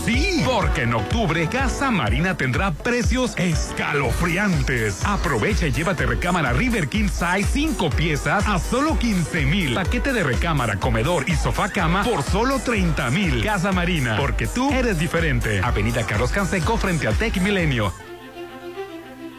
[0.05, 5.05] Sí, porque en octubre Casa Marina tendrá precios escalofriantes.
[5.05, 9.73] Aprovecha y llévate recámara River King Size 5 piezas a solo 15 mil.
[9.73, 13.43] Paquete de recámara, comedor y sofá cama por solo 30 mil.
[13.43, 15.59] Casa Marina, porque tú eres diferente.
[15.63, 17.93] Avenida Carlos Canseco frente a Tech Milenio.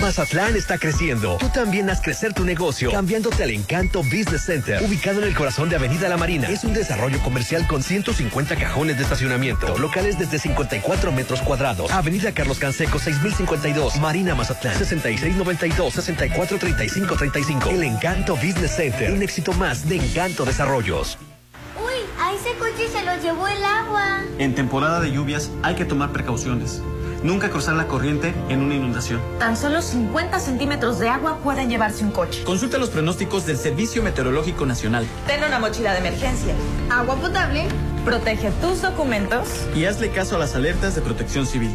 [0.00, 1.36] Mazatlán está creciendo.
[1.36, 5.68] Tú también haz crecer tu negocio cambiándote al Encanto Business Center, ubicado en el corazón
[5.68, 6.48] de Avenida La Marina.
[6.48, 11.90] Es un desarrollo comercial con 150 cajones de estacionamiento, locales desde 54 metros cuadrados.
[11.90, 17.68] Avenida Carlos Canseco 6052, Marina Mazatlán 6692-643535.
[17.68, 21.18] El Encanto Business Center, un éxito más de Encanto Desarrollos.
[21.76, 24.22] Uy, a ese coche se lo llevó el agua.
[24.38, 26.80] En temporada de lluvias hay que tomar precauciones.
[27.22, 29.20] Nunca cruzar la corriente en una inundación.
[29.38, 32.42] Tan solo 50 centímetros de agua pueden llevarse un coche.
[32.44, 35.06] Consulta los pronósticos del Servicio Meteorológico Nacional.
[35.26, 36.54] Ten una mochila de emergencia.
[36.90, 37.66] Agua potable.
[38.04, 39.48] Protege tus documentos.
[39.74, 41.70] Y hazle caso a las alertas de protección civil.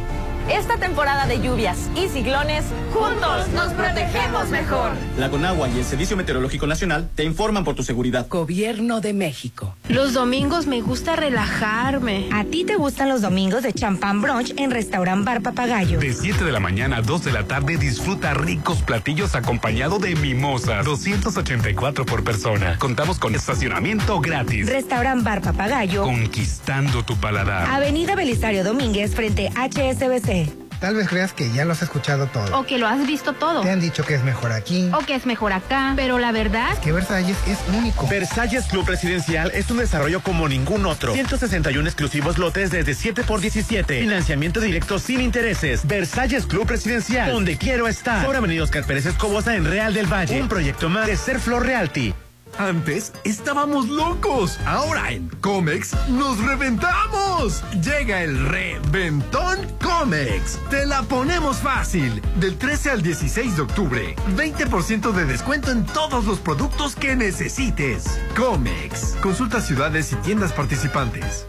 [0.50, 4.92] Esta temporada de lluvias y ciclones, juntos nos protegemos mejor.
[5.18, 8.28] La Conagua y el Servicio Meteorológico Nacional te informan por tu seguridad.
[8.30, 9.76] Gobierno de México.
[9.90, 12.30] Los domingos me gusta relajarme.
[12.32, 16.00] ¿A ti te gustan los domingos de champán brunch en Restaurant Bar Papagayo?
[16.00, 20.16] De 7 de la mañana a 2 de la tarde disfruta ricos platillos acompañado de
[20.16, 20.86] mimosas.
[20.86, 22.78] 284 por persona.
[22.78, 24.70] Contamos con estacionamiento gratis.
[24.70, 26.04] Restaurant Bar Papagayo.
[26.04, 27.68] Conquistando tu paladar.
[27.68, 30.35] Avenida Belisario Domínguez frente a HSBC.
[30.80, 32.60] Tal vez creas que ya lo has escuchado todo.
[32.60, 33.62] O que lo has visto todo.
[33.62, 34.90] Te han dicho que es mejor aquí.
[34.94, 35.94] O que es mejor acá.
[35.96, 36.78] Pero la verdad.
[36.80, 38.08] Que Versalles es único.
[38.08, 41.14] Versalles Club Residencial es un desarrollo como ningún otro.
[41.14, 44.02] 161 exclusivos lotes desde 7 por 17.
[44.02, 45.88] Financiamiento directo sin intereses.
[45.88, 47.32] Versalles Club Residencial.
[47.32, 48.26] Donde quiero estar.
[48.26, 50.42] Por Avenida Oscar Pérez Escobosa en Real del Valle.
[50.42, 52.14] Un proyecto más de Ser Flor Realty.
[52.58, 54.60] Antes estábamos locos.
[54.66, 57.64] Ahora en Comex nos reventamos.
[57.84, 60.60] Llega el reventón Comex.
[60.70, 62.22] Te la ponemos fácil.
[62.40, 68.20] Del 13 al 16 de octubre, 20% de descuento en todos los productos que necesites.
[68.36, 69.16] Comex.
[69.22, 71.48] Consulta ciudades y tiendas participantes.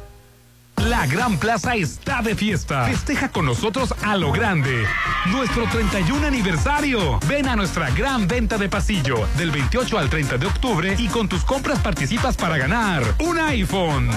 [0.85, 2.85] La Gran Plaza está de fiesta.
[2.85, 4.87] Festeja con nosotros a lo grande.
[5.27, 7.19] Nuestro 31 aniversario.
[7.27, 11.29] Ven a nuestra gran venta de pasillo del 28 al 30 de octubre y con
[11.29, 14.11] tus compras participas para ganar un iPhone.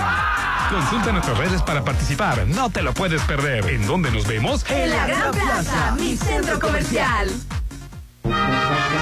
[0.69, 2.45] Consulta nuestras redes para participar.
[2.47, 3.65] No te lo puedes perder.
[3.67, 4.65] ¿En dónde nos vemos?
[4.69, 7.29] En la Gran Plaza, mi centro comercial.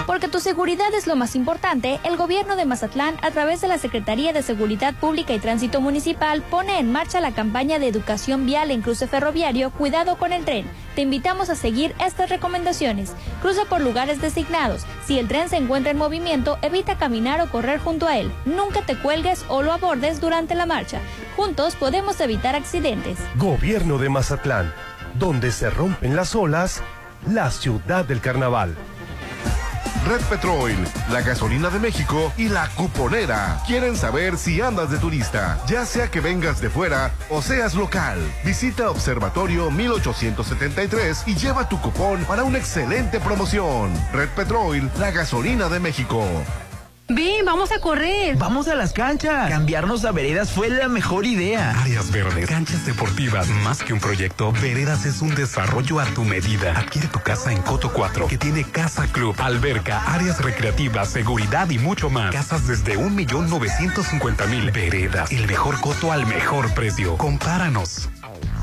[0.06, 3.78] Porque tu seguridad es lo más importante, el gobierno de Mazatlán, a través de la
[3.78, 8.72] Secretaría de Seguridad Pública y Tránsito Municipal, pone en marcha la campaña de educación vial
[8.72, 10.66] en cruce ferroviario Cuidado con el tren.
[10.96, 13.14] Te invitamos a seguir estas recomendaciones.
[13.42, 14.86] Cruza por lugares designados.
[15.06, 18.32] Si el tren se encuentra en movimiento, evita caminar o correr junto a él.
[18.46, 21.00] Nunca te cuelgues o lo abordes durante la marcha.
[21.36, 23.18] Juntos podemos evitar accidentes.
[23.36, 24.74] Gobierno de Mazatlán,
[25.20, 26.82] donde se rompen las olas,
[27.30, 28.76] la ciudad del carnaval.
[30.08, 30.72] Red Petrol,
[31.12, 33.62] la gasolina de México y la cuponera.
[33.68, 38.18] Quieren saber si andas de turista, ya sea que vengas de fuera o seas local.
[38.46, 43.92] Visita Observatorio 1873 y lleva tu cupón para una excelente promoción.
[44.14, 46.24] Red Petrol, la gasolina de México.
[47.10, 48.36] Ven, vamos a correr.
[48.36, 49.50] Vamos a las canchas.
[49.50, 51.72] Cambiarnos a veredas fue la mejor idea.
[51.80, 56.78] Áreas verdes, canchas deportivas, más que un proyecto, Veredas es un desarrollo a tu medida.
[56.78, 61.80] Adquiere tu casa en Coto 4, que tiene casa club, alberca, áreas recreativas, seguridad y
[61.80, 62.34] mucho más.
[62.34, 64.70] Casas desde un millón novecientos cincuenta mil.
[64.72, 67.16] Veredas, el mejor coto al mejor precio.
[67.18, 68.10] Compáranos.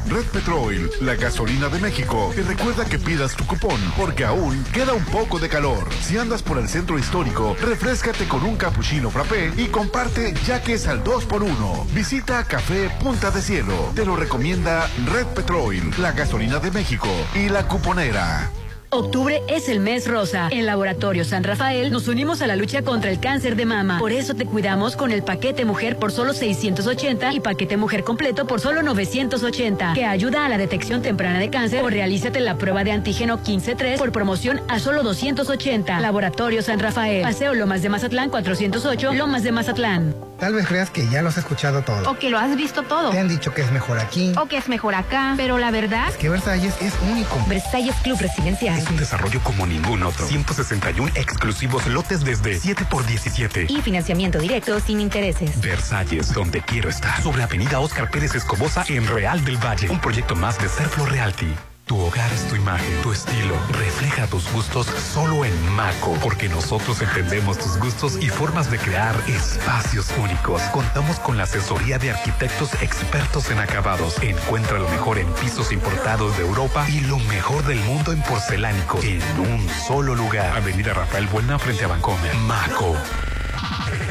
[0.08, 4.92] Red Petrol, la gasolina de México, te recuerda que pidas tu cupón porque aún queda
[4.92, 5.88] un poco de calor.
[6.02, 10.74] Si andas por el centro histórico, refrescate con un cappuccino frappé y comparte ya que
[10.74, 11.86] es al 2x1.
[11.94, 13.92] Visita Café Punta de Cielo.
[13.94, 18.50] Te lo recomienda Red Petrol, la gasolina de México y la cuponera.
[18.94, 20.48] Octubre es el mes rosa.
[20.52, 23.98] En Laboratorio San Rafael nos unimos a la lucha contra el cáncer de mama.
[23.98, 28.46] Por eso te cuidamos con el paquete mujer por solo 680 y paquete mujer completo
[28.46, 32.84] por solo 980, que ayuda a la detección temprana de cáncer o realízate la prueba
[32.84, 35.98] de antígeno 15-3 por promoción a solo 280.
[35.98, 37.22] Laboratorio San Rafael.
[37.22, 40.14] Paseo Lomas de Mazatlán 408, Lomas de Mazatlán.
[40.38, 42.10] Tal vez creas que ya lo has escuchado todo.
[42.10, 43.10] O que lo has visto todo.
[43.10, 44.32] Te han dicho que es mejor aquí.
[44.40, 45.34] O que es mejor acá.
[45.36, 46.08] Pero la verdad.
[46.08, 47.38] Es que Versalles es único.
[47.48, 48.78] Versalles Club Residencial.
[48.78, 50.26] Es un desarrollo como ningún otro.
[50.26, 53.66] 161 exclusivos lotes desde 7 por 17.
[53.68, 55.60] Y financiamiento directo sin intereses.
[55.60, 57.22] Versalles, donde quiero estar.
[57.22, 59.88] Sobre Avenida Oscar Pérez Escobosa en Real del Valle.
[59.88, 61.54] Un proyecto más de Serflo Realty.
[61.86, 63.54] Tu hogar es tu imagen, tu estilo.
[63.68, 69.14] Refleja tus gustos solo en Maco, porque nosotros entendemos tus gustos y formas de crear
[69.28, 70.62] espacios únicos.
[70.72, 74.16] Contamos con la asesoría de arquitectos expertos en acabados.
[74.22, 79.04] Encuentra lo mejor en pisos importados de Europa y lo mejor del mundo en porcelánicos
[79.04, 80.56] en un solo lugar.
[80.56, 82.34] Avenida Rafael Buena frente a Bancomer.
[82.46, 82.96] Maco.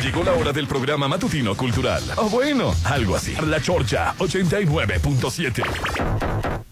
[0.04, 2.04] Llegó la hora del programa matutino cultural.
[2.18, 3.36] O bueno, algo así.
[3.48, 6.64] La Chorcha 89.7.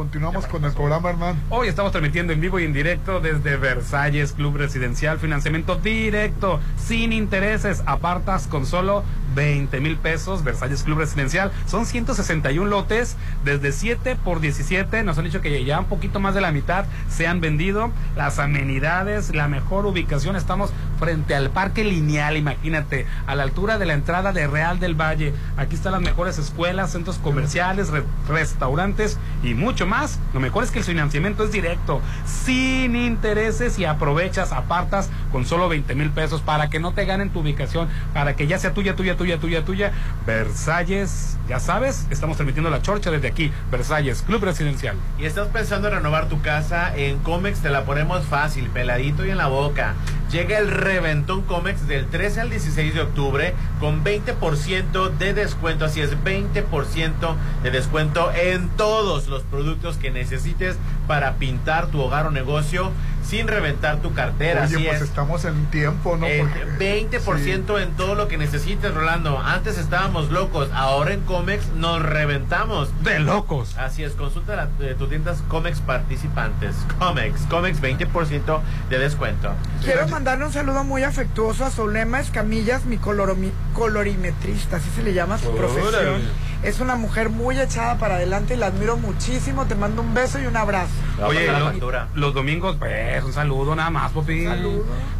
[0.00, 1.36] Continuamos con el programa.
[1.50, 7.12] Hoy estamos transmitiendo en vivo y en directo desde Versalles Club Residencial, financiamiento directo, sin
[7.12, 9.04] intereses, apartas con solo
[9.34, 15.24] 20 mil pesos, Versalles Club Residencial, son 161 lotes, desde 7 por 17, nos han
[15.24, 19.48] dicho que ya un poquito más de la mitad se han vendido, las amenidades, la
[19.48, 24.46] mejor ubicación, estamos frente al Parque Lineal, imagínate, a la altura de la entrada de
[24.46, 30.18] Real del Valle, aquí están las mejores escuelas, centros comerciales, re restaurantes y mucho más,
[30.34, 35.68] lo mejor es que el financiamiento es directo, sin intereses y aprovechas, apartas con solo
[35.68, 38.96] 20 mil pesos para que no te ganen tu ubicación, para que ya sea tuya,
[38.96, 39.92] tuya, tuya, tuya, tuya.
[40.24, 44.96] Versalles, ya sabes, estamos transmitiendo la chorcha desde aquí, Versalles, Club Residencial.
[45.18, 49.30] Y estás pensando en renovar tu casa, en Comex te la ponemos fácil, peladito y
[49.30, 49.92] en la boca.
[50.30, 56.00] Llega el reventón Comex del 13 al 16 de octubre con 20% de descuento, así
[56.00, 62.30] es, 20% de descuento en todos los productos que necesites para pintar tu hogar o
[62.30, 62.90] negocio
[63.22, 64.64] sin reventar tu cartera.
[64.64, 65.08] Oye, así pues es.
[65.08, 66.26] estamos en tiempo, ¿no?
[66.26, 69.38] Eh, Porque- 20% en todo lo que necesites, Rolando.
[69.38, 72.88] Antes estábamos locos, ahora en Comex nos reventamos.
[73.04, 73.76] De locos.
[73.78, 76.74] Así es, consulta la- eh, tus tiendas Comex participantes.
[76.98, 79.52] Comex, Comex 20% de descuento.
[79.84, 85.12] Quiero mandarle un saludo muy afectuoso a Solema Escamillas, mi coloromi- colorimetrista, así se le
[85.14, 85.88] llama su profesión.
[85.94, 86.50] Órale.
[86.62, 89.64] Es una mujer muy echada para adelante y la admiro muchísimo.
[89.64, 90.90] Te mando un beso y un abrazo.
[91.24, 91.72] Oye, lo-
[92.14, 92.92] los domingos, pues,
[93.24, 94.46] un saludo nada más, papi.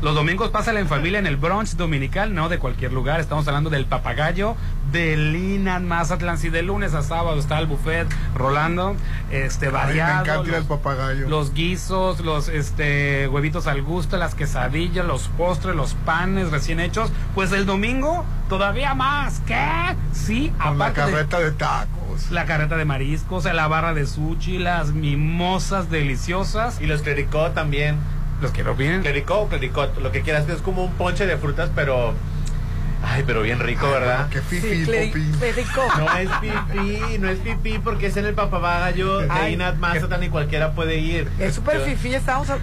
[0.03, 3.21] Los domingos pásale en familia en el brunch dominical, no de cualquier lugar.
[3.21, 4.57] Estamos hablando del papagayo
[4.93, 6.39] de Linan Mazatlán.
[6.39, 8.97] Si de lunes a sábado está el buffet rolando,
[9.31, 10.21] este, Ay, me variado.
[10.25, 11.29] encanta ir al los- papagayo.
[11.29, 17.11] los guisos, los este huevitos al gusto, las quesadillas, los postres, los panes recién hechos.
[17.35, 19.41] Pues el domingo todavía más.
[19.47, 19.97] ¿Qué?
[20.13, 22.31] Sí, Con la de- carreta de tacos.
[22.31, 26.81] la carreta de mariscos, la barra de sushi, las mimosas deliciosas.
[26.81, 27.97] Y los clericot también.
[28.43, 29.03] Los quiero bien.
[29.03, 32.15] Clericot o clericot, lo que quieras, es como un ponche de frutas, pero...
[33.03, 34.29] Ay, pero bien rico, ¿verdad?
[34.31, 35.83] Qué Sí, cleri- clerico.
[35.99, 39.55] No es pipí, no es pipí porque es en el papagayo de Ay.
[39.55, 41.29] Inat Mazatlán y cualquiera puede ir.
[41.39, 42.57] Es súper fifí, estábamos eh,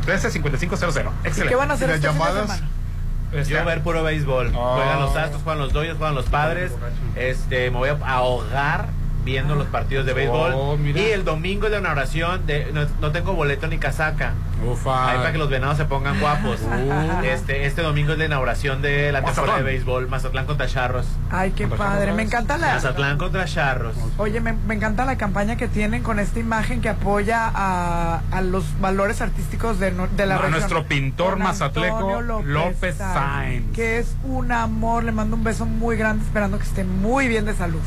[0.07, 1.13] 135500.
[1.25, 1.49] ¿Y Excelente.
[1.51, 2.63] qué van a hacer ¿Y las este llamadas?
[3.33, 4.53] Este, Yo ver puro béisbol.
[4.57, 4.75] Oh.
[4.75, 6.73] Juegan los Astros, juegan los Dodgers, juegan los Padres.
[7.15, 8.89] Este, me voy a ahogar
[9.25, 10.53] viendo los partidos de béisbol.
[10.55, 14.33] Oh, y el domingo es la inauguración de no, no tengo boleto ni casaca.
[14.67, 15.11] Ufa.
[15.11, 16.61] Ahí para que los venados se pongan guapos.
[16.61, 17.25] Uh.
[17.25, 20.09] Este, este domingo es la inauguración de la temporada de béisbol.
[20.09, 21.07] Mazatlán contra Charros.
[21.31, 22.13] Ay, qué padre.
[22.13, 22.75] Me encanta la.
[22.75, 23.95] Mazatlán contra Charros.
[24.19, 28.41] Oye, me, me encanta la campaña que tienen con esta imagen que apoya a, a
[28.43, 30.51] los valores artísticos de, de la A región.
[30.53, 33.75] nuestro pintor Con mazatleco, Antonio López Sainz.
[33.75, 35.05] Que es un amor.
[35.05, 37.81] Le mando un beso muy grande esperando que esté muy bien de salud.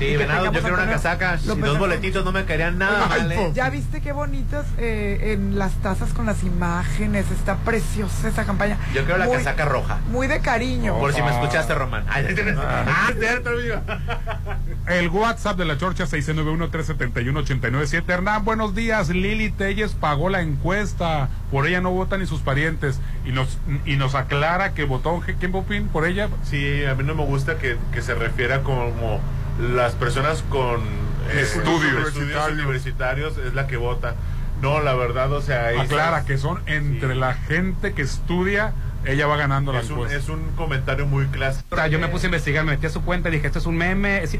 [0.00, 1.38] Y Sí, que venados, yo quiero una casaca.
[1.38, 3.36] Si López dos boletitos no me caerían nada Ay, mal, ¿eh?
[3.36, 7.30] po- ¿Ya viste qué bonitas eh, en las tazas con las imágenes?
[7.30, 8.78] Está preciosa esa campaña.
[8.94, 9.98] Yo quiero la Muy- casaca roja.
[10.10, 10.98] Muy de cariño.
[10.98, 12.04] Por si me escuchaste, Román.
[12.08, 12.26] Ay,
[12.58, 13.76] ah, cierto, amigo.
[14.86, 18.02] El WhatsApp de la Chorcha 691-371-897.
[18.08, 19.08] Hernán, buenos días.
[19.10, 21.28] Lili Telles pagó la encuesta.
[21.50, 22.98] Por ella no votan ni sus parientes.
[23.24, 25.88] Y nos, y nos aclara que votó ¿quién Popín?
[25.88, 26.28] por ella.
[26.44, 29.20] Sí, a mí no me gusta que, que se refiera como
[29.60, 30.80] las personas con
[31.30, 32.08] eh, Estudios.
[32.08, 34.14] estudios universitarios es la que vota.
[34.62, 37.18] No, la verdad, o sea, Aclara que son entre Sí.
[37.18, 38.72] la gente que estudia,
[39.06, 40.16] ella va ganando la encuesta.
[40.16, 41.64] es un comentario muy clásico.
[41.70, 43.58] O sea, yo me puse a investigar, me metí a su cuenta y dije, este
[43.58, 44.22] es un meme.
[44.22, 44.34] es-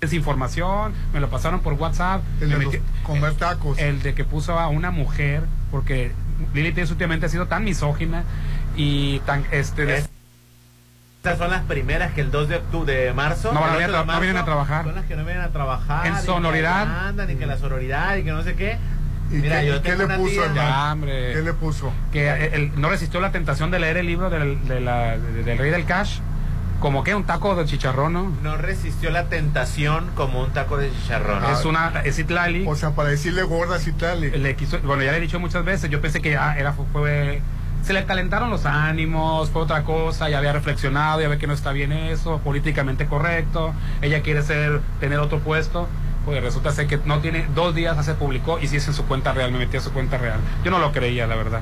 [0.00, 2.22] es información, me lo pasaron por WhatsApp.
[2.40, 3.78] El de metí- comer tacos.
[3.78, 6.12] el de que puso a una mujer, porque
[6.54, 8.22] Lili últimamente ha sido tan misógina
[8.76, 10.08] y tan este Es-
[11.26, 13.52] Estas son las primeras que el 2 de octubre de marzo.
[13.52, 14.84] No van a el venir 8 a de tra- no vienen a trabajar.
[14.84, 16.06] Son las que no vienen a trabajar.
[16.06, 17.06] En que sonoridad.
[17.08, 18.78] Andan y que la sororidad y que no sé qué.
[19.30, 20.40] ¿Y Mira, qué, yo qué le puso,
[20.92, 21.32] hombre.
[21.34, 21.92] ¿Qué le puso?
[22.12, 25.58] que él no resistió la tentación de leer el libro del, de la- de- del
[25.58, 26.20] rey del cash,
[26.78, 28.32] como que un taco de chicharrón, ¿no?
[28.44, 31.42] No resistió la tentación como un taco de chicharrón.
[31.44, 32.64] Ah, es una, es Itlali.
[32.68, 33.42] O sea, para decirle
[33.98, 34.24] tal.
[34.24, 36.72] y- le quiso, bueno, ya le he dicho muchas veces, yo pensé que ya era,
[36.72, 36.84] fue,
[37.86, 41.52] se le calentaron los ánimos, fue otra cosa, ya había reflexionado, ya ve que no
[41.52, 43.72] está bien eso, políticamente correcto,
[44.02, 45.86] ella quiere ser, tener otro puesto,
[46.24, 49.04] pues resulta ser que no tiene, dos días se publicó y sí es en su
[49.04, 50.40] cuenta real, me metí a su cuenta real.
[50.64, 51.60] Yo no lo creía, la verdad.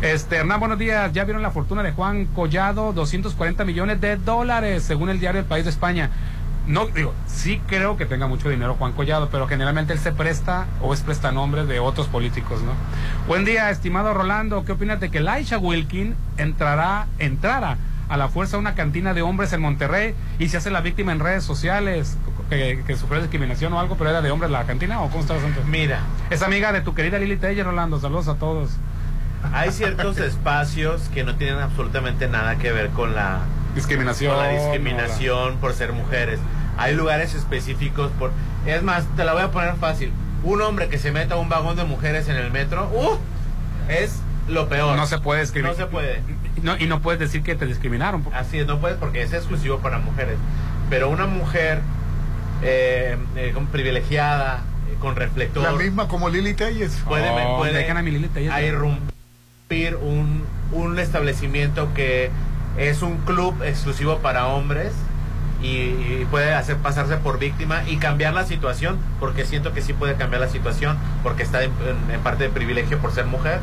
[0.00, 4.84] Este, Hernán, buenos días, ya vieron la fortuna de Juan Collado, 240 millones de dólares,
[4.84, 6.08] según el diario El País de España.
[6.68, 10.66] No, digo, sí creo que tenga mucho dinero Juan Collado, pero generalmente él se presta
[10.82, 12.72] o es prestanombre de otros políticos, ¿no?
[13.26, 14.66] Buen día, estimado Rolando.
[14.66, 17.78] ¿Qué opinas de que Laisha Wilkin entrará, entrara
[18.10, 21.12] a la fuerza a una cantina de hombres en Monterrey y se hace la víctima
[21.12, 22.18] en redes sociales
[22.50, 25.34] que, que sufrió discriminación o algo, pero era de hombres la cantina o cómo está
[25.34, 25.62] el asunto?
[25.66, 27.98] Mira, Es amiga de tu querida Lili Teller, Rolando.
[27.98, 28.72] Saludos a todos.
[29.54, 33.40] hay ciertos espacios que no tienen absolutamente nada que ver con la,
[33.74, 34.34] Discriminación.
[34.34, 36.40] con la discriminación por ser mujeres.
[36.78, 38.30] Hay lugares específicos por...
[38.66, 40.12] Es más, te la voy a poner fácil.
[40.44, 43.18] Un hombre que se meta a un vagón de mujeres en el metro, ¡uh!
[43.92, 44.96] Es lo peor.
[44.96, 45.76] No se puede discriminar.
[45.76, 46.22] No se puede.
[46.62, 48.24] No, y no puedes decir que te discriminaron.
[48.32, 50.36] Así es, no puedes porque es exclusivo para mujeres.
[50.88, 51.80] Pero una mujer
[52.62, 56.92] eh, eh, privilegiada, eh, con reflector, La misma como Lili Telles.
[57.06, 58.52] puede, Oh, puede dejan a mi Lili Telles.
[58.52, 62.30] a irrumpir un, un establecimiento que
[62.76, 64.92] es un club exclusivo para hombres
[65.62, 69.92] y, y puede hacer pasarse por víctima y cambiar la situación porque siento que sí
[69.92, 73.58] puede cambiar la situación porque está en, en- en parte de privilegio por ser mujer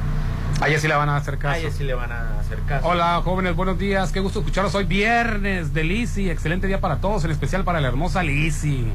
[0.61, 1.59] A ella sí la van a hacer a caso.
[1.59, 4.84] ella sí le van a hacer caso Hola jóvenes, buenos días, qué gusto escucharlos hoy
[4.85, 8.85] viernes de Lisi, excelente día para todos, en especial para la hermosa Lisi.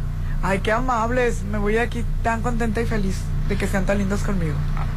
[0.42, 1.42] Ay, qué amables.
[1.50, 3.16] Me voy de aquí tan contenta y feliz
[3.48, 4.54] de que sean tan lindos conmigo.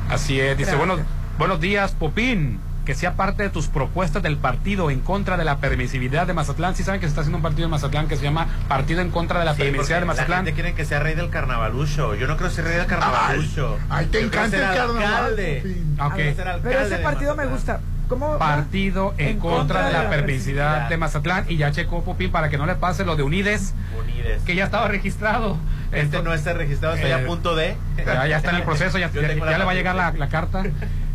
[0.09, 0.77] Así es, dice, Gracias.
[0.77, 0.99] buenos,
[1.37, 5.57] buenos días Popín, que sea parte de tus propuestas del partido en contra de la
[5.57, 6.75] permisividad de Mazatlán.
[6.75, 9.09] Sí saben que se está haciendo un partido en Mazatlán que se llama Partido en
[9.09, 10.39] contra de la Sí, permisividad de la Mazatlán.
[10.45, 12.15] gente quiere que sea rey del carnavalucho.
[12.15, 13.77] Yo no quiero ser rey del carnavalucho.
[13.89, 15.03] Ay, te encanta ser el carnaval.
[15.03, 15.61] alcalde.
[15.63, 15.97] Popín.
[16.01, 16.13] Ok.
[16.15, 17.79] Quiero ser alcalde Pero ese partido me gusta.
[18.09, 18.37] ¿Cómo?
[18.37, 22.65] Partido en, contra, de la permisividad de Mazatlán y ya checó Popín para que no
[22.65, 24.41] le pase lo de Unides, Unides.
[24.43, 25.57] que ya estaba registrado.
[25.93, 27.77] Este no está registrado, estoy Eh, a punto de.
[28.05, 30.11] Ya, ya está en el proceso, ya, ya- ya la le va a llegar la,
[30.11, 30.63] la carta.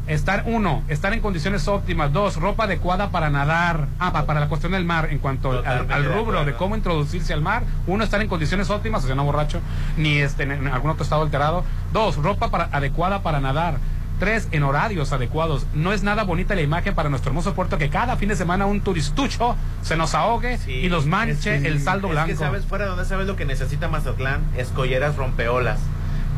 [0.09, 2.13] Estar, uno, estar en condiciones óptimas.
[2.13, 3.89] Dos, ropa adecuada para nadar.
[3.99, 7.43] Ah, pa- para la cuestión del mar, en cuanto al, rubro de cómo introducirse al
[7.43, 7.63] mar.
[7.87, 9.61] Uno, estar en condiciones óptimas, o sea, no borracho,
[9.97, 11.63] ni este, en algún otro estado alterado.
[11.93, 13.77] Dos, ropa para, adecuada para nadar.
[14.19, 15.65] Tres, en horarios adecuados.
[15.75, 18.67] No es nada bonita la imagen para nuestro hermoso puerto que cada fin de semana
[18.67, 22.29] un turistucho se nos ahogue y nos manche Es que- el saldo es blanco.
[22.31, 25.79] que sabes, fuera de donde sabes lo que necesita Mazatlán, escolleras rompeolas.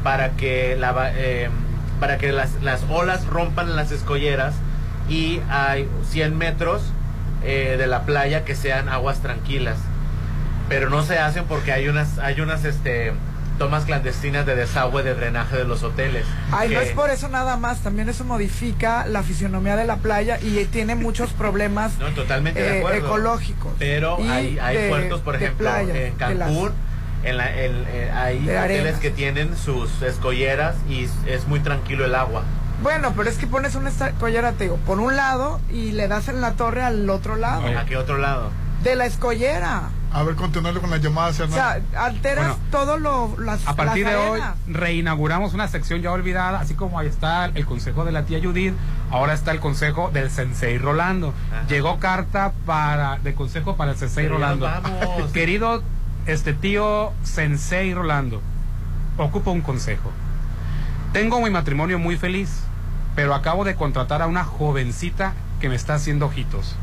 [0.03, 1.49] Para que la eh,
[2.01, 4.55] para que las, las olas rompan las escolleras
[5.09, 6.83] y hay 100 metros
[7.45, 9.77] eh, de la playa que sean aguas tranquilas.
[10.69, 13.13] Pero no se hacen porque hay unas, hay unas este
[13.59, 16.25] tomas clandestinas de desagüe de drenaje de los hoteles.
[16.51, 19.97] Ay, no que- es por eso nada más, también eso modifica la fisionomía de la
[19.97, 23.07] playa y tiene muchos problemas No, totalmente de eh, acuerdo.
[23.07, 23.73] ecológicos.
[23.79, 26.73] Pero hay, hay de- puertos, por ejemplo, playa, en Cancún,
[27.23, 32.05] en la, el- eh, hay de hoteles que tienen sus escolleras y es- muy tranquilo
[32.05, 32.43] el agua.
[32.83, 36.29] Bueno, pero es que pones una escollera, te digo, por un lado y le das
[36.29, 37.63] en la torre al otro lado.
[37.79, 38.51] ¿A qué otro lado?
[38.83, 39.91] De la escollera.
[40.13, 44.05] A ver, continuarle con las llamadas, O sea, alteras Bueno, todo lo las A partir
[44.05, 48.11] las de hoy reinauguramos una sección ya olvidada, así como ahí está el consejo de
[48.13, 48.75] la tía Judith,
[49.11, 51.33] ahora está el consejo del sensei Rolando.
[51.69, 54.69] Llegó carta para de consejo para el sensei Pero Rolando.
[55.33, 55.83] Querido
[56.27, 58.41] este tío sensei Rolando,
[59.19, 60.11] ocupo un consejo.
[61.13, 62.51] Tengo mi matrimonio muy feliz,
[63.17, 66.77] pero acabo de contratar a una jovencita que me está haciendo ojitos.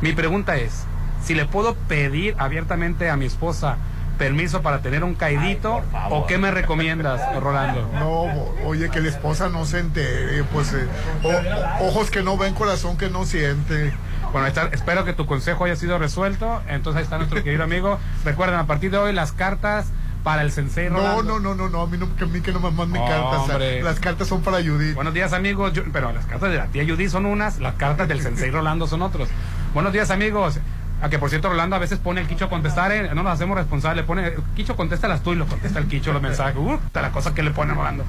[0.00, 0.84] Mi pregunta es,
[1.24, 3.76] si le puedo pedir abiertamente a mi esposa
[4.18, 7.88] permiso para tener un caidito o qué me recomiendas, Rolando?
[7.94, 8.22] No,
[8.66, 10.86] oye, que la esposa no se entere, pues eh,
[11.22, 13.92] o- ojos que no ven, corazón que no siente.
[14.36, 16.60] Bueno, está, espero que tu consejo haya sido resuelto.
[16.68, 17.98] Entonces ahí está nuestro querido amigo.
[18.22, 19.86] Recuerden, a partir de hoy las cartas
[20.22, 21.22] para el sensei No, Rolando.
[21.22, 23.48] no, no, no, no, a mí, no, que a mí que no me manden cartas.
[23.82, 24.94] Las cartas son para Judith.
[24.94, 28.08] Buenos días amigos, Yo- pero las cartas de la tía Judy son unas, las cartas
[28.08, 29.30] del sensei Rolando son otros.
[29.72, 30.58] Buenos días amigos.
[31.02, 33.32] A que por cierto Rolando a veces pone el Quicho a contestar, eh, no nos
[33.34, 36.56] hacemos responsables, pone Quicho contéstalas tú y lo contesta el Quicho los mensajes.
[36.56, 38.04] Uh, de la cosa que le pone Rolando.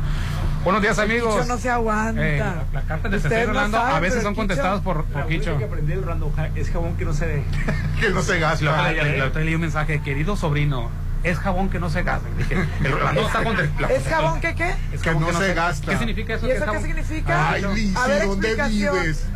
[0.64, 1.34] Buenos días amigos.
[1.36, 2.26] Quicho no se aguanta.
[2.26, 2.38] Eh,
[2.74, 5.22] las cartas del Ustedes sensei no Rolando a veces son el Quicho- contestadas por, por
[5.24, 5.58] La Quicho.
[5.58, 5.94] que aprendí
[6.36, 7.44] hack es jabón que no se
[8.00, 8.64] que no se gasta.
[8.66, 10.90] La, la, la otra leí un mensaje, querido sobrino,
[11.24, 12.28] es jabón que no se gasta.
[12.38, 13.88] Dije, el Rolando está contestando.
[13.96, 14.74] ¿Es jabón que qué?
[14.94, 15.92] Es Que no se gasta.
[15.92, 16.48] ¿Qué significa eso?
[16.48, 17.50] ¿Y eso es qué significa?
[17.50, 17.62] Ay,
[18.08, 18.96] ver, ¿dónde explicación.
[19.02, 19.28] vives?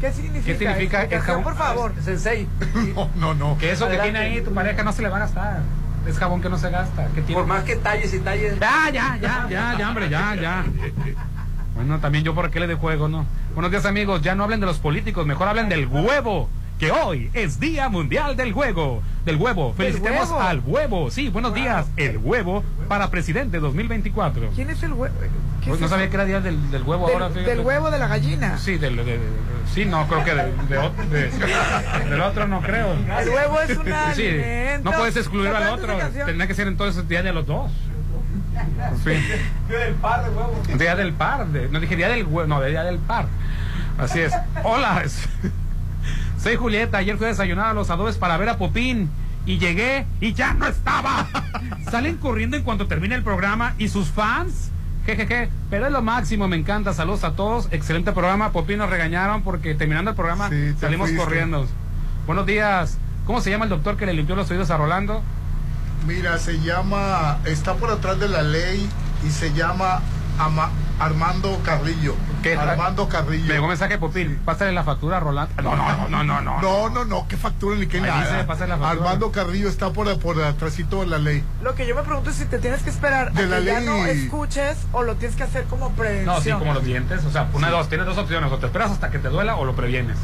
[0.00, 0.44] ¿Qué significa?
[0.46, 1.42] ¿Qué significa el jabón?
[1.44, 1.92] por favor.
[2.02, 2.48] Sensei.
[2.94, 3.58] No, no, no.
[3.58, 4.12] Que eso Adelante.
[4.12, 5.60] que tiene ahí tu pareja no se le va a gastar.
[6.06, 7.08] Es jabón que no se gasta.
[7.14, 7.34] ¿Qué tiene?
[7.34, 8.58] Por más que talles y talles.
[8.58, 10.64] Ya, ya, ya, ya, ya, hombre, ya, ya.
[11.74, 13.26] Bueno, también yo por qué le de juego, ¿no?
[13.54, 14.22] Buenos días, amigos.
[14.22, 16.48] Ya no hablen de los políticos, mejor hablen del huevo.
[16.80, 19.02] Que hoy es Día Mundial del Huevo.
[19.26, 19.74] Del huevo.
[19.76, 20.40] ¿Del Felicitemos huevo?
[20.40, 21.10] al huevo.
[21.10, 21.86] Sí, buenos días.
[21.98, 24.48] El huevo para presidente 2024.
[24.54, 25.14] ¿Quién es el huevo?
[25.60, 27.28] ¿Qué Pues es no sabía que era día del, del huevo ahora.
[27.28, 28.56] Del, huevo de la gallina.
[28.56, 29.18] Sí, del, de- de-
[29.74, 32.94] sí, no, creo que de, de ot- de- del otro no creo.
[32.94, 34.30] El huevo es una Sí,
[34.82, 35.98] no puedes excluir al otro.
[35.98, 37.70] Tendría que ser entonces día de los dos.
[39.04, 39.10] Sí.
[39.68, 40.78] del par de huevos.
[40.78, 41.46] Día del par.
[41.48, 43.26] de- no dije día del huevo, no, de día del par.
[43.98, 44.32] Así es.
[44.64, 45.02] Hola.
[46.42, 46.98] Soy Julieta.
[46.98, 49.10] Ayer fui a desayunar a los adobes para ver a Popín.
[49.46, 51.26] Y llegué y ya no estaba.
[51.90, 54.70] Salen corriendo en cuanto termine el programa y sus fans.
[55.06, 56.92] Jejeje, pero es lo máximo, me encanta.
[56.92, 57.68] Saludos a todos.
[57.72, 58.52] Excelente programa.
[58.52, 61.24] Popín nos regañaron porque terminando el programa Sí, salimos fuiste.
[61.24, 61.66] corriendo.
[62.26, 62.98] Buenos días.
[63.26, 65.22] ¿Cómo se llama el doctor que le limpió los oídos a Rolando?
[66.06, 68.88] Mira, se llama, está por atrás de la ley
[69.26, 70.00] y se llama
[70.38, 70.70] Ama-
[71.00, 72.14] Armando Carrillo.
[72.42, 72.54] ¿Qué?
[72.56, 73.46] Armando Carrillo.
[73.46, 74.38] Me llegó un mensaje, Popín.
[74.44, 75.62] Pásale la factura a Rolando.
[75.62, 76.60] No, no, no, no, no.
[76.60, 78.20] No, no, no, qué factura ni qué Ahí nada.
[78.32, 78.90] dice, pasa la factura.
[78.90, 81.42] Armando Carrillo está por, por atrásito de la ley.
[81.62, 83.64] Lo que yo me pregunto es si te tienes que esperar De a la que
[83.64, 83.86] ya ley.
[83.88, 86.26] no escuches o lo tienes que hacer como prevención.
[86.34, 87.24] No, sí, como los dientes.
[87.24, 87.88] O sea, una de dos.
[87.88, 88.52] Tienes dos opciones.
[88.52, 90.18] O te esperas hasta que te duela o lo previenes.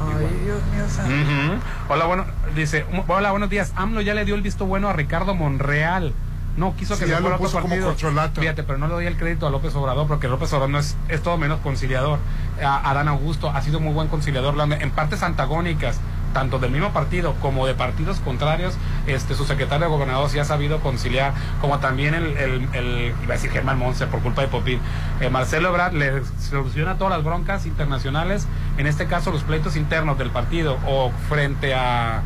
[0.00, 1.10] Ay, Dios mío, santo.
[1.14, 1.60] Ujú.
[1.88, 3.72] Hola, bueno, dice, hola, buenos días.
[3.76, 6.12] AMLO ya le dio el visto bueno a Ricardo Monreal.
[6.56, 7.88] No quiso Sí, que se ya lo fuera otro como partido.
[7.88, 8.40] corcholata.
[8.40, 10.96] Fíjate, pero no le doy el crédito a López Obrador porque López Obrador no es,
[11.08, 12.18] es todo menos conciliador.
[12.64, 14.54] A Adán Augusto ha sido muy buen conciliador.
[14.80, 16.00] En partes antagónicas,
[16.32, 18.74] tanto del mismo partido como de partidos contrarios,
[19.06, 23.34] este su secretario de gobernador sí ha sabido conciliar, como también el, el, el- iba
[23.34, 24.80] a decir Germán Monse por culpa de Popín.
[25.20, 28.46] Eh, Marcelo Ebrard le soluciona todas las broncas internacionales,
[28.78, 32.22] en este caso los pleitos internos del partido o frente a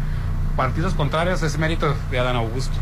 [0.57, 2.77] partidos contrarios es mérito de Adán Augusto.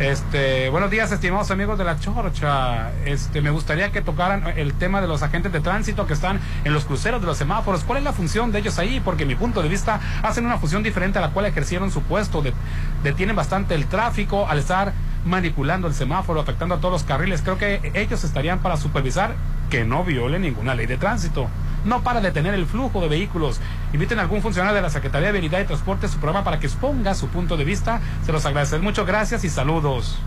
[0.00, 2.90] Este, buenos días, estimados amigos de la Chorcha.
[3.04, 6.72] Este, me gustaría que tocaran el tema de los agentes de tránsito que están en
[6.72, 7.84] los cruceros de los semáforos.
[7.84, 9.00] ¿Cuál es la función de ellos ahí?
[9.04, 12.40] Porque mi punto de vista hacen una función diferente a la cual ejercieron su puesto.
[12.40, 12.54] De-
[13.02, 14.94] detienen bastante el tráfico al estar
[15.26, 17.42] manipulando el semáforo, afectando a todos los carriles.
[17.42, 19.34] Creo que ellos estarían para supervisar
[19.68, 21.46] que no viole ninguna ley de tránsito.
[21.84, 23.60] No para detener el flujo de vehículos.
[23.92, 26.58] Inviten a algún funcionario de la Secretaría de Vialidad y Transporte a su programa para
[26.60, 28.00] que exponga su punto de vista.
[28.26, 29.06] Se los agradecen mucho.
[29.06, 30.18] Gracias y saludos.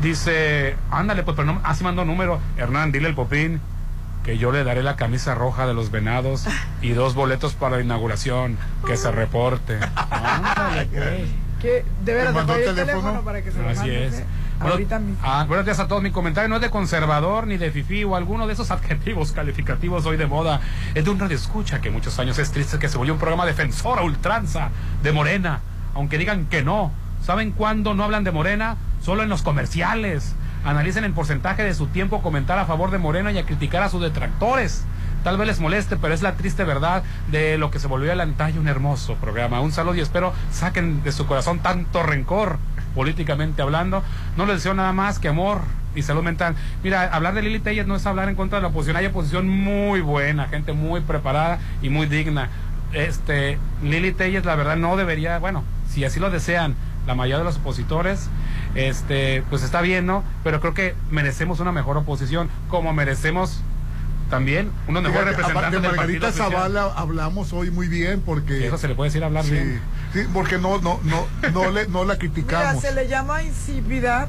[0.00, 2.40] Dice, ándale, pues, pero no, así mandó número.
[2.56, 3.60] Hernán, dile al Popín
[4.24, 6.44] que yo le daré la camisa roja de los venados
[6.80, 8.56] y dos boletos para la inauguración.
[8.86, 9.78] Que se reporte.
[10.10, 11.30] Ándale, pues.
[11.60, 13.02] Que de veras, ¿Te mandó apague el el teléfono?
[13.02, 14.14] teléfono para que se lo Así es.
[14.14, 14.24] eh.
[14.62, 16.04] Bueno, Ahorita ah, buenos días a todos.
[16.04, 20.06] Mi comentario no es de conservador ni de fifí o alguno de esos adjetivos calificativos
[20.06, 20.60] hoy de moda.
[20.94, 23.44] Es de un radio escucha que muchos años es triste que se volvió un programa
[23.44, 24.70] defensor a ultranza
[25.02, 25.62] de Morena.
[25.94, 26.92] Aunque digan que no.
[27.24, 28.76] ¿Saben cuándo no hablan de Morena?
[29.02, 30.36] Solo en los comerciales.
[30.64, 33.88] Analicen el porcentaje de su tiempo comentar a favor de Morena y a criticar a
[33.88, 34.84] sus detractores.
[35.24, 37.02] Tal vez les moleste, pero es la triste verdad
[37.32, 39.60] de lo que se volvió el antaño un hermoso programa.
[39.60, 42.58] Un saludo y espero saquen de su corazón tanto rencor,
[42.94, 44.02] políticamente hablando.
[44.36, 45.60] No les deseo nada más que amor
[45.94, 46.54] y salud mental.
[46.82, 48.96] Mira, hablar de Lili Telles no es hablar en contra de la oposición.
[48.96, 52.48] Hay oposición muy buena, gente muy preparada y muy digna.
[52.92, 56.74] Este, Lili Telles, la verdad, no debería, bueno, si así lo desean
[57.06, 58.28] la mayoría de los opositores,
[58.74, 60.22] este, pues está bien, ¿no?
[60.44, 63.62] Pero creo que merecemos una mejor oposición, como merecemos
[64.32, 66.50] también representantes de del Margarita oficial.
[66.52, 69.80] Zavala hablamos hoy muy bien porque Eso se le puede decir hablar sí, bien.
[70.12, 72.80] sí, porque no no no no le no la Mira, criticamos.
[72.82, 74.28] se le llama insípida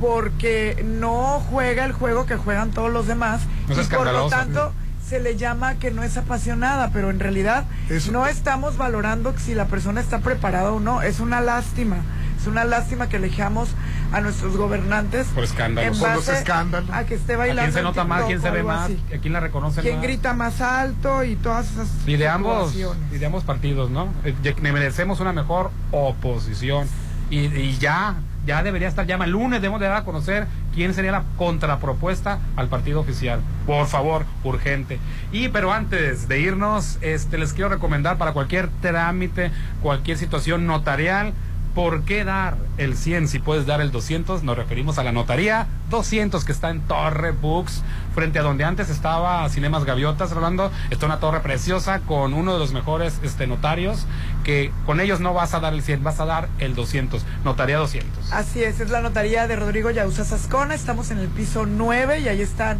[0.00, 4.28] porque no juega el juego que juegan todos los demás No es y por lo
[4.28, 4.72] tanto
[5.08, 7.64] se le llama que no es apasionada, pero en realidad
[8.10, 11.02] no estamos valorando si la persona está preparada o no.
[11.02, 11.98] Es una lástima.
[12.44, 13.70] Es una lástima que elijamos
[14.12, 15.96] a nuestros gobernantes Por escándalos.
[15.96, 16.90] en Por los escándalos.
[16.90, 17.62] a que esté ¿A bailando.
[17.62, 18.24] quién se nota más?
[18.24, 18.84] ¿Quién se ve más?
[18.84, 19.02] así.
[19.14, 20.04] ¿A quién la reconocen ¿Quién más?
[20.04, 24.08] grita más alto y todas esas Y de ambos, y de ambos partidos, ¿no?
[24.24, 26.86] Eh, Merecemos una mejor oposición.
[27.30, 30.92] Y, y ya, ya debería estar, ya el lunes debemos de dar a conocer quién
[30.92, 33.40] sería la contrapropuesta al partido oficial.
[33.66, 34.98] Por favor, urgente.
[35.32, 39.50] Y pero antes de irnos, este les quiero recomendar para cualquier trámite,
[39.80, 41.32] cualquier situación notarial,
[41.74, 44.44] ¿Por qué dar el 100 si puedes dar el 200?
[44.44, 47.82] Nos referimos a la notaría 200 que está en Torre Books,
[48.14, 50.70] frente a donde antes estaba Cinemas Gaviotas, Rolando.
[50.90, 54.06] Está una torre preciosa con uno de los mejores este, notarios,
[54.44, 57.24] que con ellos no vas a dar el 100, vas a dar el 200.
[57.44, 58.32] Notaría 200.
[58.32, 60.74] Así es, es la notaría de Rodrigo Yauza Sascona.
[60.74, 62.78] Estamos en el piso 9 y ahí están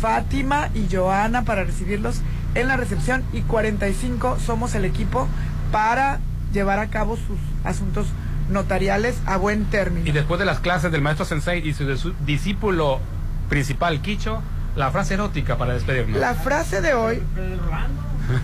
[0.00, 2.20] Fátima y Joana para recibirlos
[2.54, 5.26] en la recepción y 45 somos el equipo
[5.72, 6.20] para
[6.52, 8.06] llevar a cabo sus asuntos
[8.48, 10.06] notariales a buen término.
[10.06, 13.00] Y después de las clases del maestro Sensei y su, de su discípulo
[13.48, 14.42] principal, Kicho,
[14.76, 16.20] la frase erótica para despedirnos.
[16.20, 17.22] La frase de hoy,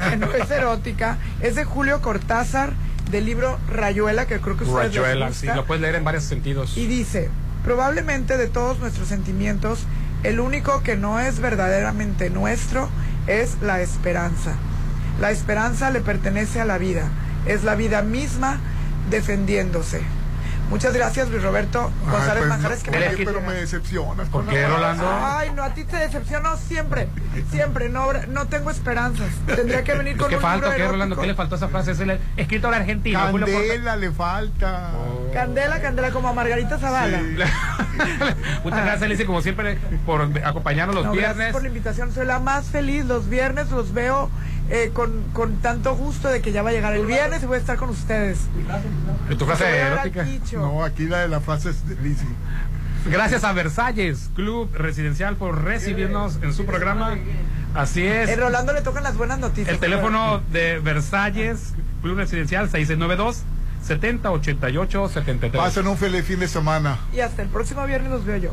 [0.08, 2.72] que no es erótica, es de Julio Cortázar
[3.10, 5.40] del libro Rayuela, que creo que ustedes les Rayuela, gusta.
[5.52, 6.76] sí, lo puedes leer en varios sentidos.
[6.76, 7.28] Y dice,
[7.64, 9.80] probablemente de todos nuestros sentimientos,
[10.22, 12.88] el único que no es verdaderamente nuestro
[13.26, 14.54] es la esperanza.
[15.20, 17.08] La esperanza le pertenece a la vida,
[17.46, 18.58] es la vida misma
[19.12, 20.02] defendiéndose.
[20.70, 22.78] Muchas gracias, Luis Roberto González pues, Manjares.
[22.78, 24.28] no, que me oye, pero me decepcionas.
[24.30, 25.04] ¿Por qué, la- Rolando?
[25.22, 27.08] Ay, no, a ti te decepciono siempre,
[27.50, 29.28] siempre, no, no tengo esperanzas.
[29.46, 31.16] Tendría que venir con ¿Qué un falta qué, Rolando?
[31.20, 31.90] ¿Qué le faltó a esa frase?
[31.90, 33.20] Es el escritor argentino.
[33.20, 34.92] Candela le falta.
[35.34, 37.20] Candela, candela, como a Margarita Zavala.
[38.64, 39.76] Muchas gracias, Alicia, como siempre,
[40.06, 41.52] por acompañarnos los No, gracias viernes.
[41.52, 42.12] por la invitación.
[42.14, 43.04] Soy la más feliz.
[43.04, 44.30] Los viernes los veo
[44.72, 47.56] eh, con, con tanto gusto de que ya va a llegar el viernes y voy
[47.56, 48.38] a estar con ustedes.
[49.28, 50.26] ¿Y tu frase erótica?
[50.54, 52.26] No, aquí la de la frase es de Lizzy.
[53.04, 57.18] Gracias a Versalles Club Residencial por recibirnos en su programa.
[57.74, 58.30] Así es.
[58.30, 59.68] El Rolando le tocan las buenas noticias.
[59.68, 63.42] El teléfono de Versalles Club Residencial 6692
[63.82, 65.62] 7088 73.
[65.62, 66.96] Pasen un feliz fin de semana.
[67.12, 68.52] Y hasta el próximo viernes los veo yo.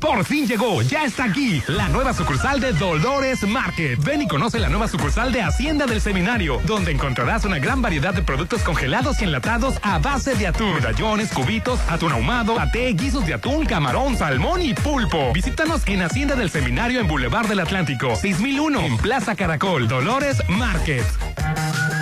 [0.00, 4.02] Por fin llegó, ya está aquí, la nueva sucursal de Dolores Market.
[4.02, 8.14] Ven y conoce la nueva sucursal de Hacienda del Seminario, donde encontrarás una gran variedad
[8.14, 13.26] de productos congelados y enlatados a base de atún, medallones, cubitos, atún ahumado, paté, guisos
[13.26, 15.34] de atún, camarón, salmón y pulpo.
[15.34, 21.04] Visítanos en Hacienda del Seminario en Boulevard del Atlántico, 6001, en Plaza Caracol, Dolores Market.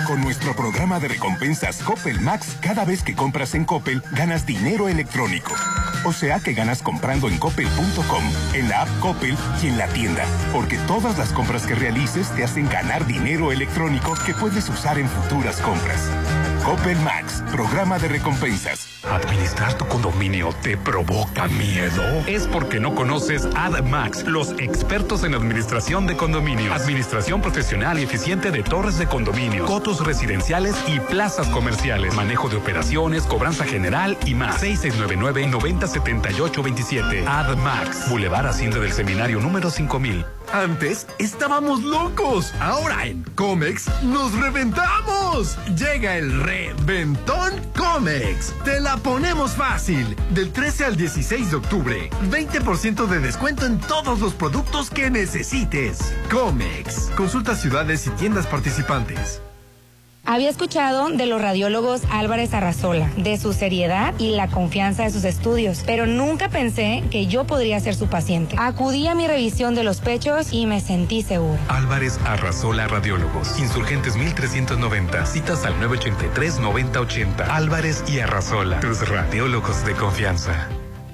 [0.07, 4.87] Con nuestro programa de recompensas Coppel Max, cada vez que compras en Coppel, ganas dinero
[4.89, 5.53] electrónico.
[6.03, 7.88] O sea que ganas comprando en coppel.com,
[8.53, 10.23] en la app Coppel y en la tienda.
[10.53, 15.09] Porque todas las compras que realices te hacen ganar dinero electrónico que puedes usar en
[15.09, 16.09] futuras compras.
[16.63, 19.03] Coppel Max, programa de recompensas.
[19.09, 22.03] ¿Administrar tu condominio te provoca miedo?
[22.27, 26.71] Es porque no conoces AdMax, los expertos en administración de condominios.
[26.71, 32.13] Administración profesional y eficiente de torres de condominio, cotos residenciales y plazas comerciales.
[32.13, 34.61] Manejo de operaciones, cobranza general y más.
[34.61, 37.25] 6699-907827.
[37.27, 38.09] AdMax.
[38.09, 40.25] Boulevard Hacienda del Seminario número 5000.
[40.53, 42.53] Antes estábamos locos.
[42.59, 45.57] Ahora en Comex nos reventamos.
[45.75, 48.53] Llega el reventón Comex.
[48.63, 50.15] Te la ponemos fácil.
[50.33, 56.13] Del 13 al 16 de octubre, 20% de descuento en todos los productos que necesites.
[56.31, 57.11] Comex.
[57.15, 59.41] Consulta ciudades y tiendas participantes.
[60.31, 65.23] Había escuchado de los radiólogos Álvarez Arrazola, de su seriedad y la confianza de sus
[65.23, 68.55] estudios, pero nunca pensé que yo podría ser su paciente.
[68.59, 71.59] Acudí a mi revisión de los pechos y me sentí segura.
[71.67, 73.57] Álvarez Arrasola Radiólogos.
[73.57, 75.25] Insurgentes 1390.
[75.25, 77.47] Citas al 983-9080.
[77.49, 78.81] Álvarez y Arrasola.
[78.81, 80.69] Tus radiólogos de confianza.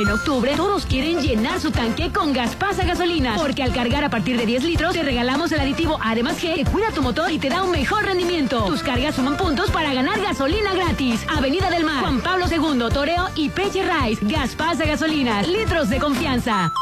[0.00, 4.38] En octubre, todos quieren llenar su tanque con Gaspasa Gasolina, porque al cargar a partir
[4.38, 7.48] de 10 litros, te regalamos el aditivo Además G que cuida tu motor y te
[7.48, 8.62] da un mejor rendimiento.
[8.62, 11.26] Tus cargas suman puntos para ganar gasolina gratis.
[11.36, 14.24] Avenida del Mar, Juan Pablo II, Toreo y Peche Rice.
[14.24, 16.72] Gaspasa Gasolina, litros de confianza.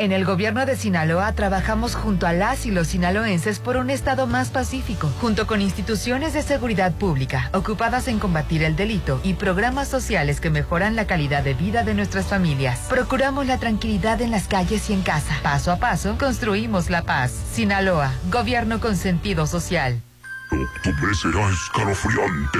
[0.00, 4.26] En el gobierno de Sinaloa trabajamos junto a las y los sinaloenses por un estado
[4.26, 9.88] más pacífico, junto con instituciones de seguridad pública ocupadas en combatir el delito y programas
[9.88, 12.86] sociales que mejoran la calidad de vida de nuestras familias.
[12.88, 15.36] Procuramos la tranquilidad en las calles y en casa.
[15.42, 17.32] Paso a paso, construimos la paz.
[17.52, 20.00] Sinaloa, gobierno con sentido social.
[20.50, 22.58] Octubre será escalofriante.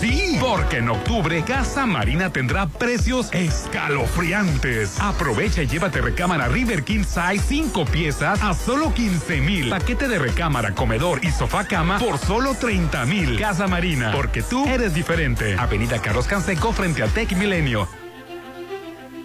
[0.00, 5.00] Sí, porque en octubre Casa Marina tendrá precios escalofriantes.
[5.00, 9.70] Aprovecha y llévate recámara River King Size 5 piezas a solo 15 mil.
[9.70, 13.38] Paquete de recámara, comedor y sofá cama por solo 30 mil.
[13.38, 15.56] Casa Marina, porque tú eres diferente.
[15.58, 17.88] Avenida Carlos Canseco frente a Tech Milenio.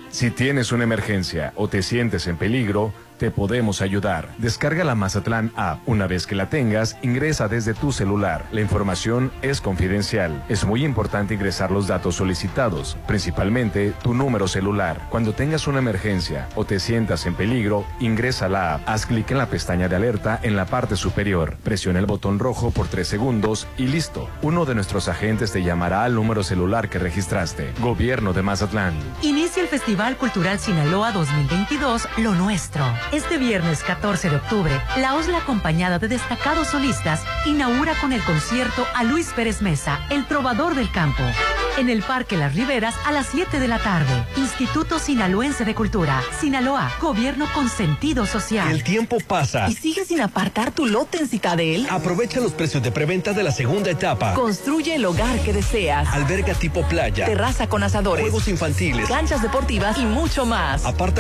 [0.10, 4.30] Si tienes una emergencia o te sientes en peligro, te podemos ayudar.
[4.40, 5.82] Descarga la Mazatlán App.
[5.86, 8.46] Una vez que la tengas, ingresa desde tu celular.
[8.52, 10.44] La información es confidencial.
[10.50, 15.02] Es muy importante ingresar los datos solicitados, principalmente tu número celular.
[15.10, 18.90] Cuando tengas una emergencia o te sientas en peligro, ingresa la app.
[18.90, 21.58] Haz clic en la pestaña de alerta en la parte superior.
[21.64, 24.30] Presiona el botón rojo por 3 segundos y listo.
[24.42, 27.74] Uno de nuestros agentes te llamará al número celular que registraste.
[27.82, 28.94] Gobierno de Mazatlán.
[29.22, 32.86] Inicia el Festival Cultural Sinaloa 2022, Lo Nuestro.
[33.12, 38.86] Este viernes 14 de octubre, la OSLA acompañada de destacados solistas inaugura con el concierto
[38.94, 41.24] a Luis Pérez Mesa, el trovador del campo.
[41.80, 44.26] En el Parque Las Riberas a las 7 de la tarde.
[44.36, 46.22] Instituto Sinaloense de Cultura.
[46.40, 48.70] Sinaloa, gobierno con sentido social.
[48.70, 49.70] El tiempo pasa.
[49.70, 51.88] ¿Y sigues sin apartar tu lote en Citadel?
[51.90, 54.34] Aprovecha los precios de preventa de la segunda etapa.
[54.34, 56.10] Construye el hogar que deseas.
[56.10, 57.26] Alberga tipo playa.
[57.26, 58.24] Terraza con asadores.
[58.24, 59.08] Juegos infantiles.
[59.08, 60.86] Canchas deportivas y mucho más.
[60.86, 61.18] Aparta